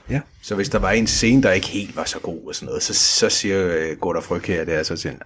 Ja. 0.09 0.19
Så 0.41 0.55
hvis 0.55 0.69
der 0.69 0.79
var 0.79 0.91
en 0.91 1.07
scene, 1.07 1.43
der 1.43 1.51
ikke 1.51 1.67
helt 1.67 1.95
var 1.95 2.05
så 2.05 2.19
god 2.19 2.47
og 2.47 2.55
sådan 2.55 2.65
noget, 2.65 2.83
så, 2.83 2.93
så 2.93 3.29
siger 3.29 3.67
øh, 3.67 3.91
uh, 3.91 3.97
Gordon 3.97 4.23
Fryg 4.23 4.41
her, 4.41 4.65
det 4.65 4.73
er 4.73 4.83
så 4.83 4.95
sådan, 4.95 5.19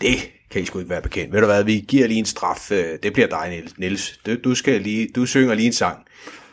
det 0.00 0.30
kan 0.50 0.62
I 0.62 0.66
sgu 0.66 0.78
ikke 0.78 0.90
være 0.90 1.02
bekendt. 1.02 1.32
Ved 1.32 1.40
du 1.40 1.46
hvad, 1.46 1.64
vi 1.64 1.84
giver 1.88 2.06
lige 2.06 2.18
en 2.18 2.26
straf, 2.26 2.70
øh, 2.70 2.98
det 3.02 3.12
bliver 3.12 3.28
dig, 3.28 3.62
Niels. 3.76 4.20
Du, 4.26 4.36
du, 4.44 4.54
skal 4.54 4.80
lige, 4.80 5.08
du 5.14 5.26
synger 5.26 5.54
lige 5.54 5.66
en 5.66 5.72
sang. 5.72 5.98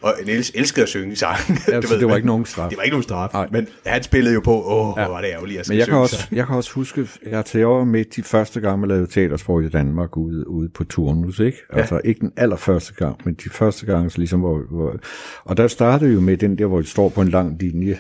Og 0.02 0.14
Niels 0.26 0.52
elskede 0.56 0.84
at 0.84 0.90
synge 0.90 1.16
sang. 1.16 1.38
Ja, 1.68 1.80
du 1.82 1.88
ved, 1.88 2.00
det 2.00 2.08
var 2.08 2.16
ikke 2.16 2.28
nogen 2.28 2.46
straf. 2.46 2.70
Det 2.70 2.78
var 2.78 2.84
ikke 2.84 2.94
nogen 2.94 3.04
straf, 3.04 3.30
Nej. 3.34 3.48
men 3.52 3.68
han 3.86 4.04
spillede 4.04 4.34
jo 4.34 4.42
på, 4.44 4.52
åh, 4.64 4.94
ja. 4.98 5.06
hvor 5.06 5.14
var 5.14 5.22
det 5.22 5.28
ærgerligt 5.30 5.60
at 5.60 5.70
Men 5.70 5.78
jeg 5.78 5.88
kan, 5.88 5.98
også, 5.98 6.28
jeg 6.32 6.48
kan 6.48 6.56
også 6.56 6.72
huske, 6.74 7.08
jeg 7.30 7.46
til 7.46 7.66
år 7.66 7.84
med 7.84 8.06
de 8.16 8.24
første 8.24 8.62
gange, 8.62 8.78
man 8.78 8.90
lavede 8.90 9.08
teatersprog 9.08 9.64
i 9.64 9.70
Danmark 9.70 10.18
ude, 10.18 10.48
ude 10.50 10.70
på 10.70 10.84
turnus, 10.84 11.40
ikke? 11.40 11.58
Ja. 11.74 11.78
Altså 11.78 12.02
ikke 12.04 12.20
den 12.20 12.32
allerførste 12.38 12.94
gang, 12.94 13.16
men 13.26 13.34
de 13.34 13.50
første 13.50 13.86
gange, 13.86 14.10
så 14.10 14.18
ligesom, 14.18 14.40
hvor, 14.40 14.60
hvor, 14.72 14.96
og 15.44 15.58
der 15.58 15.68
startede 15.68 16.14
jo 16.14 16.20
med 16.20 16.38
den 16.38 16.58
der, 16.58 16.66
hvor 16.66 16.78
det 16.78 16.88
står 16.90 17.10
på 17.10 17.22
en 17.22 17.28
lang 17.30 17.58
linje, 17.62 17.98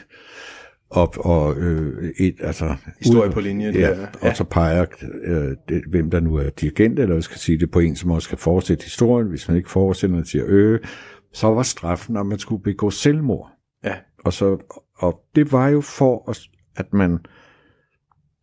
og, 0.89 1.13
og 1.17 1.57
øh, 1.57 2.09
et, 2.19 2.35
altså... 2.39 2.75
Historie 3.01 3.29
ud- 3.29 3.33
på 3.33 3.39
linjen, 3.39 3.75
Ja, 3.75 3.89
der. 3.89 4.07
og 4.21 4.35
så 4.37 4.43
peger 4.43 4.85
øh, 5.25 5.49
det, 5.69 5.81
hvem 5.89 6.09
der 6.11 6.19
nu 6.19 6.35
er 6.35 6.49
dirigent, 6.49 6.99
eller 6.99 7.15
jeg 7.15 7.23
skal 7.23 7.37
sige 7.37 7.59
det 7.59 7.71
på 7.71 7.79
en, 7.79 7.95
som 7.95 8.11
også 8.11 8.25
skal 8.25 8.37
fortsætte 8.37 8.83
historien. 8.83 9.27
Hvis 9.29 9.47
man 9.47 9.57
ikke 9.57 9.69
fortsætter, 9.71 10.15
man 10.15 10.25
siger 10.25 10.43
øh, 10.47 10.79
så 11.33 11.47
var 11.47 11.63
straffen, 11.63 12.17
at 12.17 12.25
man 12.25 12.39
skulle 12.39 12.63
begå 12.63 12.89
selvmord. 12.89 13.51
Ja. 13.83 13.95
Og, 14.25 14.33
så, 14.33 14.57
og 14.97 15.21
det 15.35 15.51
var 15.51 15.67
jo 15.69 15.81
for, 15.81 16.29
at, 16.29 16.39
at 16.75 16.93
man 16.93 17.19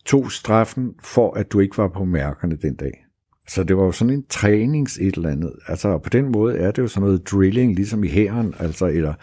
tog 0.07 0.32
straffen 0.32 0.95
for, 1.03 1.34
at 1.34 1.53
du 1.53 1.61
ikke 1.61 1.78
var 1.78 1.89
på 1.89 2.05
mærkerne 2.05 2.57
den 2.57 2.74
dag. 2.76 3.05
Så 3.49 3.64
det 3.64 3.76
var 3.76 3.84
jo 3.84 3.93
sådan 3.93 4.14
en 4.14 4.26
trænings 4.26 4.99
et 4.99 5.14
eller 5.14 5.30
andet. 5.30 5.53
Altså 5.66 5.99
på 5.99 6.09
den 6.09 6.32
måde 6.32 6.57
er 6.59 6.70
det 6.70 6.82
jo 6.82 6.89
sådan 6.89 7.07
noget 7.07 7.30
drilling, 7.30 7.74
ligesom 7.74 8.05
i 8.05 8.09
hæren, 8.09 8.55
altså 8.59 8.86
eller 8.86 9.14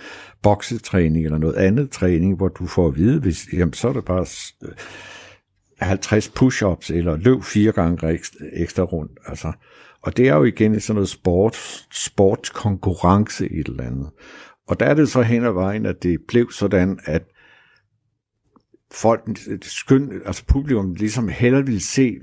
boksetræning 0.44 1.26
eller 1.26 1.38
noget 1.38 1.56
andet 1.56 1.92
træning, 1.92 2.36
hvor 2.36 2.48
du 2.48 2.66
får 2.68 2.88
at 2.88 2.96
vide, 2.96 3.20
hvis, 3.20 3.48
jamen, 3.54 3.74
så 3.74 3.88
er 3.90 3.94
det 3.94 4.06
bare 4.06 4.26
s- 4.26 4.56
50 5.80 6.28
push-ups 6.30 6.94
eller 6.94 7.18
løb 7.18 7.44
fire 7.44 7.72
gange 7.72 8.10
ekstra, 8.10 8.38
ekstra 8.54 8.84
rundt. 8.84 9.12
Altså. 9.28 9.52
Og 10.06 10.18
det 10.18 10.28
er 10.28 10.36
jo 10.36 10.44
igen 10.44 10.80
sådan 10.80 10.96
noget 10.96 11.10
sport, 11.10 11.58
sportskonkurrence 11.92 13.46
et 13.52 13.68
eller 13.68 13.84
andet. 13.84 14.10
Og 14.68 14.80
der 14.80 14.86
er 14.86 14.94
det 14.94 15.10
så 15.10 15.22
hen 15.22 15.46
ad 15.46 15.52
vejen, 15.52 15.86
at 15.86 16.04
det 16.04 16.20
blev 16.28 16.52
sådan, 16.52 17.00
at 17.06 17.22
folk, 18.94 19.22
skøn, 19.62 20.22
altså 20.26 20.44
publikum 20.48 20.94
ligesom 20.94 21.28
hellere 21.28 21.66
ville 21.66 21.82
se 21.82 22.16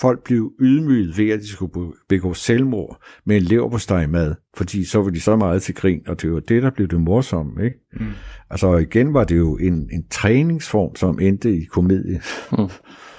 folk 0.00 0.24
blive 0.24 0.52
ydmyget 0.60 1.18
ved, 1.18 1.30
at 1.30 1.40
de 1.40 1.48
skulle 1.48 1.92
begå 2.08 2.34
selvmord 2.34 3.02
med 3.24 3.36
en 3.36 3.42
leverpostejmad, 3.42 4.34
fordi 4.56 4.84
så 4.84 5.02
var 5.02 5.10
de 5.10 5.20
så 5.20 5.36
meget 5.36 5.62
til 5.62 5.74
grin, 5.74 6.02
og 6.06 6.22
det 6.22 6.32
var 6.32 6.40
det, 6.40 6.62
der 6.62 6.70
blev 6.70 6.88
det 6.88 7.00
morsomme. 7.00 7.64
Ikke? 7.64 7.78
Mm. 7.92 8.06
Altså 8.50 8.76
igen 8.76 9.14
var 9.14 9.24
det 9.24 9.36
jo 9.36 9.56
en, 9.56 9.88
en 9.92 10.08
træningsform, 10.10 10.96
som 10.96 11.20
endte 11.20 11.56
i 11.56 11.64
komedie, 11.64 12.20
Mm. 12.58 12.68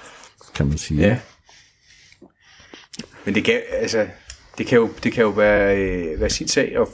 kan 0.56 0.66
man 0.66 0.78
sige. 0.78 1.00
Ja. 1.00 1.18
Men 3.24 3.34
det 3.34 3.44
kan, 3.44 3.60
altså, 3.72 4.06
det 4.58 4.66
kan 4.66 4.78
jo, 4.78 4.90
det 5.02 5.12
kan 5.12 5.22
jo 5.22 5.28
være, 5.28 5.78
øh, 5.78 6.20
være 6.20 6.30
sin 6.30 6.48
sag 6.48 6.76
at, 6.76 6.88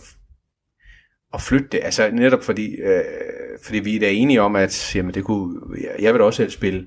at 1.35 1.43
flytte 1.43 1.69
det. 1.73 1.81
Altså 1.83 2.11
netop 2.11 2.45
fordi, 2.45 2.75
øh, 2.75 3.03
fordi 3.63 3.79
vi 3.79 4.05
er 4.05 4.09
enige 4.09 4.43
om, 4.43 4.57
at 4.57 4.97
jamen, 4.97 5.15
det 5.15 5.25
kunne, 5.25 5.61
jeg, 5.81 5.97
jeg 5.99 6.13
vil 6.13 6.21
da 6.21 6.25
også 6.25 6.43
helst 6.43 6.57
spille, 6.57 6.87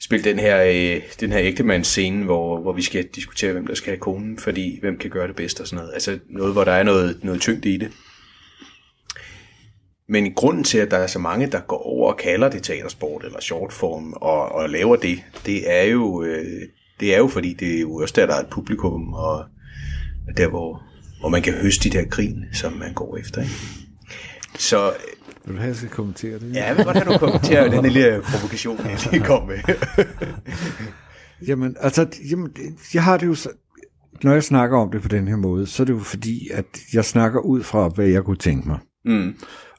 spille 0.00 0.24
den 0.24 0.38
her, 0.38 0.62
øh, 0.62 1.02
den 1.20 1.32
her 1.32 1.40
ægtemands 1.40 1.86
scene, 1.86 2.24
hvor, 2.24 2.60
hvor 2.60 2.72
vi 2.72 2.82
skal 2.82 3.08
diskutere, 3.14 3.52
hvem 3.52 3.66
der 3.66 3.74
skal 3.74 3.90
have 3.90 4.00
konen, 4.00 4.38
fordi 4.38 4.80
hvem 4.80 4.98
kan 4.98 5.10
gøre 5.10 5.28
det 5.28 5.36
bedst 5.36 5.60
og 5.60 5.66
sådan 5.66 5.76
noget. 5.76 5.94
Altså 5.94 6.18
noget, 6.28 6.52
hvor 6.52 6.64
der 6.64 6.72
er 6.72 6.82
noget, 6.82 7.24
noget 7.24 7.40
tyngde 7.40 7.70
i 7.70 7.76
det. 7.76 7.92
Men 10.08 10.34
grunden 10.34 10.64
til, 10.64 10.78
at 10.78 10.90
der 10.90 10.96
er 10.96 11.06
så 11.06 11.18
mange, 11.18 11.46
der 11.46 11.60
går 11.60 11.78
over 11.78 12.12
og 12.12 12.18
kalder 12.18 12.48
det 12.50 12.62
teatersport 12.62 13.24
eller 13.24 13.40
shortform 13.40 14.12
og, 14.12 14.48
og 14.52 14.70
laver 14.70 14.96
det, 14.96 15.24
det 15.46 15.70
er 15.72 15.82
jo, 15.82 16.22
øh, 16.22 16.62
det 17.00 17.14
er 17.14 17.18
jo 17.18 17.28
fordi, 17.28 17.52
det 17.60 17.76
er 17.76 17.80
jo 17.80 17.94
også 17.94 18.14
der, 18.16 18.26
der 18.26 18.34
er 18.34 18.40
et 18.40 18.46
publikum, 18.50 19.12
og 19.12 19.44
der, 20.36 20.48
hvor, 20.48 20.82
hvor 21.20 21.28
man 21.28 21.42
kan 21.42 21.52
høste 21.52 21.90
de 21.90 21.98
der 21.98 22.04
grin, 22.04 22.44
som 22.52 22.72
man 22.72 22.92
går 22.94 23.16
efter. 23.16 23.40
Ikke? 23.42 23.54
Så 24.58 24.92
Vil 25.44 25.54
du 25.54 25.60
have, 25.60 25.62
at 25.62 25.68
jeg 25.68 25.76
skal 25.76 25.88
kommentere 25.88 26.38
det? 26.38 26.54
ja, 26.54 26.66
jeg 26.66 26.76
vil 26.76 26.84
godt 26.84 26.96
have, 26.96 27.12
du 27.14 27.18
kommenterer 27.18 27.70
den 27.70 27.82
lille 27.82 28.22
provokation, 28.24 28.78
jeg 28.86 28.98
lige 29.12 29.24
kom 29.24 29.48
med. 29.48 29.58
Jamen, 31.48 31.76
altså, 31.80 32.06
jamen, 32.30 32.50
jeg 32.94 33.02
har 33.04 33.16
det 33.16 33.26
jo 33.26 33.34
så, 33.34 33.48
når 34.22 34.32
jeg 34.32 34.42
snakker 34.42 34.78
om 34.78 34.90
det 34.90 35.02
på 35.02 35.08
den 35.08 35.28
her 35.28 35.36
måde, 35.36 35.66
så 35.66 35.82
er 35.82 35.84
det 35.84 35.92
jo 35.92 35.98
fordi, 35.98 36.48
at 36.52 36.64
jeg 36.92 37.04
snakker 37.04 37.40
ud 37.40 37.62
fra, 37.62 37.88
hvad 37.88 38.06
jeg 38.06 38.22
kunne 38.24 38.36
tænke 38.36 38.68
mig. 38.68 38.78
mm. 39.04 39.34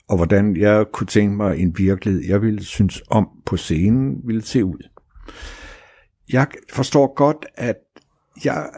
Og 0.10 0.18
hvordan 0.18 0.56
jeg 0.58 0.86
kunne 0.94 1.08
tænke 1.08 1.36
mig 1.36 1.60
en 1.60 1.74
virkelighed, 1.78 2.24
jeg 2.28 2.42
ville 2.42 2.64
synes 2.64 3.04
om 3.10 3.28
på 3.46 3.58
scenen, 3.58 4.16
ville 4.26 4.42
se 4.46 4.66
ud. 4.66 4.90
Jeg 6.32 6.48
forstår 6.74 7.14
godt, 7.16 7.46
at 7.56 7.76
jeg, 8.46 8.70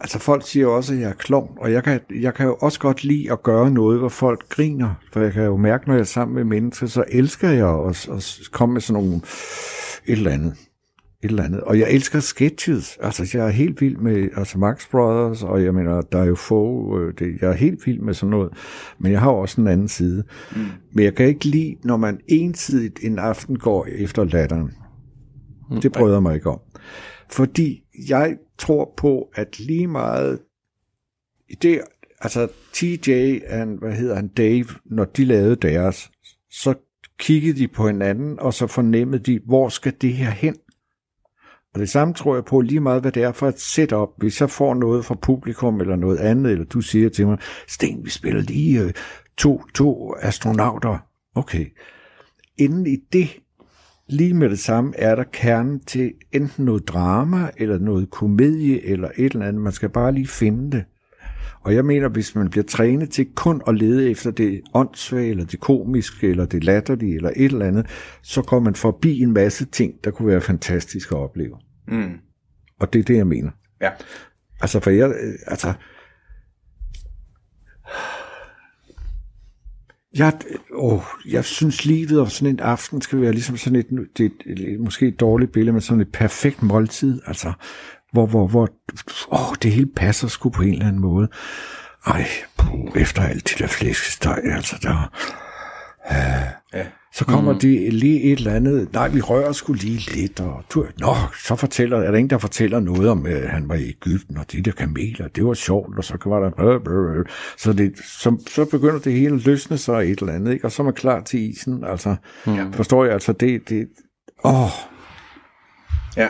altså 0.00 0.18
folk 0.18 0.46
siger 0.46 0.66
også, 0.66 0.94
at 0.94 1.00
jeg 1.00 1.08
er 1.08 1.14
klovn, 1.14 1.58
og 1.60 1.72
jeg 1.72 1.84
kan, 1.84 2.00
jeg 2.20 2.34
kan 2.34 2.46
jo 2.46 2.56
også 2.60 2.80
godt 2.80 3.04
lide 3.04 3.32
at 3.32 3.42
gøre 3.42 3.70
noget, 3.70 3.98
hvor 3.98 4.08
folk 4.08 4.48
griner, 4.48 4.94
for 5.12 5.20
jeg 5.20 5.32
kan 5.32 5.44
jo 5.44 5.56
mærke, 5.56 5.86
når 5.86 5.94
jeg 5.94 6.00
er 6.00 6.04
sammen 6.04 6.34
med 6.34 6.44
mennesker, 6.44 6.86
så 6.86 7.04
elsker 7.08 7.50
jeg 7.50 7.68
at, 7.68 8.08
at 8.08 8.38
komme 8.52 8.72
med 8.72 8.80
sådan 8.80 9.02
nogle, 9.02 9.16
et 10.06 10.12
eller 10.12 10.30
andet 10.30 10.54
et 11.24 11.30
eller 11.30 11.42
andet. 11.42 11.60
Og 11.60 11.78
jeg 11.78 11.90
elsker 11.90 12.20
sketches. 12.20 12.98
Altså, 13.02 13.30
jeg 13.38 13.46
er 13.46 13.50
helt 13.50 13.80
vild 13.80 13.96
med 13.96 14.28
altså 14.36 14.58
Max 14.58 14.90
Brothers, 14.90 15.42
og 15.42 15.64
jeg 15.64 15.74
mener, 15.74 16.00
der 16.00 16.18
er 16.18 16.24
jo 16.24 16.34
få, 16.34 16.98
øh, 16.98 17.14
det, 17.18 17.38
jeg 17.40 17.50
er 17.50 17.54
helt 17.54 17.86
vild 17.86 18.00
med 18.00 18.14
sådan 18.14 18.30
noget. 18.30 18.52
Men 18.98 19.12
jeg 19.12 19.20
har 19.20 19.30
også 19.30 19.60
en 19.60 19.66
anden 19.66 19.88
side. 19.88 20.24
Mm. 20.56 20.62
Men 20.92 21.04
jeg 21.04 21.14
kan 21.14 21.26
ikke 21.26 21.44
lide, 21.44 21.76
når 21.84 21.96
man 21.96 22.20
ensidigt 22.28 22.98
en 23.02 23.18
aften 23.18 23.58
går 23.58 23.86
efter 23.90 24.24
latteren. 24.24 24.70
Mm. 25.70 25.80
Det 25.80 25.92
bryder 25.92 26.20
mig 26.20 26.34
ikke 26.34 26.50
om. 26.50 26.60
Fordi 27.30 27.84
jeg 28.08 28.36
tror 28.58 28.94
på, 28.96 29.30
at 29.34 29.60
lige 29.60 29.86
meget 29.86 30.38
i 31.48 31.54
det, 31.54 31.80
altså 32.20 32.48
TJ 32.72 33.38
og, 33.48 33.78
hvad 33.78 33.92
hedder 33.92 34.14
han, 34.14 34.28
Dave, 34.28 34.66
når 34.84 35.04
de 35.04 35.24
lavede 35.24 35.56
deres, 35.56 36.10
så 36.50 36.74
kiggede 37.18 37.58
de 37.58 37.68
på 37.68 37.86
hinanden, 37.86 38.40
og 38.40 38.54
så 38.54 38.66
fornemmede 38.66 39.22
de, 39.22 39.40
hvor 39.46 39.68
skal 39.68 39.94
det 40.00 40.12
her 40.12 40.30
hen? 40.30 40.56
Og 41.74 41.80
det 41.80 41.88
samme 41.88 42.14
tror 42.14 42.34
jeg 42.34 42.44
på 42.44 42.60
lige 42.60 42.80
meget, 42.80 43.00
hvad 43.00 43.12
det 43.12 43.22
er 43.22 43.32
for 43.32 43.48
et 43.48 43.60
setup. 43.60 44.08
Hvis 44.18 44.40
jeg 44.40 44.50
får 44.50 44.74
noget 44.74 45.04
fra 45.04 45.14
publikum 45.14 45.80
eller 45.80 45.96
noget 45.96 46.18
andet, 46.18 46.52
eller 46.52 46.64
du 46.64 46.80
siger 46.80 47.08
til 47.08 47.26
mig, 47.26 47.38
Sten, 47.68 48.04
vi 48.04 48.10
spiller 48.10 48.40
lige 48.40 48.80
øh, 48.80 48.92
to, 49.36 49.62
to 49.74 50.14
astronauter. 50.20 50.98
Okay. 51.34 51.66
Inden 52.58 52.86
i 52.86 52.96
det, 53.12 53.28
lige 54.08 54.34
med 54.34 54.50
det 54.50 54.58
samme, 54.58 54.92
er 54.96 55.14
der 55.14 55.24
kernen 55.32 55.80
til 55.80 56.12
enten 56.32 56.64
noget 56.64 56.88
drama, 56.88 57.50
eller 57.56 57.78
noget 57.78 58.10
komedie, 58.10 58.86
eller 58.86 59.08
et 59.16 59.32
eller 59.32 59.46
andet. 59.46 59.62
Man 59.62 59.72
skal 59.72 59.88
bare 59.88 60.12
lige 60.12 60.26
finde 60.26 60.70
det. 60.70 60.84
Og 61.60 61.74
jeg 61.74 61.84
mener, 61.84 62.08
hvis 62.08 62.34
man 62.34 62.50
bliver 62.50 62.64
trænet 62.64 63.10
til 63.10 63.26
kun 63.34 63.62
at 63.66 63.74
lede 63.74 64.10
efter 64.10 64.30
det 64.30 64.60
åndssvage, 64.74 65.30
eller 65.30 65.44
det 65.44 65.60
komiske, 65.60 66.28
eller 66.28 66.46
det 66.46 66.64
latterlige, 66.64 67.16
eller 67.16 67.30
et 67.36 67.52
eller 67.52 67.66
andet, 67.66 67.86
så 68.22 68.42
går 68.42 68.60
man 68.60 68.74
forbi 68.74 69.20
en 69.20 69.32
masse 69.32 69.64
ting, 69.64 69.94
der 70.04 70.10
kunne 70.10 70.28
være 70.28 70.40
fantastisk 70.40 71.12
at 71.12 71.18
opleve. 71.18 71.56
Mm. 71.88 72.12
Og 72.80 72.92
det 72.92 72.98
er 72.98 73.02
det, 73.02 73.16
jeg 73.16 73.26
mener. 73.26 73.50
Ja. 73.80 73.90
Altså, 74.60 74.80
for 74.80 74.90
jeg, 74.90 75.08
øh, 75.08 75.34
altså, 75.46 75.72
jeg, 80.16 80.32
åh, 80.74 81.02
jeg 81.28 81.44
synes 81.44 81.84
livet 81.84 82.20
om 82.20 82.28
sådan 82.28 82.54
en 82.54 82.60
aften 82.60 83.00
skal 83.00 83.20
være 83.20 83.32
ligesom 83.32 83.56
sådan 83.56 83.78
et, 83.78 83.86
det, 84.18 84.32
er 84.46 84.78
måske 84.78 85.08
et 85.08 85.20
dårligt 85.20 85.52
billede, 85.52 85.72
men 85.72 85.80
sådan 85.80 86.00
et 86.00 86.12
perfekt 86.12 86.62
måltid, 86.62 87.20
altså, 87.26 87.52
hvor, 88.12 88.26
hvor, 88.26 88.46
hvor 88.46 88.68
åh, 89.30 89.54
det 89.62 89.72
hele 89.72 89.90
passer 89.96 90.28
sgu 90.28 90.48
på 90.48 90.62
en 90.62 90.72
eller 90.72 90.86
anden 90.86 91.02
måde. 91.02 91.28
Ej, 92.06 92.26
puh, 92.56 92.96
efter 92.96 93.22
alt 93.22 93.48
det 93.48 93.58
der 93.58 93.66
flæskesteg, 93.66 94.40
altså 94.44 94.76
der, 94.82 95.10
øh, 96.10 96.48
ja. 96.74 96.86
så 97.12 97.24
kommer 97.24 97.52
mm. 97.52 97.58
de 97.58 97.90
lige 97.90 98.22
et 98.22 98.38
eller 98.38 98.54
andet, 98.54 98.92
nej, 98.92 99.08
vi 99.08 99.20
rører 99.20 99.52
sgu 99.52 99.72
lige 99.72 100.14
lidt, 100.14 100.40
og 100.40 100.64
du, 100.74 100.86
nå, 100.98 101.14
så 101.44 101.56
fortæller, 101.56 101.98
er 101.98 102.10
der 102.10 102.18
ingen, 102.18 102.30
der 102.30 102.38
fortæller 102.38 102.80
noget 102.80 103.08
om, 103.08 103.26
at 103.26 103.48
han 103.48 103.68
var 103.68 103.74
i 103.74 103.88
Ægypten, 103.88 104.36
og 104.38 104.52
de 104.52 104.62
der 104.62 104.72
kameler, 104.72 105.28
det 105.28 105.46
var 105.46 105.54
sjovt, 105.54 105.98
og 105.98 106.04
så 106.04 106.18
var 106.24 106.40
der, 106.40 106.50
brød, 106.50 106.80
brød, 106.80 107.14
brød. 107.14 107.24
så, 107.58 107.72
det, 107.72 107.98
så, 107.98 108.36
så 108.48 108.64
begynder 108.64 108.98
det 108.98 109.12
hele 109.12 109.34
at 109.34 109.46
løsne 109.46 109.78
sig 109.78 110.12
et 110.12 110.18
eller 110.18 110.32
andet, 110.32 110.52
ikke? 110.52 110.64
og 110.64 110.72
så 110.72 110.82
er 110.82 110.84
man 110.84 110.94
klar 110.94 111.20
til 111.20 111.40
isen, 111.40 111.84
altså, 111.84 112.16
mm. 112.46 112.72
forstår 112.72 113.04
jeg, 113.04 113.12
altså, 113.12 113.32
det, 113.32 113.68
det, 113.68 113.88
åh, 114.44 114.70
ja. 116.16 116.28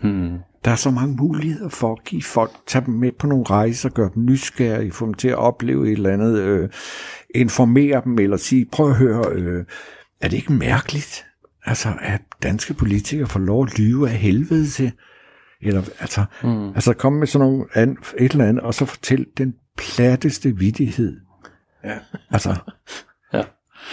Hmm. 0.00 0.38
Der 0.64 0.70
er 0.70 0.76
så 0.76 0.90
mange 0.90 1.16
muligheder 1.16 1.68
for 1.68 1.92
at 1.92 2.04
give 2.04 2.22
folk, 2.22 2.50
tage 2.66 2.84
dem 2.86 2.94
med 2.94 3.12
på 3.18 3.26
nogle 3.26 3.44
rejser, 3.44 3.88
gøre 3.88 4.10
dem 4.14 4.24
nysgerrige, 4.24 4.92
få 4.92 5.06
dem 5.06 5.14
til 5.14 5.28
at 5.28 5.36
opleve 5.36 5.86
et 5.86 5.92
eller 5.92 6.10
andet, 6.10 6.38
øh, 6.38 6.68
informere 7.34 8.02
dem, 8.04 8.18
eller 8.18 8.36
sige, 8.36 8.66
prøv 8.72 8.90
at 8.90 8.96
høre, 8.96 9.24
øh, 9.32 9.64
er 10.20 10.28
det 10.28 10.36
ikke 10.36 10.52
mærkeligt, 10.52 11.26
altså, 11.64 11.92
at 12.00 12.20
danske 12.42 12.74
politikere 12.74 13.26
får 13.26 13.40
lov 13.40 13.62
at 13.62 13.78
lyve 13.78 14.10
af 14.10 14.14
helvede 14.14 14.66
til? 14.66 14.92
Eller, 15.62 15.82
altså, 16.00 16.24
mm. 16.42 16.68
altså 16.68 16.92
komme 16.92 17.18
med 17.18 17.26
sådan 17.26 17.48
nogle 17.48 17.64
an, 17.74 17.96
et 18.18 18.32
eller 18.32 18.44
andet, 18.44 18.64
og 18.64 18.74
så 18.74 18.84
fortælle 18.84 19.26
den 19.38 19.54
platteste 19.78 20.56
vidighed. 20.56 21.20
Ja. 21.84 21.98
Altså, 22.30 22.54
Ja. 23.32 23.42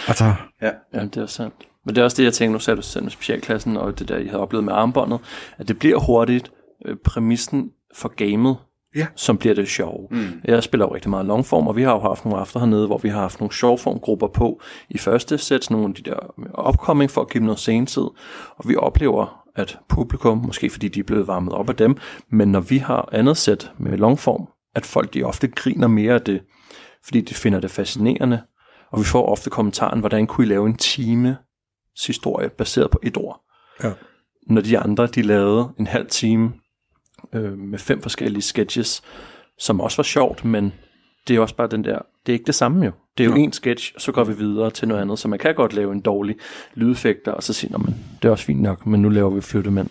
altså, 0.08 0.34
Ja. 0.62 0.70
Ja, 0.94 1.04
det 1.04 1.16
er 1.16 1.26
sant. 1.26 1.54
Men 1.86 1.94
det 1.94 2.00
er 2.00 2.04
også 2.04 2.16
det, 2.16 2.24
jeg 2.24 2.32
tænker, 2.32 2.52
nu 2.52 2.58
sagde 2.58 2.76
du 2.76 2.82
selv 2.82 3.04
med 3.04 3.10
specialklassen, 3.10 3.76
og 3.76 3.98
det 3.98 4.08
der, 4.08 4.16
I 4.16 4.26
havde 4.26 4.40
oplevet 4.40 4.64
med 4.64 4.72
armbåndet, 4.72 5.20
at 5.58 5.68
det 5.68 5.78
bliver 5.78 5.98
hurtigt 5.98 6.50
øh, 6.84 6.96
præmissen 7.04 7.70
for 7.94 8.08
gamet, 8.08 8.56
Ja. 8.96 9.06
som 9.16 9.38
bliver 9.38 9.54
det 9.54 9.68
sjove. 9.68 10.08
Mm. 10.10 10.40
Jeg 10.44 10.62
spiller 10.62 10.86
jo 10.86 10.94
rigtig 10.94 11.10
meget 11.10 11.26
longform, 11.26 11.66
og 11.66 11.76
vi 11.76 11.82
har 11.82 11.92
jo 11.92 12.00
haft 12.00 12.24
nogle 12.24 12.40
aftener 12.40 12.64
hernede, 12.64 12.86
hvor 12.86 12.98
vi 12.98 13.08
har 13.08 13.20
haft 13.20 13.40
nogle 13.40 13.52
shortform-grupper 13.52 14.28
på 14.28 14.60
i 14.90 14.98
første 14.98 15.38
sæt, 15.38 15.70
nogle 15.70 15.86
af 15.88 15.94
de 15.94 16.02
der 16.10 16.16
opkomming 16.54 17.10
for 17.10 17.20
at 17.20 17.30
give 17.30 17.38
dem 17.38 17.46
noget 17.46 17.58
senetid, 17.58 18.02
og 18.56 18.68
vi 18.68 18.76
oplever, 18.76 19.42
at 19.56 19.78
publikum, 19.88 20.38
måske 20.38 20.70
fordi 20.70 20.88
de 20.88 21.00
er 21.00 21.04
blevet 21.04 21.26
varmet 21.26 21.52
op 21.52 21.68
af 21.68 21.76
dem, 21.76 21.96
men 22.30 22.52
når 22.52 22.60
vi 22.60 22.78
har 22.78 23.08
andet 23.12 23.36
sæt 23.36 23.72
med 23.78 23.98
longform, 23.98 24.48
at 24.74 24.86
folk 24.86 25.14
de 25.14 25.22
ofte 25.24 25.48
griner 25.48 25.88
mere 25.88 26.14
af 26.14 26.20
det, 26.20 26.42
fordi 27.04 27.20
de 27.20 27.34
finder 27.34 27.60
det 27.60 27.70
fascinerende, 27.70 28.42
og 28.90 28.98
vi 28.98 29.04
får 29.04 29.26
ofte 29.26 29.50
kommentaren, 29.50 30.00
hvordan 30.00 30.26
kunne 30.26 30.46
I 30.46 30.48
lave 30.48 30.66
en 30.66 30.76
time 30.76 31.36
historie 32.06 32.48
baseret 32.48 32.90
på 32.90 33.00
et 33.02 33.16
ord. 33.16 33.40
Ja. 33.82 33.92
Når 34.46 34.60
de 34.60 34.78
andre, 34.78 35.06
de 35.06 35.22
lavede 35.22 35.68
en 35.78 35.86
halv 35.86 36.06
time 36.08 36.52
øh, 37.34 37.58
med 37.58 37.78
fem 37.78 38.02
forskellige 38.02 38.42
sketches, 38.42 39.02
som 39.58 39.80
også 39.80 39.96
var 39.96 40.02
sjovt, 40.02 40.44
men 40.44 40.72
det 41.28 41.36
er 41.36 41.40
også 41.40 41.56
bare 41.56 41.66
den 41.66 41.84
der, 41.84 41.98
det 42.26 42.32
er 42.32 42.34
ikke 42.34 42.46
det 42.46 42.54
samme 42.54 42.84
jo. 42.84 42.92
Det 43.18 43.24
er 43.24 43.28
jo 43.28 43.36
en 43.36 43.52
sketch, 43.52 43.94
så 43.98 44.12
går 44.12 44.24
vi 44.24 44.32
videre 44.32 44.70
til 44.70 44.88
noget 44.88 45.02
andet, 45.02 45.18
så 45.18 45.28
man 45.28 45.38
kan 45.38 45.54
godt 45.54 45.72
lave 45.72 45.92
en 45.92 46.00
dårlig 46.00 46.36
lydeffekter, 46.74 47.32
og 47.32 47.42
så 47.42 47.52
sige, 47.52 47.78
men 47.78 47.96
det 48.22 48.28
er 48.28 48.32
også 48.32 48.44
fint 48.44 48.62
nok, 48.62 48.86
men 48.86 49.02
nu 49.02 49.08
laver 49.08 49.30
vi 49.30 49.40
flyttemænd. 49.40 49.88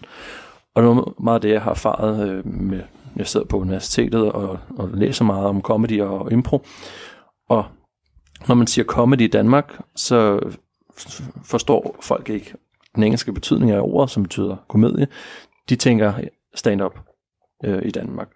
Og 0.75 0.83
noget 0.83 1.13
meget 1.19 1.35
af 1.35 1.41
det, 1.41 1.49
jeg 1.49 1.61
har 1.61 1.71
erfaret 1.71 2.29
øh, 2.29 2.47
med, 2.47 2.81
jeg 3.15 3.27
sidder 3.27 3.45
på 3.45 3.59
universitetet 3.59 4.31
og, 4.31 4.59
og 4.77 4.89
læser 4.93 5.25
meget 5.25 5.45
om 5.45 5.61
comedy 5.61 6.01
og 6.01 6.31
impro, 6.31 6.65
og 7.49 7.65
når 8.47 8.55
man 8.55 8.67
siger 8.67 8.85
comedy 8.85 9.21
i 9.21 9.27
Danmark, 9.27 9.81
så 9.95 10.39
forstår 11.43 11.95
folk 12.01 12.29
ikke 12.29 12.53
den 12.95 13.03
engelske 13.03 13.33
betydning 13.33 13.71
af 13.71 13.79
ordet, 13.81 14.09
som 14.09 14.23
betyder 14.23 14.55
komedie. 14.67 15.07
De 15.69 15.75
tænker 15.75 16.13
stand-up 16.55 16.99
øh, 17.63 17.81
i 17.85 17.91
Danmark. 17.91 18.27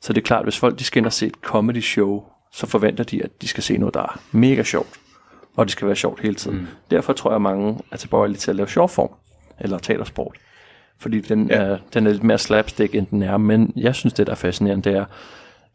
Så 0.00 0.12
det 0.12 0.20
er 0.20 0.24
klart, 0.24 0.44
hvis 0.44 0.58
folk 0.58 0.78
de 0.78 0.84
skal 0.84 0.98
ind 0.98 1.06
og 1.06 1.12
se 1.12 1.26
et 1.26 1.34
comedy 1.42 1.80
show, 1.80 2.22
så 2.52 2.66
forventer 2.66 3.04
de, 3.04 3.22
at 3.24 3.42
de 3.42 3.48
skal 3.48 3.62
se 3.62 3.78
noget, 3.78 3.94
der 3.94 4.00
er 4.00 4.20
mega 4.32 4.62
sjovt. 4.62 5.00
Og 5.56 5.66
det 5.66 5.72
skal 5.72 5.86
være 5.86 5.96
sjovt 5.96 6.20
hele 6.20 6.34
tiden. 6.34 6.58
Mm. 6.58 6.66
Derfor 6.90 7.12
tror 7.12 7.30
jeg, 7.30 7.36
at 7.36 7.42
mange 7.42 7.78
er 7.90 7.96
tilbøjelige 7.96 8.38
til 8.38 8.50
at 8.50 8.56
lave 8.56 8.68
sjov 8.68 8.88
form, 8.88 9.10
eller 9.60 9.78
teatersport. 9.78 10.36
Fordi 10.98 11.20
den, 11.20 11.48
ja. 11.48 11.56
er, 11.56 11.78
den 11.94 12.06
er 12.06 12.10
lidt 12.10 12.22
mere 12.22 12.38
slapstick, 12.38 12.94
end 12.94 13.06
den 13.06 13.22
er. 13.22 13.36
Men 13.36 13.72
jeg 13.76 13.94
synes, 13.94 14.14
det 14.14 14.26
der 14.26 14.32
er 14.32 14.36
fascinerende, 14.36 14.90
det 14.90 14.98
er, 14.98 15.04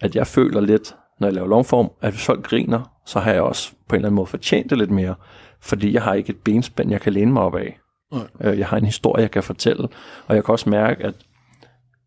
at 0.01 0.15
jeg 0.15 0.27
føler 0.27 0.61
lidt, 0.61 0.95
når 1.19 1.27
jeg 1.27 1.33
laver 1.33 1.47
longform, 1.47 1.91
at 2.01 2.11
hvis 2.11 2.25
folk 2.25 2.43
griner, 2.43 2.91
så 3.05 3.19
har 3.19 3.31
jeg 3.33 3.41
også 3.41 3.71
på 3.87 3.95
en 3.95 3.99
eller 3.99 4.07
anden 4.07 4.15
måde 4.15 4.27
fortjent 4.27 4.69
det 4.69 4.77
lidt 4.77 4.91
mere. 4.91 5.15
Fordi 5.61 5.93
jeg 5.93 6.01
har 6.01 6.13
ikke 6.13 6.29
et 6.29 6.37
benspænd, 6.37 6.91
jeg 6.91 7.01
kan 7.01 7.13
læne 7.13 7.31
mig 7.31 7.43
op 7.43 7.55
af. 7.55 7.79
Nej. 8.11 8.57
Jeg 8.57 8.67
har 8.67 8.77
en 8.77 8.85
historie, 8.85 9.21
jeg 9.21 9.31
kan 9.31 9.43
fortælle. 9.43 9.87
Og 10.27 10.35
jeg 10.35 10.45
kan 10.45 10.51
også 10.51 10.69
mærke, 10.69 11.03
at 11.03 11.13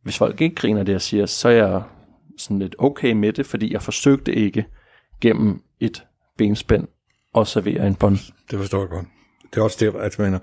hvis 0.03 0.19
folk 0.19 0.41
ikke 0.41 0.55
griner 0.55 0.83
det, 0.83 0.93
jeg 0.93 1.01
siger, 1.01 1.27
så 1.27 1.49
er 1.49 1.53
jeg 1.53 1.83
sådan 2.39 2.59
lidt 2.59 2.75
okay 2.79 3.13
med 3.13 3.33
det, 3.33 3.47
fordi 3.47 3.73
jeg 3.73 3.83
forsøgte 3.83 4.35
ikke 4.35 4.67
gennem 5.21 5.63
et 5.81 6.05
benspænd 6.39 6.89
at 7.37 7.47
servere 7.47 7.87
en 7.87 7.95
bond. 7.95 8.19
Det 8.51 8.59
forstår 8.59 8.81
jeg 8.81 8.89
godt. 8.89 9.07
Det 9.55 9.61
er 9.61 9.63
også 9.63 9.77
det, 9.81 9.95
at 10.01 10.19
mener, 10.19 10.39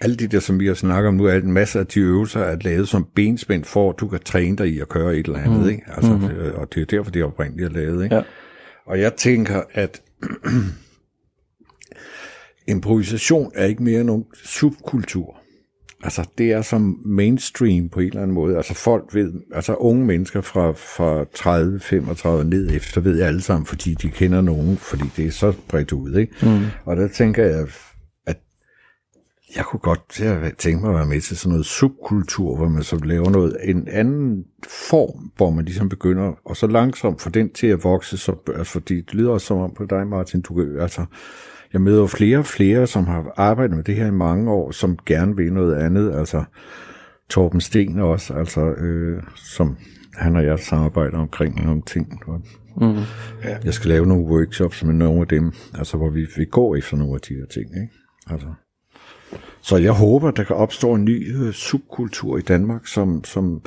alle 0.00 0.16
de 0.16 0.26
der, 0.26 0.40
som 0.40 0.60
vi 0.60 0.66
har 0.66 0.74
snakket 0.74 1.08
om 1.08 1.14
nu, 1.14 1.24
er 1.24 1.34
en 1.34 1.52
masse 1.52 1.78
af 1.78 1.86
de 1.86 2.00
øvelser 2.00 2.40
er 2.40 2.56
lavet 2.60 2.88
som 2.88 3.08
benspænd 3.14 3.64
for, 3.64 3.90
at 3.90 4.00
du 4.00 4.08
kan 4.08 4.20
træne 4.20 4.56
dig 4.56 4.68
i 4.68 4.80
at 4.80 4.88
køre 4.88 5.16
et 5.16 5.26
eller 5.26 5.38
andet. 5.38 5.62
Mm. 5.62 5.68
Ikke? 5.68 5.82
Altså, 5.86 6.12
mm-hmm. 6.12 6.54
Og 6.54 6.74
det 6.74 6.80
er 6.80 6.86
derfor, 6.86 7.10
de 7.10 7.20
er 7.20 7.24
oprindeligt 7.24 7.68
er 7.68 7.72
lavet. 7.72 8.04
Ikke? 8.04 8.16
Ja. 8.16 8.22
Og 8.86 9.00
jeg 9.00 9.14
tænker, 9.14 9.62
at 9.72 10.02
improvisation 12.74 13.52
er 13.54 13.64
ikke 13.64 13.82
mere 13.82 14.04
nogen 14.04 14.24
subkultur. 14.44 15.41
Altså, 16.02 16.28
det 16.38 16.52
er 16.52 16.62
som 16.62 17.00
mainstream 17.04 17.88
på 17.88 18.00
en 18.00 18.06
eller 18.06 18.22
anden 18.22 18.34
måde. 18.34 18.56
Altså, 18.56 18.74
folk 18.74 19.14
ved, 19.14 19.32
altså 19.54 19.74
unge 19.74 20.06
mennesker 20.06 20.40
fra, 20.40 20.72
fra 20.72 21.24
30, 21.34 21.80
35 21.80 22.44
ned 22.44 22.70
efter, 22.74 23.00
ved 23.00 23.22
alle 23.22 23.40
sammen, 23.40 23.66
fordi 23.66 23.94
de 23.94 24.08
kender 24.08 24.40
nogen, 24.40 24.76
fordi 24.76 25.04
det 25.16 25.26
er 25.26 25.30
så 25.30 25.52
bredt 25.68 25.92
ud, 25.92 26.14
ikke? 26.14 26.32
Mm. 26.42 26.64
Og 26.84 26.96
der 26.96 27.08
tænker 27.08 27.44
jeg, 27.44 27.66
at 28.26 28.38
jeg 29.56 29.64
kunne 29.64 29.80
godt 29.80 30.20
tænke 30.58 30.80
mig 30.80 30.90
at 30.90 30.96
være 30.96 31.06
med 31.06 31.20
til 31.20 31.36
sådan 31.36 31.50
noget 31.50 31.66
subkultur, 31.66 32.56
hvor 32.56 32.68
man 32.68 32.82
så 32.82 32.96
laver 33.04 33.30
noget, 33.30 33.56
en 33.62 33.88
anden 33.88 34.44
form, 34.90 35.32
hvor 35.36 35.50
man 35.50 35.64
ligesom 35.64 35.88
begynder, 35.88 36.32
og 36.44 36.56
så 36.56 36.66
langsomt 36.66 37.20
få 37.20 37.30
den 37.30 37.52
til 37.52 37.66
at 37.66 37.84
vokse, 37.84 38.18
så, 38.18 38.34
altså, 38.56 38.72
fordi 38.72 38.96
det 38.96 39.14
lyder 39.14 39.30
også 39.30 39.46
som 39.46 39.58
om 39.58 39.74
på 39.74 39.84
dig, 39.84 40.06
Martin, 40.06 40.40
du 40.40 40.80
altså, 40.80 41.04
jeg 41.72 41.80
møder 41.80 42.06
flere 42.06 42.38
og 42.38 42.46
flere, 42.46 42.86
som 42.86 43.06
har 43.06 43.32
arbejdet 43.36 43.76
med 43.76 43.84
det 43.84 43.96
her 43.96 44.06
i 44.06 44.10
mange 44.10 44.50
år, 44.50 44.70
som 44.70 44.98
gerne 45.06 45.36
vil 45.36 45.52
noget 45.52 45.74
andet. 45.74 46.14
Altså 46.14 46.44
Torben 47.30 47.60
Sten 47.60 47.98
også, 47.98 48.34
altså, 48.34 48.60
øh, 48.60 49.22
som 49.36 49.76
han 50.14 50.36
og 50.36 50.44
jeg 50.44 50.58
samarbejder 50.58 51.18
omkring 51.18 51.64
nogle 51.64 51.82
ting. 51.82 52.20
Mm. 52.76 52.96
Ja. 53.44 53.58
Jeg 53.64 53.74
skal 53.74 53.88
lave 53.88 54.06
nogle 54.06 54.24
workshops 54.24 54.84
med 54.84 54.94
nogle 54.94 55.20
af 55.20 55.28
dem, 55.28 55.52
altså 55.74 55.96
hvor 55.96 56.10
vi, 56.10 56.26
vi 56.36 56.44
går 56.44 56.76
efter 56.76 56.96
nogle 56.96 57.14
af 57.14 57.20
de 57.20 57.34
her 57.34 57.46
ting. 57.46 57.66
Ikke? 57.82 57.92
Altså. 58.30 58.46
Så 59.60 59.76
jeg 59.76 59.92
håber, 59.92 60.30
der 60.30 60.44
kan 60.44 60.56
opstå 60.56 60.94
en 60.94 61.04
ny 61.04 61.36
øh, 61.36 61.52
subkultur 61.52 62.38
i 62.38 62.40
Danmark, 62.40 62.86
som, 62.86 63.24
som 63.24 63.62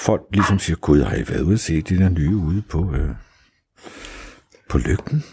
folk 0.00 0.22
ligesom 0.32 0.58
siger, 0.58 0.76
gud, 0.76 1.02
har 1.02 1.16
I 1.16 1.24
været 1.28 1.42
ude 1.42 1.54
at 1.54 1.60
se 1.60 1.82
de 1.82 1.98
der 1.98 2.08
nye 2.08 2.36
ude 2.36 2.62
på, 2.68 2.94
øh, 2.94 3.10
på 4.70 4.78
lygten? 4.78 5.24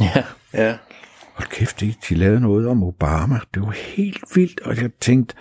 Ja. 0.00 0.24
ja 0.54 0.78
hold 1.38 1.48
kæft, 1.48 1.80
de, 1.80 1.94
de 2.08 2.14
lavede 2.14 2.40
noget 2.40 2.68
om 2.68 2.82
Obama. 2.82 3.40
Det 3.54 3.62
var 3.62 3.70
helt 3.70 4.24
vildt, 4.34 4.60
og 4.60 4.76
jeg 4.76 4.90
tænkte, 5.00 5.34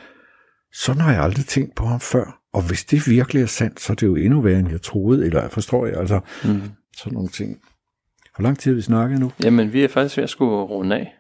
sådan 0.74 1.02
har 1.02 1.14
jeg 1.14 1.24
aldrig 1.24 1.46
tænkt 1.46 1.76
på 1.76 1.86
ham 1.86 2.00
før. 2.00 2.40
Og 2.54 2.68
hvis 2.68 2.86
det 2.86 3.10
virkelig 3.10 3.42
er 3.42 3.48
sandt, 3.48 3.80
så 3.80 3.94
er 3.94 3.96
det 3.96 4.08
jo 4.08 4.16
endnu 4.16 4.42
værre, 4.42 4.60
end 4.60 4.70
jeg 4.72 4.82
troede, 4.82 5.26
eller 5.26 5.42
jeg 5.42 5.52
forstår 5.52 5.86
jeg, 5.86 5.98
altså 5.98 6.20
mm. 6.44 6.62
sådan 6.98 7.14
nogle 7.14 7.30
ting. 7.30 7.60
Hvor 8.36 8.44
lang 8.44 8.60
tid 8.60 8.72
har 8.72 8.76
vi 8.76 8.82
snakket 8.82 9.20
nu? 9.20 9.32
Jamen, 9.44 9.74
vi 9.74 9.84
er 9.84 9.88
faktisk 9.88 10.18
ved 10.18 10.24
at 10.24 10.30
skulle 10.30 10.52
runde 10.52 10.96
af. 10.96 11.14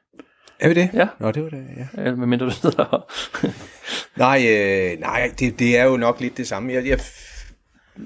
Er 0.60 0.68
vi 0.68 0.74
det? 0.74 0.90
Ja. 0.94 1.08
Nå, 1.20 1.32
det 1.32 1.44
var 1.44 1.50
det, 1.50 1.66
ja. 1.78 2.04
ja 2.04 2.16
men 2.16 2.30
mindre 2.30 2.46
du 2.46 2.52
sidder 2.52 2.86
her. 2.92 3.52
nej, 4.26 4.46
øh, 4.50 5.00
nej 5.00 5.32
det, 5.40 5.60
det 5.60 5.78
er 5.78 5.84
jo 5.84 5.98
nok 5.98 6.22
lidt 6.22 6.38
det 6.38 6.48
samme. 6.48 6.74
Jeg, 6.74 6.88
jeg 6.88 7.00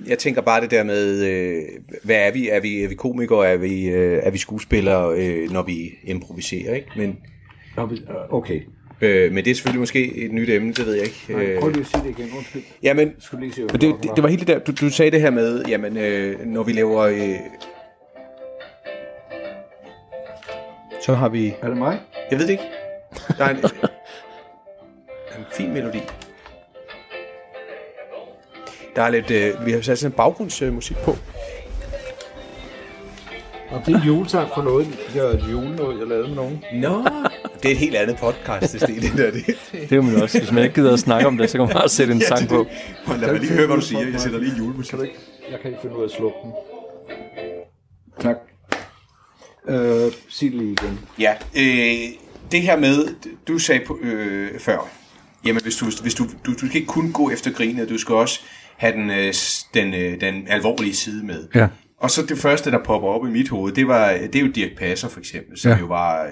jeg 0.07 0.17
tænker 0.17 0.41
bare 0.41 0.61
det 0.61 0.71
der 0.71 0.83
med, 0.83 1.23
øh, 1.27 1.61
hvad 2.03 2.15
er 2.15 2.31
vi? 2.31 2.49
Er 2.49 2.59
vi, 2.59 2.83
er 2.83 2.87
vi 2.87 2.95
komikere? 2.95 3.47
Er 3.47 3.57
vi, 3.57 3.87
øh, 3.87 4.19
er 4.23 4.31
vi 4.31 4.37
skuespillere, 4.37 5.15
øh, 5.17 5.51
når 5.51 5.63
vi 5.63 5.91
improviserer? 6.03 6.75
Ikke? 6.75 6.87
Men, 6.97 7.17
okay. 8.29 8.61
Øh, 9.01 9.31
men 9.31 9.45
det 9.45 9.51
er 9.51 9.55
selvfølgelig 9.55 9.79
måske 9.79 10.15
et 10.15 10.31
nyt 10.31 10.49
emne, 10.49 10.73
det 10.73 10.85
ved 10.85 10.93
jeg 10.93 11.03
ikke. 11.03 11.25
Nej, 11.29 11.59
prøv 11.59 11.69
lige 11.69 11.81
at 11.81 11.87
sige 11.87 12.03
det 12.03 12.19
igen, 12.19 12.29
undskyld. 12.37 12.61
Jamen, 12.83 13.11
lige 13.39 13.53
se, 13.53 13.61
det, 13.61 13.81
det, 13.81 14.11
det 14.15 14.23
var 14.23 14.29
helt 14.29 14.39
det 14.39 14.47
der, 14.47 14.59
du, 14.59 14.71
du 14.71 14.89
sagde 14.89 15.11
det 15.11 15.21
her 15.21 15.31
med, 15.31 15.65
jamen, 15.65 15.97
øh, 15.97 16.45
når 16.45 16.63
vi 16.63 16.71
laver... 16.71 17.01
Øh, 17.01 17.35
så 21.01 21.13
har 21.13 21.29
vi... 21.29 21.53
Er 21.61 21.67
det 21.67 21.77
mig? 21.77 21.99
Jeg 22.31 22.39
ved 22.39 22.47
det 22.47 22.51
ikke. 22.51 22.63
Der 23.37 23.45
er 23.45 23.49
en, 23.49 23.57
en 23.57 25.45
fin 25.51 25.73
melodi. 25.73 25.99
Der 28.95 29.01
er 29.01 29.09
lidt, 29.09 29.31
øh, 29.31 29.65
vi 29.65 29.71
har 29.71 29.81
sat 29.81 29.99
sådan 29.99 30.11
en 30.11 30.15
baggrundsmusik 30.15 30.97
på. 30.97 31.17
Og 33.69 33.81
det 33.85 33.95
er 33.95 34.05
julesang 34.05 34.49
for 34.55 34.61
noget, 34.61 34.87
jeg 35.15 35.25
er 35.25 35.49
julenåde, 35.51 35.99
jeg 35.99 36.07
lavede 36.07 36.27
med 36.27 36.35
nogen. 36.35 36.63
Nå, 36.73 37.05
det 37.63 37.65
er 37.65 37.71
et 37.71 37.77
helt 37.77 37.95
andet 37.95 38.17
podcast, 38.17 38.73
det, 38.73 38.81
det 38.87 39.11
der. 39.17 39.31
Det. 39.31 39.45
det 39.71 39.89
kan 39.89 40.03
man 40.03 40.21
også. 40.21 40.39
Hvis 40.39 40.51
man 40.51 40.63
ikke 40.63 40.75
gider 40.75 40.93
at 40.93 40.99
snakke 40.99 41.27
om 41.27 41.37
det, 41.37 41.49
så 41.49 41.57
kan 41.57 41.65
man 41.67 41.73
bare 41.73 41.89
sætte 41.89 42.13
en 42.13 42.19
ja, 42.19 42.27
sang 42.27 42.49
på. 42.49 42.65
Lad 43.07 43.31
mig 43.31 43.39
lige 43.39 43.53
høre, 43.53 43.67
hvad 43.67 43.75
du 43.75 43.81
siger. 43.81 44.07
Jeg 44.07 44.19
sætter 44.19 44.39
lige 44.39 44.57
julemusik. 44.57 44.89
Kan 44.89 44.99
du 44.99 45.03
ikke? 45.03 45.17
Jeg 45.51 45.59
kan 45.59 45.71
ikke 45.71 45.81
finde 45.81 45.95
ud 45.95 46.01
af 46.01 46.05
at 46.05 46.11
slukke 46.11 46.37
den. 46.43 46.51
Tak. 48.19 48.35
Øh, 49.67 50.11
sig 50.29 50.51
det 50.51 50.59
lige 50.59 50.71
igen. 50.71 50.99
Ja, 51.19 51.33
øh, 51.57 52.13
det 52.51 52.61
her 52.61 52.77
med, 52.77 53.07
du 53.47 53.59
sagde 53.59 53.85
på, 53.85 53.99
øh, 54.01 54.59
før, 54.59 54.89
jamen 55.45 55.61
hvis 55.61 55.75
du, 55.75 55.85
hvis 56.01 56.13
du, 56.13 56.23
du, 56.45 56.53
du 56.53 56.67
skal 56.67 56.75
ikke 56.75 56.87
kun 56.87 57.11
gå 57.11 57.29
efter 57.29 57.51
grinet, 57.51 57.89
du 57.89 57.97
skal 57.97 58.15
også 58.15 58.41
have 58.81 58.93
den, 58.93 59.09
øh, 59.11 59.33
den, 59.73 59.93
øh, 59.93 60.21
den 60.21 60.47
alvorlige 60.47 60.95
side 60.95 61.25
med. 61.25 61.47
Ja. 61.55 61.67
Og 61.97 62.11
så 62.11 62.21
det 62.25 62.37
første, 62.37 62.71
der 62.71 62.83
popper 62.83 63.09
op 63.09 63.27
i 63.27 63.29
mit 63.29 63.49
hoved, 63.49 63.73
det, 63.73 63.87
var, 63.87 64.11
det 64.11 64.35
er 64.35 64.39
jo 64.39 64.51
Dirk 64.51 64.77
Passer 64.77 65.09
for 65.09 65.19
eksempel, 65.19 65.57
som 65.57 65.71
ja. 65.71 65.77
jo 65.77 65.85
var 65.85 66.23
øh, 66.23 66.29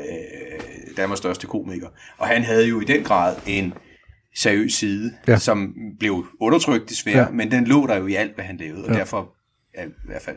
Danmarks 0.98 1.18
største 1.18 1.48
komiker. 1.48 1.88
Og 2.18 2.28
han 2.28 2.44
havde 2.44 2.68
jo 2.68 2.82
i 2.82 2.84
den 2.84 3.04
grad 3.04 3.36
en 3.48 3.74
seriøs 4.38 4.74
side, 4.74 5.12
ja. 5.28 5.38
som 5.38 5.74
blev 6.00 6.26
undertrykt 6.42 6.90
desværre, 6.90 7.20
ja. 7.20 7.30
men 7.30 7.52
den 7.52 7.66
lå 7.66 7.88
der 7.88 7.98
jo 7.98 8.08
i 8.08 8.14
alt, 8.14 8.36
hvad 8.36 8.46
han 8.46 8.58
lavede, 8.58 8.84
og 8.84 8.92
ja. 8.92 8.98
derfor 8.98 9.36
ja, 9.78 9.84
i 9.84 9.90
hvert 10.06 10.22
fald 10.22 10.36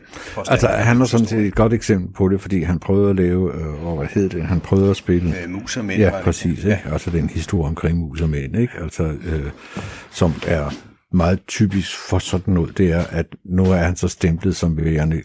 Altså, 0.49 0.67
han 0.67 0.99
var 0.99 1.05
sådan 1.05 1.25
set 1.25 1.45
et 1.45 1.55
godt 1.55 1.73
eksempel 1.73 2.13
på 2.13 2.29
det, 2.29 2.41
fordi 2.41 2.61
han 2.61 2.79
prøvede 2.79 3.09
at 3.09 3.15
lave, 3.15 3.55
øh, 3.55 3.97
hvad 3.97 4.07
hed 4.07 4.29
det, 4.29 4.43
han 4.43 4.59
prøvede 4.59 4.89
at 4.89 4.97
spille... 4.97 5.41
Øh, 5.43 5.49
mus 5.49 5.77
og 5.77 5.85
mænd. 5.85 6.01
Ja, 6.01 6.21
præcis, 6.23 6.65
ja. 6.65 6.69
Ikke? 6.69 6.89
altså 6.91 7.09
den 7.09 7.29
historie 7.29 7.67
omkring 7.67 7.97
mus 7.97 8.21
og 8.21 8.29
mænd, 8.29 8.55
ikke? 8.55 8.73
Altså, 8.81 9.03
øh, 9.03 9.51
som 10.11 10.33
er 10.47 10.69
meget 11.13 11.39
typisk 11.47 11.97
for 11.97 12.19
sådan 12.19 12.53
noget, 12.53 12.77
det 12.77 12.91
er, 12.91 13.03
at 13.03 13.25
nu 13.45 13.63
er 13.63 13.77
han 13.77 13.95
så 13.95 14.07
stemplet 14.07 14.55
som 14.55 14.77
værende, 14.77 15.21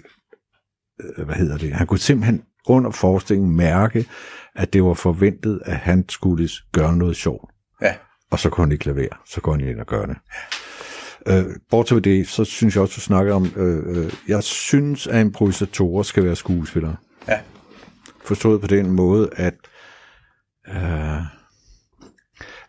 øh, 1.01 1.25
hvad 1.25 1.35
hedder 1.35 1.59
det, 1.59 1.73
han 1.73 1.87
kunne 1.87 1.99
simpelthen 1.99 2.43
under 2.67 2.91
forestillingen 2.91 3.57
mærke, 3.57 4.07
at 4.55 4.73
det 4.73 4.85
var 4.85 4.95
forventet, 4.95 5.61
at 5.65 5.77
han 5.77 6.05
skulle 6.09 6.49
gøre 6.73 6.97
noget 6.97 7.17
sjovt. 7.17 7.51
Ja. 7.83 7.95
Og 8.31 8.39
så 8.39 8.51
kunne 8.51 8.65
han 8.65 8.73
ikke 8.73 8.85
lade 8.85 8.97
være. 8.97 9.17
Så 9.27 9.41
går 9.41 9.53
han 9.53 9.61
ind 9.61 9.81
og 9.81 9.87
gør 9.87 10.07
det. 10.07 10.17
Øh, 11.29 11.57
bortset 11.71 11.97
ved 11.97 12.03
det, 12.03 12.29
så 12.29 12.45
synes 12.45 12.75
jeg 12.75 12.83
også, 12.83 12.95
du 12.95 13.01
snakker 13.01 13.35
om, 13.35 13.53
øh, 13.57 13.97
øh, 13.97 14.13
jeg 14.29 14.43
synes, 14.43 15.07
at 15.07 15.21
improvisatorer 15.21 16.03
skal 16.03 16.25
være 16.25 16.37
skuespillere. 16.37 16.97
Ja. 17.29 17.41
Forstået 18.25 18.61
på 18.61 18.67
den 18.67 18.91
måde, 18.91 19.31
at 19.33 19.55
øh, 20.69 21.23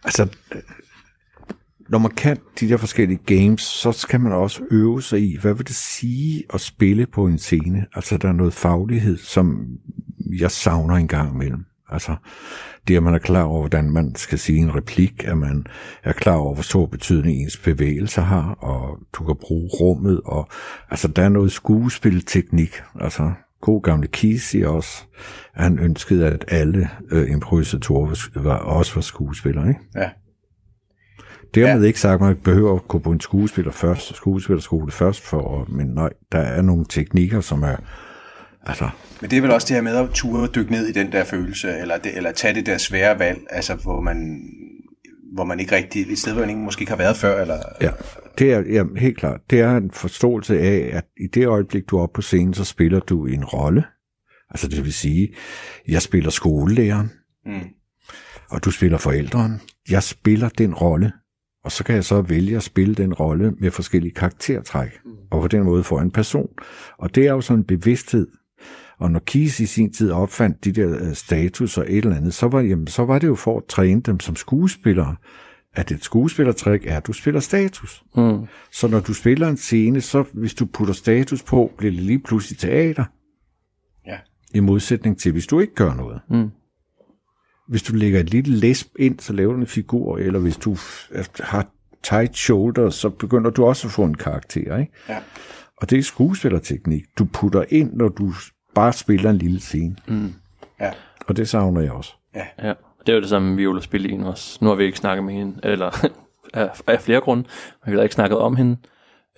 altså, 0.03 0.27
når 1.89 1.99
man 1.99 2.11
kan 2.11 2.37
de 2.59 2.69
der 2.69 2.77
forskellige 2.77 3.19
games, 3.25 3.61
så 3.61 3.91
skal 3.91 4.19
man 4.19 4.31
også 4.31 4.61
øve 4.71 5.01
sig 5.01 5.21
i, 5.21 5.37
hvad 5.41 5.53
vil 5.53 5.67
det 5.67 5.75
sige 5.75 6.43
at 6.53 6.61
spille 6.61 7.05
på 7.05 7.27
en 7.27 7.37
scene? 7.37 7.85
Altså, 7.95 8.17
der 8.17 8.27
er 8.27 8.33
noget 8.33 8.53
faglighed, 8.53 9.17
som 9.17 9.67
jeg 10.39 10.51
savner 10.51 10.95
en 10.95 11.07
gang 11.07 11.33
imellem. 11.33 11.65
Altså, 11.91 12.15
det 12.87 12.97
at 12.97 13.03
man 13.03 13.13
er 13.13 13.19
klar 13.19 13.43
over, 13.43 13.59
hvordan 13.59 13.91
man 13.91 14.15
skal 14.15 14.39
sige 14.39 14.59
en 14.59 14.75
replik, 14.75 15.23
at 15.23 15.37
man 15.37 15.65
er 16.03 16.13
klar 16.13 16.35
over, 16.35 16.53
hvor 16.53 16.63
stor 16.63 16.85
betydning 16.85 17.41
ens 17.41 17.57
bevægelser 17.57 18.21
har, 18.21 18.51
og 18.51 18.99
du 19.13 19.23
kan 19.23 19.35
bruge 19.41 19.69
rummet, 19.79 20.21
og 20.25 20.47
altså, 20.89 21.07
der 21.07 21.23
er 21.23 21.29
noget 21.29 21.51
skuespilteknik, 21.51 22.81
altså, 22.99 23.31
god 23.61 23.81
gamle 23.81 24.07
Keith 24.07 24.41
siger 24.41 24.67
også, 24.67 25.03
han 25.53 25.79
ønskede, 25.79 26.27
at 26.27 26.45
alle 26.47 26.89
øh, 27.11 27.31
improvisatorer 27.31 28.15
var, 28.35 28.55
også 28.57 28.95
var 28.95 29.01
skuespillere, 29.01 29.67
ikke? 29.67 29.79
Ja. 29.95 30.09
Dermed 31.55 31.81
ja. 31.81 31.87
ikke 31.87 31.99
sagt, 31.99 32.13
at 32.13 32.21
man 32.21 32.35
behøver 32.35 32.75
at 32.75 32.87
gå 32.87 32.99
på 32.99 33.11
en 33.11 33.19
skuespiller 33.21 33.71
først, 33.71 34.15
skuespillerskole 34.15 34.91
først, 34.91 35.21
for, 35.21 35.65
men 35.69 35.87
nej, 35.87 36.09
der 36.31 36.39
er 36.39 36.61
nogle 36.61 36.85
teknikker, 36.89 37.41
som 37.41 37.63
er, 37.63 37.75
altså, 38.63 38.89
Men 39.21 39.29
det 39.29 39.37
er 39.37 39.41
vel 39.41 39.51
også 39.51 39.67
det 39.67 39.75
her 39.75 39.81
med 39.81 39.95
at 39.95 40.09
ture 40.13 40.41
og 40.41 40.55
dykke 40.55 40.71
ned 40.71 40.87
i 40.87 40.91
den 40.91 41.11
der 41.11 41.23
følelse, 41.23 41.77
eller, 41.77 41.97
det, 41.97 42.17
eller 42.17 42.31
tage 42.31 42.53
det 42.53 42.65
der 42.65 42.77
svære 42.77 43.19
valg, 43.19 43.39
altså 43.49 43.75
hvor 43.75 44.01
man, 44.01 44.41
hvor 45.33 45.43
man 45.43 45.59
ikke 45.59 45.75
rigtig, 45.75 46.11
et 46.11 46.17
sted, 46.19 46.31
hvor 46.31 46.41
man 46.41 46.49
ikke, 46.49 46.61
måske 46.61 46.81
ikke 46.81 46.91
har 46.91 46.97
været 46.97 47.17
før, 47.17 47.41
eller... 47.41 47.59
Ja, 47.81 47.91
det 48.39 48.53
er 48.53 48.63
ja, 48.69 48.83
helt 48.97 49.17
klart. 49.17 49.39
Det 49.49 49.59
er 49.59 49.77
en 49.77 49.91
forståelse 49.91 50.59
af, 50.59 50.89
at 50.93 51.05
i 51.17 51.27
det 51.33 51.47
øjeblik, 51.47 51.89
du 51.89 51.97
er 51.97 52.01
oppe 52.01 52.15
på 52.15 52.21
scenen, 52.21 52.53
så 52.53 52.63
spiller 52.63 52.99
du 52.99 53.25
en 53.25 53.45
rolle. 53.45 53.83
Altså 54.49 54.67
det 54.67 54.83
vil 54.85 54.93
sige, 54.93 55.35
jeg 55.87 56.01
spiller 56.01 56.29
skolelæreren, 56.29 57.11
Mm. 57.45 57.59
og 58.49 58.65
du 58.65 58.71
spiller 58.71 58.97
forældren. 58.97 59.61
Jeg 59.89 60.03
spiller 60.03 60.49
den 60.49 60.73
rolle, 60.73 61.11
og 61.63 61.71
så 61.71 61.83
kan 61.83 61.95
jeg 61.95 62.03
så 62.03 62.21
vælge 62.21 62.57
at 62.57 62.63
spille 62.63 62.95
den 62.95 63.13
rolle 63.13 63.51
med 63.51 63.71
forskellige 63.71 64.13
karaktertræk, 64.13 64.89
og 65.31 65.41
på 65.41 65.47
den 65.47 65.63
måde 65.63 65.83
få 65.83 65.99
en 65.99 66.11
person. 66.11 66.49
Og 66.97 67.15
det 67.15 67.27
er 67.27 67.31
jo 67.31 67.41
sådan 67.41 67.59
en 67.59 67.63
bevidsthed. 67.63 68.27
Og 68.99 69.11
når 69.11 69.19
Kies 69.19 69.59
i 69.59 69.65
sin 69.65 69.93
tid 69.93 70.11
opfandt 70.11 70.65
de 70.65 70.71
der 70.71 71.01
øh, 71.01 71.13
status 71.13 71.77
og 71.77 71.85
et 71.87 71.97
eller 71.97 72.17
andet, 72.17 72.33
så 72.33 72.47
var, 72.47 72.61
jamen, 72.61 72.87
så 72.87 73.05
var 73.05 73.19
det 73.19 73.27
jo 73.27 73.35
for 73.35 73.57
at 73.57 73.63
træne 73.65 74.01
dem 74.01 74.19
som 74.19 74.35
skuespillere, 74.35 75.15
at 75.73 75.91
et 75.91 76.03
skuespillertræk 76.03 76.85
er, 76.85 76.97
at 76.97 77.07
du 77.07 77.13
spiller 77.13 77.39
status. 77.39 78.03
Mm. 78.15 78.45
Så 78.71 78.87
når 78.87 78.99
du 78.99 79.13
spiller 79.13 79.47
en 79.47 79.57
scene, 79.57 80.01
så 80.01 80.23
hvis 80.33 80.53
du 80.53 80.65
putter 80.65 80.93
status 80.93 81.43
på, 81.43 81.71
bliver 81.77 81.91
det 81.91 82.01
lige 82.01 82.19
pludselig 82.19 82.59
teater. 82.59 83.05
Ja. 84.07 84.17
I 84.53 84.59
modsætning 84.59 85.19
til, 85.19 85.31
hvis 85.31 85.47
du 85.47 85.59
ikke 85.59 85.75
gør 85.75 85.93
noget. 85.93 86.21
Mm. 86.29 86.49
Hvis 87.69 87.83
du 87.83 87.95
lægger 87.95 88.19
et 88.19 88.29
lille 88.29 88.55
læsp 88.55 88.87
ind, 88.99 89.19
så 89.19 89.33
laver 89.33 89.53
du 89.53 89.59
en 89.59 89.67
figur, 89.67 90.17
eller 90.17 90.39
hvis 90.39 90.57
du 90.57 90.77
har 91.39 91.67
tight 92.03 92.37
shoulders, 92.37 92.95
så 92.95 93.09
begynder 93.09 93.49
du 93.49 93.65
også 93.65 93.87
at 93.87 93.91
få 93.91 94.03
en 94.03 94.13
karakter. 94.13 94.77
Ikke? 94.77 94.91
Ja. 95.09 95.17
Og 95.77 95.89
det 95.89 95.97
er 95.97 96.03
skuespillerteknik. 96.03 97.03
Du 97.19 97.25
putter 97.25 97.63
ind, 97.69 97.93
når 97.93 98.07
du 98.07 98.33
bare 98.75 98.93
spiller 98.93 99.29
en 99.29 99.37
lille 99.37 99.59
scene. 99.59 99.95
Mm. 100.07 100.33
Ja. 100.79 100.91
Og 101.27 101.37
det 101.37 101.49
savner 101.49 101.81
jeg 101.81 101.91
også. 101.91 102.13
Ja, 102.35 102.73
det 103.05 103.09
er 103.09 103.13
jo 103.13 103.21
det 103.21 103.29
samme, 103.29 103.55
Viola 103.55 103.81
spille 103.81 104.09
en 104.09 104.23
også. 104.23 104.57
Nu 104.61 104.67
har 104.67 104.75
vi 104.75 104.83
ikke 104.83 104.97
snakket 104.97 105.23
med 105.23 105.33
hende, 105.33 105.59
eller 105.63 106.05
af, 106.53 106.81
af 106.87 107.01
flere 107.01 107.21
grunde. 107.21 107.43
Vi 107.85 107.91
har 107.91 108.01
ikke 108.01 108.15
snakket 108.15 108.37
om 108.37 108.55
hende. 108.55 108.77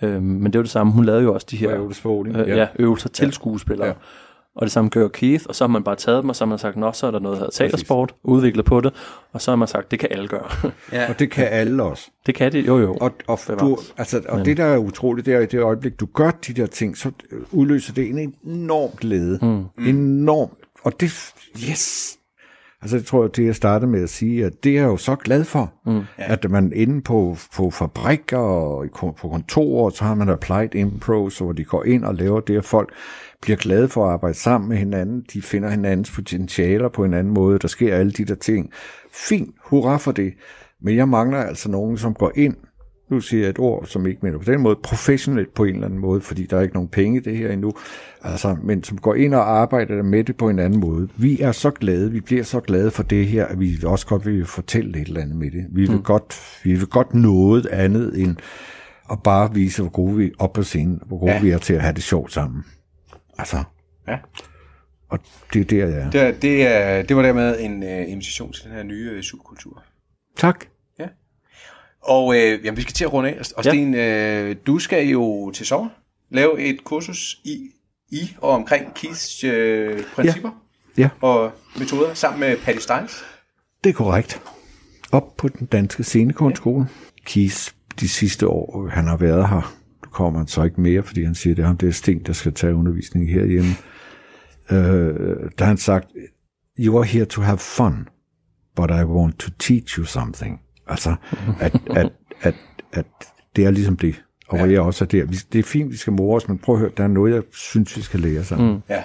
Øhm, 0.02 0.22
men 0.22 0.44
det 0.44 0.54
er 0.54 0.58
jo 0.58 0.62
det 0.62 0.70
samme. 0.70 0.92
Hun 0.92 1.04
lavede 1.04 1.22
jo 1.22 1.34
også 1.34 1.46
de 1.50 1.56
her 1.56 1.88
øh, 2.26 2.48
ja. 2.48 2.66
øvelser 2.78 3.08
til 3.08 3.24
ja. 3.24 3.30
skuespillere. 3.30 3.88
Ja. 3.88 3.94
Og 4.56 4.62
det 4.62 4.72
samme 4.72 4.90
gør 4.90 5.08
Keith, 5.08 5.44
og 5.48 5.54
så 5.54 5.64
har 5.64 5.68
man 5.68 5.84
bare 5.84 5.96
taget 5.96 6.22
dem, 6.22 6.28
og 6.28 6.36
så 6.36 6.44
har 6.44 6.48
man 6.48 6.58
sagt, 6.58 6.76
nå, 6.76 6.92
så 6.92 7.06
er 7.06 7.10
der 7.10 7.18
noget, 7.18 7.36
der 7.36 7.44
hedder 7.44 7.52
teatersport, 7.52 8.14
udviklet 8.22 8.64
på 8.64 8.80
det, 8.80 8.92
og 9.32 9.42
så 9.42 9.50
har 9.50 9.56
man 9.56 9.68
sagt, 9.68 9.90
det 9.90 9.98
kan 9.98 10.08
alle 10.12 10.28
gøre. 10.28 10.48
Ja. 10.92 11.08
Og 11.08 11.18
det 11.18 11.30
kan 11.30 11.46
alle 11.50 11.82
også. 11.82 12.10
det 12.26 12.34
kan 12.34 12.52
det, 12.52 12.66
jo 12.66 12.78
jo. 12.78 12.94
Og, 12.94 13.12
og, 13.26 13.38
du, 13.60 13.78
altså, 13.98 14.22
og 14.28 14.44
det, 14.44 14.56
der 14.56 14.64
er 14.64 14.78
utroligt, 14.78 15.26
det 15.26 15.34
er, 15.34 15.38
at 15.38 15.52
i 15.52 15.56
det 15.56 15.62
øjeblik, 15.62 16.00
du 16.00 16.06
gør 16.06 16.30
de 16.30 16.52
der 16.52 16.66
ting, 16.66 16.96
så 16.96 17.10
udløser 17.52 17.94
det 17.94 18.08
en 18.08 18.34
enorm 18.44 18.90
glæde. 18.96 19.38
Mm. 19.42 19.86
Enormt. 19.86 20.52
Og 20.82 21.00
det, 21.00 21.34
yes! 21.70 22.18
Altså, 22.82 22.96
det 22.96 23.06
tror 23.06 23.22
jeg, 23.22 23.36
det 23.36 23.46
jeg 23.46 23.54
startede 23.54 23.90
med 23.90 24.02
at 24.02 24.08
sige, 24.08 24.44
at 24.44 24.64
det 24.64 24.72
er 24.72 24.80
jeg 24.80 24.86
jo 24.86 24.96
så 24.96 25.16
glad 25.16 25.44
for, 25.44 25.72
mm. 25.86 26.00
at 26.16 26.50
man 26.50 26.72
inde 26.74 27.02
på, 27.02 27.36
på 27.56 27.70
fabrikker 27.70 28.38
og 28.38 28.86
på 29.00 29.28
kontorer, 29.28 29.90
så 29.90 30.04
har 30.04 30.14
man 30.14 30.28
applied 30.28 30.74
impro, 30.74 31.30
så 31.30 31.44
hvor 31.44 31.52
de 31.52 31.64
går 31.64 31.84
ind 31.84 32.04
og 32.04 32.14
laver 32.14 32.40
det, 32.40 32.56
at 32.56 32.64
folk 32.64 32.92
bliver 33.42 33.56
glade 33.56 33.88
for 33.88 34.06
at 34.06 34.12
arbejde 34.12 34.38
sammen 34.38 34.68
med 34.68 34.76
hinanden, 34.76 35.24
de 35.32 35.42
finder 35.42 35.70
hinandens 35.70 36.10
potentialer 36.10 36.88
på 36.88 37.04
en 37.04 37.14
anden 37.14 37.34
måde, 37.34 37.58
der 37.58 37.68
sker 37.68 37.96
alle 37.96 38.12
de 38.12 38.24
der 38.24 38.34
ting. 38.34 38.70
Fint, 39.12 39.54
hurra 39.64 39.96
for 39.96 40.12
det. 40.12 40.34
Men 40.80 40.96
jeg 40.96 41.08
mangler 41.08 41.38
altså 41.38 41.70
nogen, 41.70 41.98
som 41.98 42.14
går 42.14 42.32
ind, 42.34 42.56
nu 43.12 43.20
siger 43.20 43.42
jeg 43.42 43.50
et 43.50 43.58
ord, 43.58 43.86
som 43.86 44.06
ikke 44.06 44.20
mener 44.22 44.38
på 44.38 44.44
den 44.44 44.60
måde, 44.60 44.76
professionelt 44.82 45.54
på 45.54 45.64
en 45.64 45.74
eller 45.74 45.86
anden 45.86 46.00
måde, 46.00 46.20
fordi 46.20 46.46
der 46.46 46.56
er 46.56 46.62
ikke 46.62 46.74
nogen 46.74 46.88
penge 46.88 47.18
i 47.18 47.22
det 47.22 47.36
her 47.36 47.52
endnu, 47.52 47.72
altså, 48.22 48.56
men 48.62 48.84
som 48.84 48.98
går 48.98 49.14
ind 49.14 49.34
og 49.34 49.50
arbejder 49.50 50.02
med 50.02 50.24
det 50.24 50.36
på 50.36 50.48
en 50.48 50.58
anden 50.58 50.80
måde. 50.80 51.08
Vi 51.16 51.40
er 51.40 51.52
så 51.52 51.70
glade, 51.70 52.12
vi 52.12 52.20
bliver 52.20 52.44
så 52.44 52.60
glade 52.60 52.90
for 52.90 53.02
det 53.02 53.26
her, 53.26 53.46
at 53.46 53.60
vi 53.60 53.78
også 53.84 54.06
godt 54.06 54.26
vil 54.26 54.46
fortælle 54.46 55.00
et 55.00 55.08
eller 55.08 55.20
andet 55.20 55.36
med 55.36 55.50
det. 55.50 55.66
Vi 55.70 55.80
vil, 55.80 55.96
mm. 55.96 56.02
godt, 56.02 56.60
vi 56.64 56.74
vil 56.74 56.86
godt 56.86 57.14
noget 57.14 57.66
andet 57.66 58.22
end 58.22 58.36
at 59.10 59.22
bare 59.22 59.54
vise, 59.54 59.82
hvor 59.82 59.90
gode 59.90 60.16
vi 60.16 60.26
er 60.26 60.30
op 60.38 60.52
på 60.52 60.62
scenen, 60.62 61.00
hvor 61.06 61.18
gode 61.18 61.32
ja. 61.32 61.40
Vi 61.40 61.50
er 61.50 61.58
til 61.58 61.74
at 61.74 61.80
have 61.80 61.94
det 61.94 62.02
sjovt 62.02 62.32
sammen. 62.32 62.64
Altså, 63.38 63.64
Ja. 64.08 64.18
og 65.08 65.18
det 65.52 65.60
er 65.60 65.64
der, 65.64 65.86
jeg 65.86 65.98
er. 65.98 66.10
Det, 66.10 66.42
det, 66.42 66.66
er, 66.66 67.02
det 67.02 67.16
var 67.16 67.22
dermed 67.22 67.60
en 67.60 67.82
uh, 67.82 68.10
invitation 68.12 68.52
til 68.52 68.64
den 68.64 68.72
her 68.72 68.82
nye 68.82 69.16
uh, 69.16 69.22
subkultur. 69.22 69.82
Tak. 70.36 70.64
Og 72.02 72.34
øh, 72.36 72.64
jamen, 72.64 72.76
vi 72.76 72.82
skal 72.82 72.94
til 72.94 73.04
at 73.04 73.12
runde 73.12 73.30
af. 73.30 73.40
Og 73.56 73.64
Ja. 73.64 73.70
Sten, 73.70 73.94
øh, 73.94 74.56
du 74.66 74.78
skal 74.78 75.08
jo 75.08 75.50
til 75.50 75.66
sommer 75.66 75.90
lave 76.30 76.60
et 76.60 76.84
kursus 76.84 77.40
i, 77.44 77.70
i 78.10 78.30
og 78.38 78.50
omkring 78.50 78.94
Keiths 78.94 79.44
øh, 79.44 80.02
principper 80.14 80.50
Ja. 80.98 81.08
og 81.20 81.52
metoder 81.78 82.14
sammen 82.14 82.40
med 82.40 82.56
Patty 82.56 82.82
Styles. 82.82 83.24
Det 83.84 83.90
er 83.90 83.94
korrekt. 83.94 84.40
Op 85.12 85.36
på 85.36 85.48
den 85.48 85.66
danske 85.66 86.02
scenekunstskole. 86.04 86.86
Kies 87.24 87.74
de 88.00 88.08
sidste 88.08 88.48
år, 88.48 88.88
han 88.88 89.06
har 89.06 89.16
været 89.16 89.48
her. 89.48 89.74
Nu 90.04 90.10
kommer 90.10 90.40
han 90.40 90.48
så 90.48 90.62
ikke 90.62 90.80
mere, 90.80 91.02
fordi 91.02 91.24
han 91.24 91.34
siger, 91.34 91.54
det 91.54 91.62
er 91.62 91.66
ham, 91.66 91.76
det 91.76 91.88
er 91.88 91.92
Sten, 91.92 92.18
der 92.26 92.32
skal 92.32 92.52
tage 92.54 92.74
undervisning 92.74 93.30
herhjemme. 93.32 93.70
Øh, 94.70 95.50
der 95.58 95.64
har 95.64 95.66
han 95.66 95.76
sagt, 95.76 96.08
you 96.78 96.96
are 96.98 97.04
here 97.04 97.24
to 97.24 97.42
have 97.42 97.58
fun, 97.58 98.08
but 98.76 98.90
I 98.90 99.02
want 99.04 99.38
to 99.38 99.50
teach 99.58 99.98
you 99.98 100.04
something. 100.04 100.60
Altså, 100.92 101.14
at, 101.60 101.72
at, 101.96 102.12
at, 102.42 102.54
at 102.92 103.06
det 103.56 103.64
er 103.66 103.70
ligesom 103.70 103.96
det. 103.96 104.22
Og 104.48 104.58
hvor 104.58 104.66
jeg 104.66 104.80
også 104.80 105.04
er 105.04 105.08
der. 105.08 105.26
Det 105.52 105.58
er 105.58 105.62
fint, 105.62 105.92
vi 105.92 105.96
skal 105.96 106.12
more 106.12 106.36
os, 106.36 106.48
men 106.48 106.58
prøv 106.58 106.74
at 106.74 106.78
høre, 106.80 106.90
der 106.96 107.04
er 107.04 107.08
noget, 107.08 107.34
jeg 107.34 107.42
synes, 107.52 107.96
vi 107.96 108.02
skal 108.02 108.20
lære 108.20 108.44
sammen. 108.44 108.72
Mm. 108.74 108.80
Ja. 108.88 109.02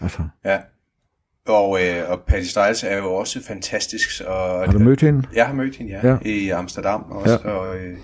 Altså, 0.00 0.18
ja. 0.44 0.58
Og, 1.48 1.78
øh, 1.84 2.10
og 2.10 2.20
Patty 2.26 2.48
Styles 2.48 2.84
er 2.84 2.96
jo 2.96 3.12
også 3.14 3.42
fantastisk. 3.46 4.20
Og, 4.26 4.64
har 4.64 4.72
du 4.72 4.78
mødt 4.78 5.00
hende? 5.00 5.28
Jeg 5.34 5.46
har 5.46 5.54
mødt 5.54 5.76
hende, 5.76 5.92
ja, 5.92 6.06
Ja. 6.08 6.12
ja. 6.24 6.30
i 6.30 6.48
Amsterdam 6.50 7.02
også, 7.02 7.38
ja. 7.44 7.50
og, 7.50 7.76
øh, 7.78 7.98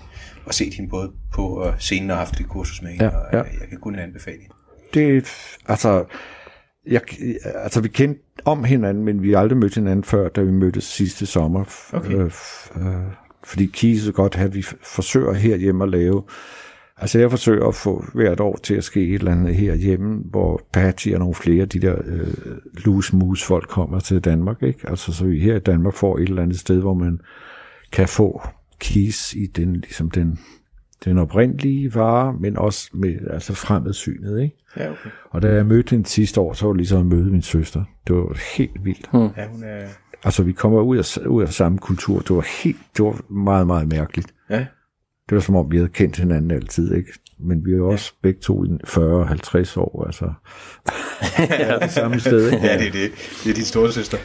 og 0.45 0.53
set 0.53 0.73
hende 0.73 0.89
både 0.89 1.11
på 1.33 1.67
øh, 1.67 1.79
scenen 1.79 2.11
og 2.11 2.17
haft 2.17 2.39
et 2.39 2.47
kursus 2.49 2.81
med 2.81 2.91
hende, 2.91 3.05
Ja, 3.05 3.09
og 3.17 3.25
ja. 3.33 3.39
øh, 3.39 3.45
jeg 3.61 3.69
kan 3.69 3.79
kun 3.79 3.99
anbefale 3.99 4.37
hende. 4.41 4.53
det, 4.93 5.27
altså, 5.67 6.05
jeg, 6.87 7.01
altså, 7.55 7.81
vi 7.81 7.87
kendte 7.87 8.21
om 8.45 8.63
hinanden, 8.63 9.03
men 9.03 9.21
vi 9.23 9.31
har 9.31 9.39
aldrig 9.39 9.57
mødt 9.57 9.75
hinanden 9.75 10.03
før, 10.03 10.29
da 10.29 10.41
vi 10.41 10.51
mødtes 10.51 10.83
sidste 10.83 11.25
sommer. 11.25 11.63
Okay. 11.93 12.13
Øh, 12.13 12.31
øh, 12.75 13.11
fordi 13.43 13.65
Kise 13.65 14.05
så 14.05 14.11
godt 14.11 14.35
have, 14.35 14.47
at 14.47 14.55
vi 14.55 14.65
forsøger 14.83 15.33
herhjemme 15.33 15.83
at 15.83 15.89
lave, 15.89 16.23
altså 16.97 17.19
jeg 17.19 17.29
forsøger 17.29 17.67
at 17.67 17.75
få 17.75 18.05
hvert 18.13 18.39
år 18.39 18.57
til 18.63 18.73
at 18.73 18.83
ske 18.83 19.07
et 19.07 19.15
eller 19.15 19.31
andet 19.31 19.55
herhjemme, 19.55 20.21
hvor 20.25 20.61
Patty 20.73 21.09
og 21.09 21.19
nogle 21.19 21.35
flere 21.35 21.61
af 21.61 21.69
de 21.69 21.79
der 21.79 21.95
øh, 22.05 22.27
loose 22.85 23.15
moose 23.15 23.45
folk 23.45 23.67
kommer 23.67 23.99
til 23.99 24.19
Danmark, 24.19 24.63
ikke? 24.63 24.89
Altså 24.89 25.13
så 25.13 25.25
vi 25.25 25.39
her 25.39 25.55
i 25.55 25.59
Danmark 25.59 25.93
får 25.93 26.17
et 26.17 26.29
eller 26.29 26.43
andet 26.43 26.59
sted, 26.59 26.79
hvor 26.79 26.93
man 26.93 27.19
kan 27.91 28.07
få 28.07 28.41
keys 28.79 29.33
i 29.33 29.45
den, 29.45 29.73
ligesom 29.73 30.11
den, 30.11 30.39
den 31.05 31.17
oprindelige 31.17 31.95
vare, 31.95 32.33
men 32.39 32.57
også 32.57 32.89
med 32.93 33.15
altså 33.29 33.53
fremadsynet, 33.53 34.41
ikke? 34.41 34.55
Ja, 34.77 34.91
okay. 34.91 35.09
Og 35.29 35.41
da 35.41 35.53
jeg 35.53 35.65
mødte 35.65 35.89
hende 35.91 36.05
sidste 36.09 36.41
år, 36.41 36.53
så 36.53 36.65
var 36.65 36.73
det 36.73 36.77
ligesom 36.77 36.99
at 36.99 37.05
møde 37.05 37.31
min 37.31 37.41
søster. 37.41 37.83
Det 38.07 38.15
var 38.15 38.57
helt 38.57 38.85
vildt. 38.85 39.09
Hmm. 39.11 39.29
Ja, 39.37 39.47
hun 39.47 39.63
er... 39.63 39.87
Altså, 40.23 40.43
vi 40.43 40.51
kommer 40.51 40.81
ud 40.81 40.97
af, 40.97 41.27
ud 41.27 41.43
af 41.43 41.53
samme 41.53 41.77
kultur. 41.77 42.19
Det 42.19 42.35
var 42.35 42.63
helt, 42.63 42.77
det 42.97 43.05
var 43.05 43.31
meget, 43.33 43.67
meget 43.67 43.87
mærkeligt. 43.87 44.33
Ja. 44.49 44.65
Det 45.29 45.35
var 45.35 45.39
som 45.39 45.55
om, 45.55 45.71
vi 45.71 45.77
havde 45.77 45.89
kendt 45.89 46.17
hinanden 46.17 46.51
altid, 46.51 46.93
ikke? 46.95 47.13
Men 47.39 47.65
vi 47.65 47.71
er 47.71 47.77
jo 47.77 47.89
også 47.89 48.13
begge 48.21 48.39
to 48.39 48.65
i 48.65 48.67
40-50 48.67 49.79
år, 49.79 50.03
altså. 50.05 50.33
ja, 51.59 51.77
det 51.81 51.91
samme 51.91 52.19
sted, 52.19 52.51
ikke? 52.51 52.65
Ja, 52.65 52.77
det 52.77 52.87
er 52.87 52.91
det. 52.91 53.11
Det 53.43 53.49
er 53.49 53.53
din 53.53 53.63
store 53.63 53.91
søster. 53.91 54.17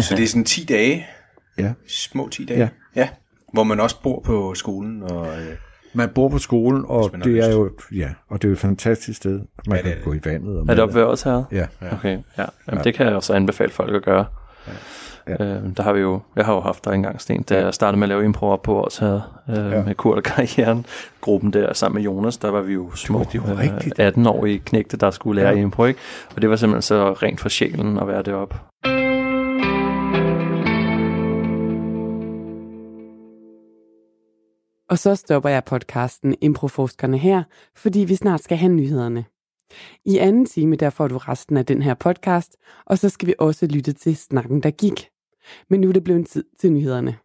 Så 0.00 0.14
det 0.16 0.22
er 0.22 0.26
sådan 0.28 0.44
10 0.44 0.64
dage, 0.64 1.06
Ja. 1.58 1.72
små 1.88 2.28
10 2.28 2.44
dage. 2.44 2.58
Ja. 2.60 2.68
ja. 2.96 3.08
Hvor 3.52 3.64
man 3.64 3.80
også 3.80 4.02
bor 4.02 4.22
på 4.24 4.54
skolen. 4.54 5.02
Og, 5.02 5.26
øh, 5.40 5.56
Man 5.92 6.08
bor 6.08 6.28
på 6.28 6.38
skolen, 6.38 6.84
og 6.88 7.10
det 7.24 7.38
er 7.38 7.46
lyst. 7.46 7.50
jo, 7.50 7.70
ja, 7.96 8.08
og 8.28 8.42
det 8.42 8.48
er 8.48 8.50
jo 8.50 8.52
et 8.52 8.58
fantastisk 8.58 9.16
sted. 9.16 9.32
Man 9.32 9.46
Ja, 9.66 9.72
det 9.72 9.78
er 9.78 9.82
kan 9.82 9.92
det. 9.96 10.04
gå 10.04 10.12
i 10.12 10.20
vandet. 10.32 10.56
Og 10.56 10.60
Er 10.62 10.64
det 10.66 10.76
mad. 10.76 10.78
op 10.78 10.94
ved 10.94 11.02
os 11.02 11.22
her? 11.22 11.42
Ja. 11.52 11.66
Okay, 11.92 12.18
ja. 12.38 12.44
Jamen, 12.68 12.84
det 12.84 12.94
kan 12.94 13.06
jeg 13.06 13.14
også 13.14 13.34
anbefale 13.34 13.70
folk 13.72 13.94
at 13.94 14.02
gøre. 14.02 14.24
Ja. 14.68 14.72
Øh, 15.44 15.62
der 15.76 15.82
har 15.82 15.92
vi 15.92 16.00
jo, 16.00 16.20
jeg 16.36 16.44
har 16.44 16.54
jo 16.54 16.60
haft 16.60 16.84
der 16.84 16.90
engang, 16.90 17.20
Sten, 17.20 17.42
da 17.42 17.64
jeg 17.64 17.74
startede 17.74 17.98
med 17.98 18.04
at 18.04 18.08
lave 18.08 18.24
impro 18.24 18.46
op 18.46 18.62
på 18.62 18.82
os 18.84 18.98
her, 18.98 19.42
øh, 19.48 19.56
ja. 19.56 19.82
med 19.82 19.94
Kurt 19.94 20.16
og 20.16 20.22
Karrieren, 20.22 20.86
gruppen 21.20 21.52
der 21.52 21.72
sammen 21.72 21.94
med 21.94 22.02
Jonas, 22.04 22.36
der 22.36 22.50
var 22.50 22.60
vi 22.60 22.72
jo 22.72 22.90
små 22.94 23.24
det 23.32 23.42
var 23.46 23.52
øh, 23.52 23.58
rigtigt. 23.58 24.00
18-årige 24.00 24.58
knægte, 24.58 24.96
der 24.96 25.10
skulle 25.10 25.42
lære 25.42 25.54
ja. 25.54 25.60
impro, 25.60 25.84
ikke? 25.84 26.00
Og 26.36 26.42
det 26.42 26.50
var 26.50 26.56
simpelthen 26.56 26.82
så 26.82 27.12
rent 27.12 27.40
for 27.40 27.48
sjælen 27.48 27.98
at 27.98 28.08
være 28.08 28.22
deroppe. 28.22 28.56
Og 34.88 34.98
så 34.98 35.14
stopper 35.14 35.48
jeg 35.48 35.64
podcasten 35.64 36.34
Improforskerne 36.40 37.18
her, 37.18 37.42
fordi 37.76 38.00
vi 38.00 38.14
snart 38.14 38.42
skal 38.42 38.56
have 38.56 38.72
nyhederne. 38.72 39.24
I 40.04 40.18
anden 40.18 40.46
time 40.46 40.76
der 40.76 40.90
får 40.90 41.08
du 41.08 41.16
resten 41.16 41.56
af 41.56 41.66
den 41.66 41.82
her 41.82 41.94
podcast, 41.94 42.56
og 42.86 42.98
så 42.98 43.08
skal 43.08 43.28
vi 43.28 43.34
også 43.38 43.66
lytte 43.66 43.92
til 43.92 44.16
Snakken, 44.16 44.62
der 44.62 44.70
gik. 44.70 45.08
Men 45.70 45.80
nu 45.80 45.88
er 45.88 45.92
det 45.92 46.04
blevet 46.04 46.26
tid 46.26 46.44
til 46.60 46.72
nyhederne. 46.72 47.16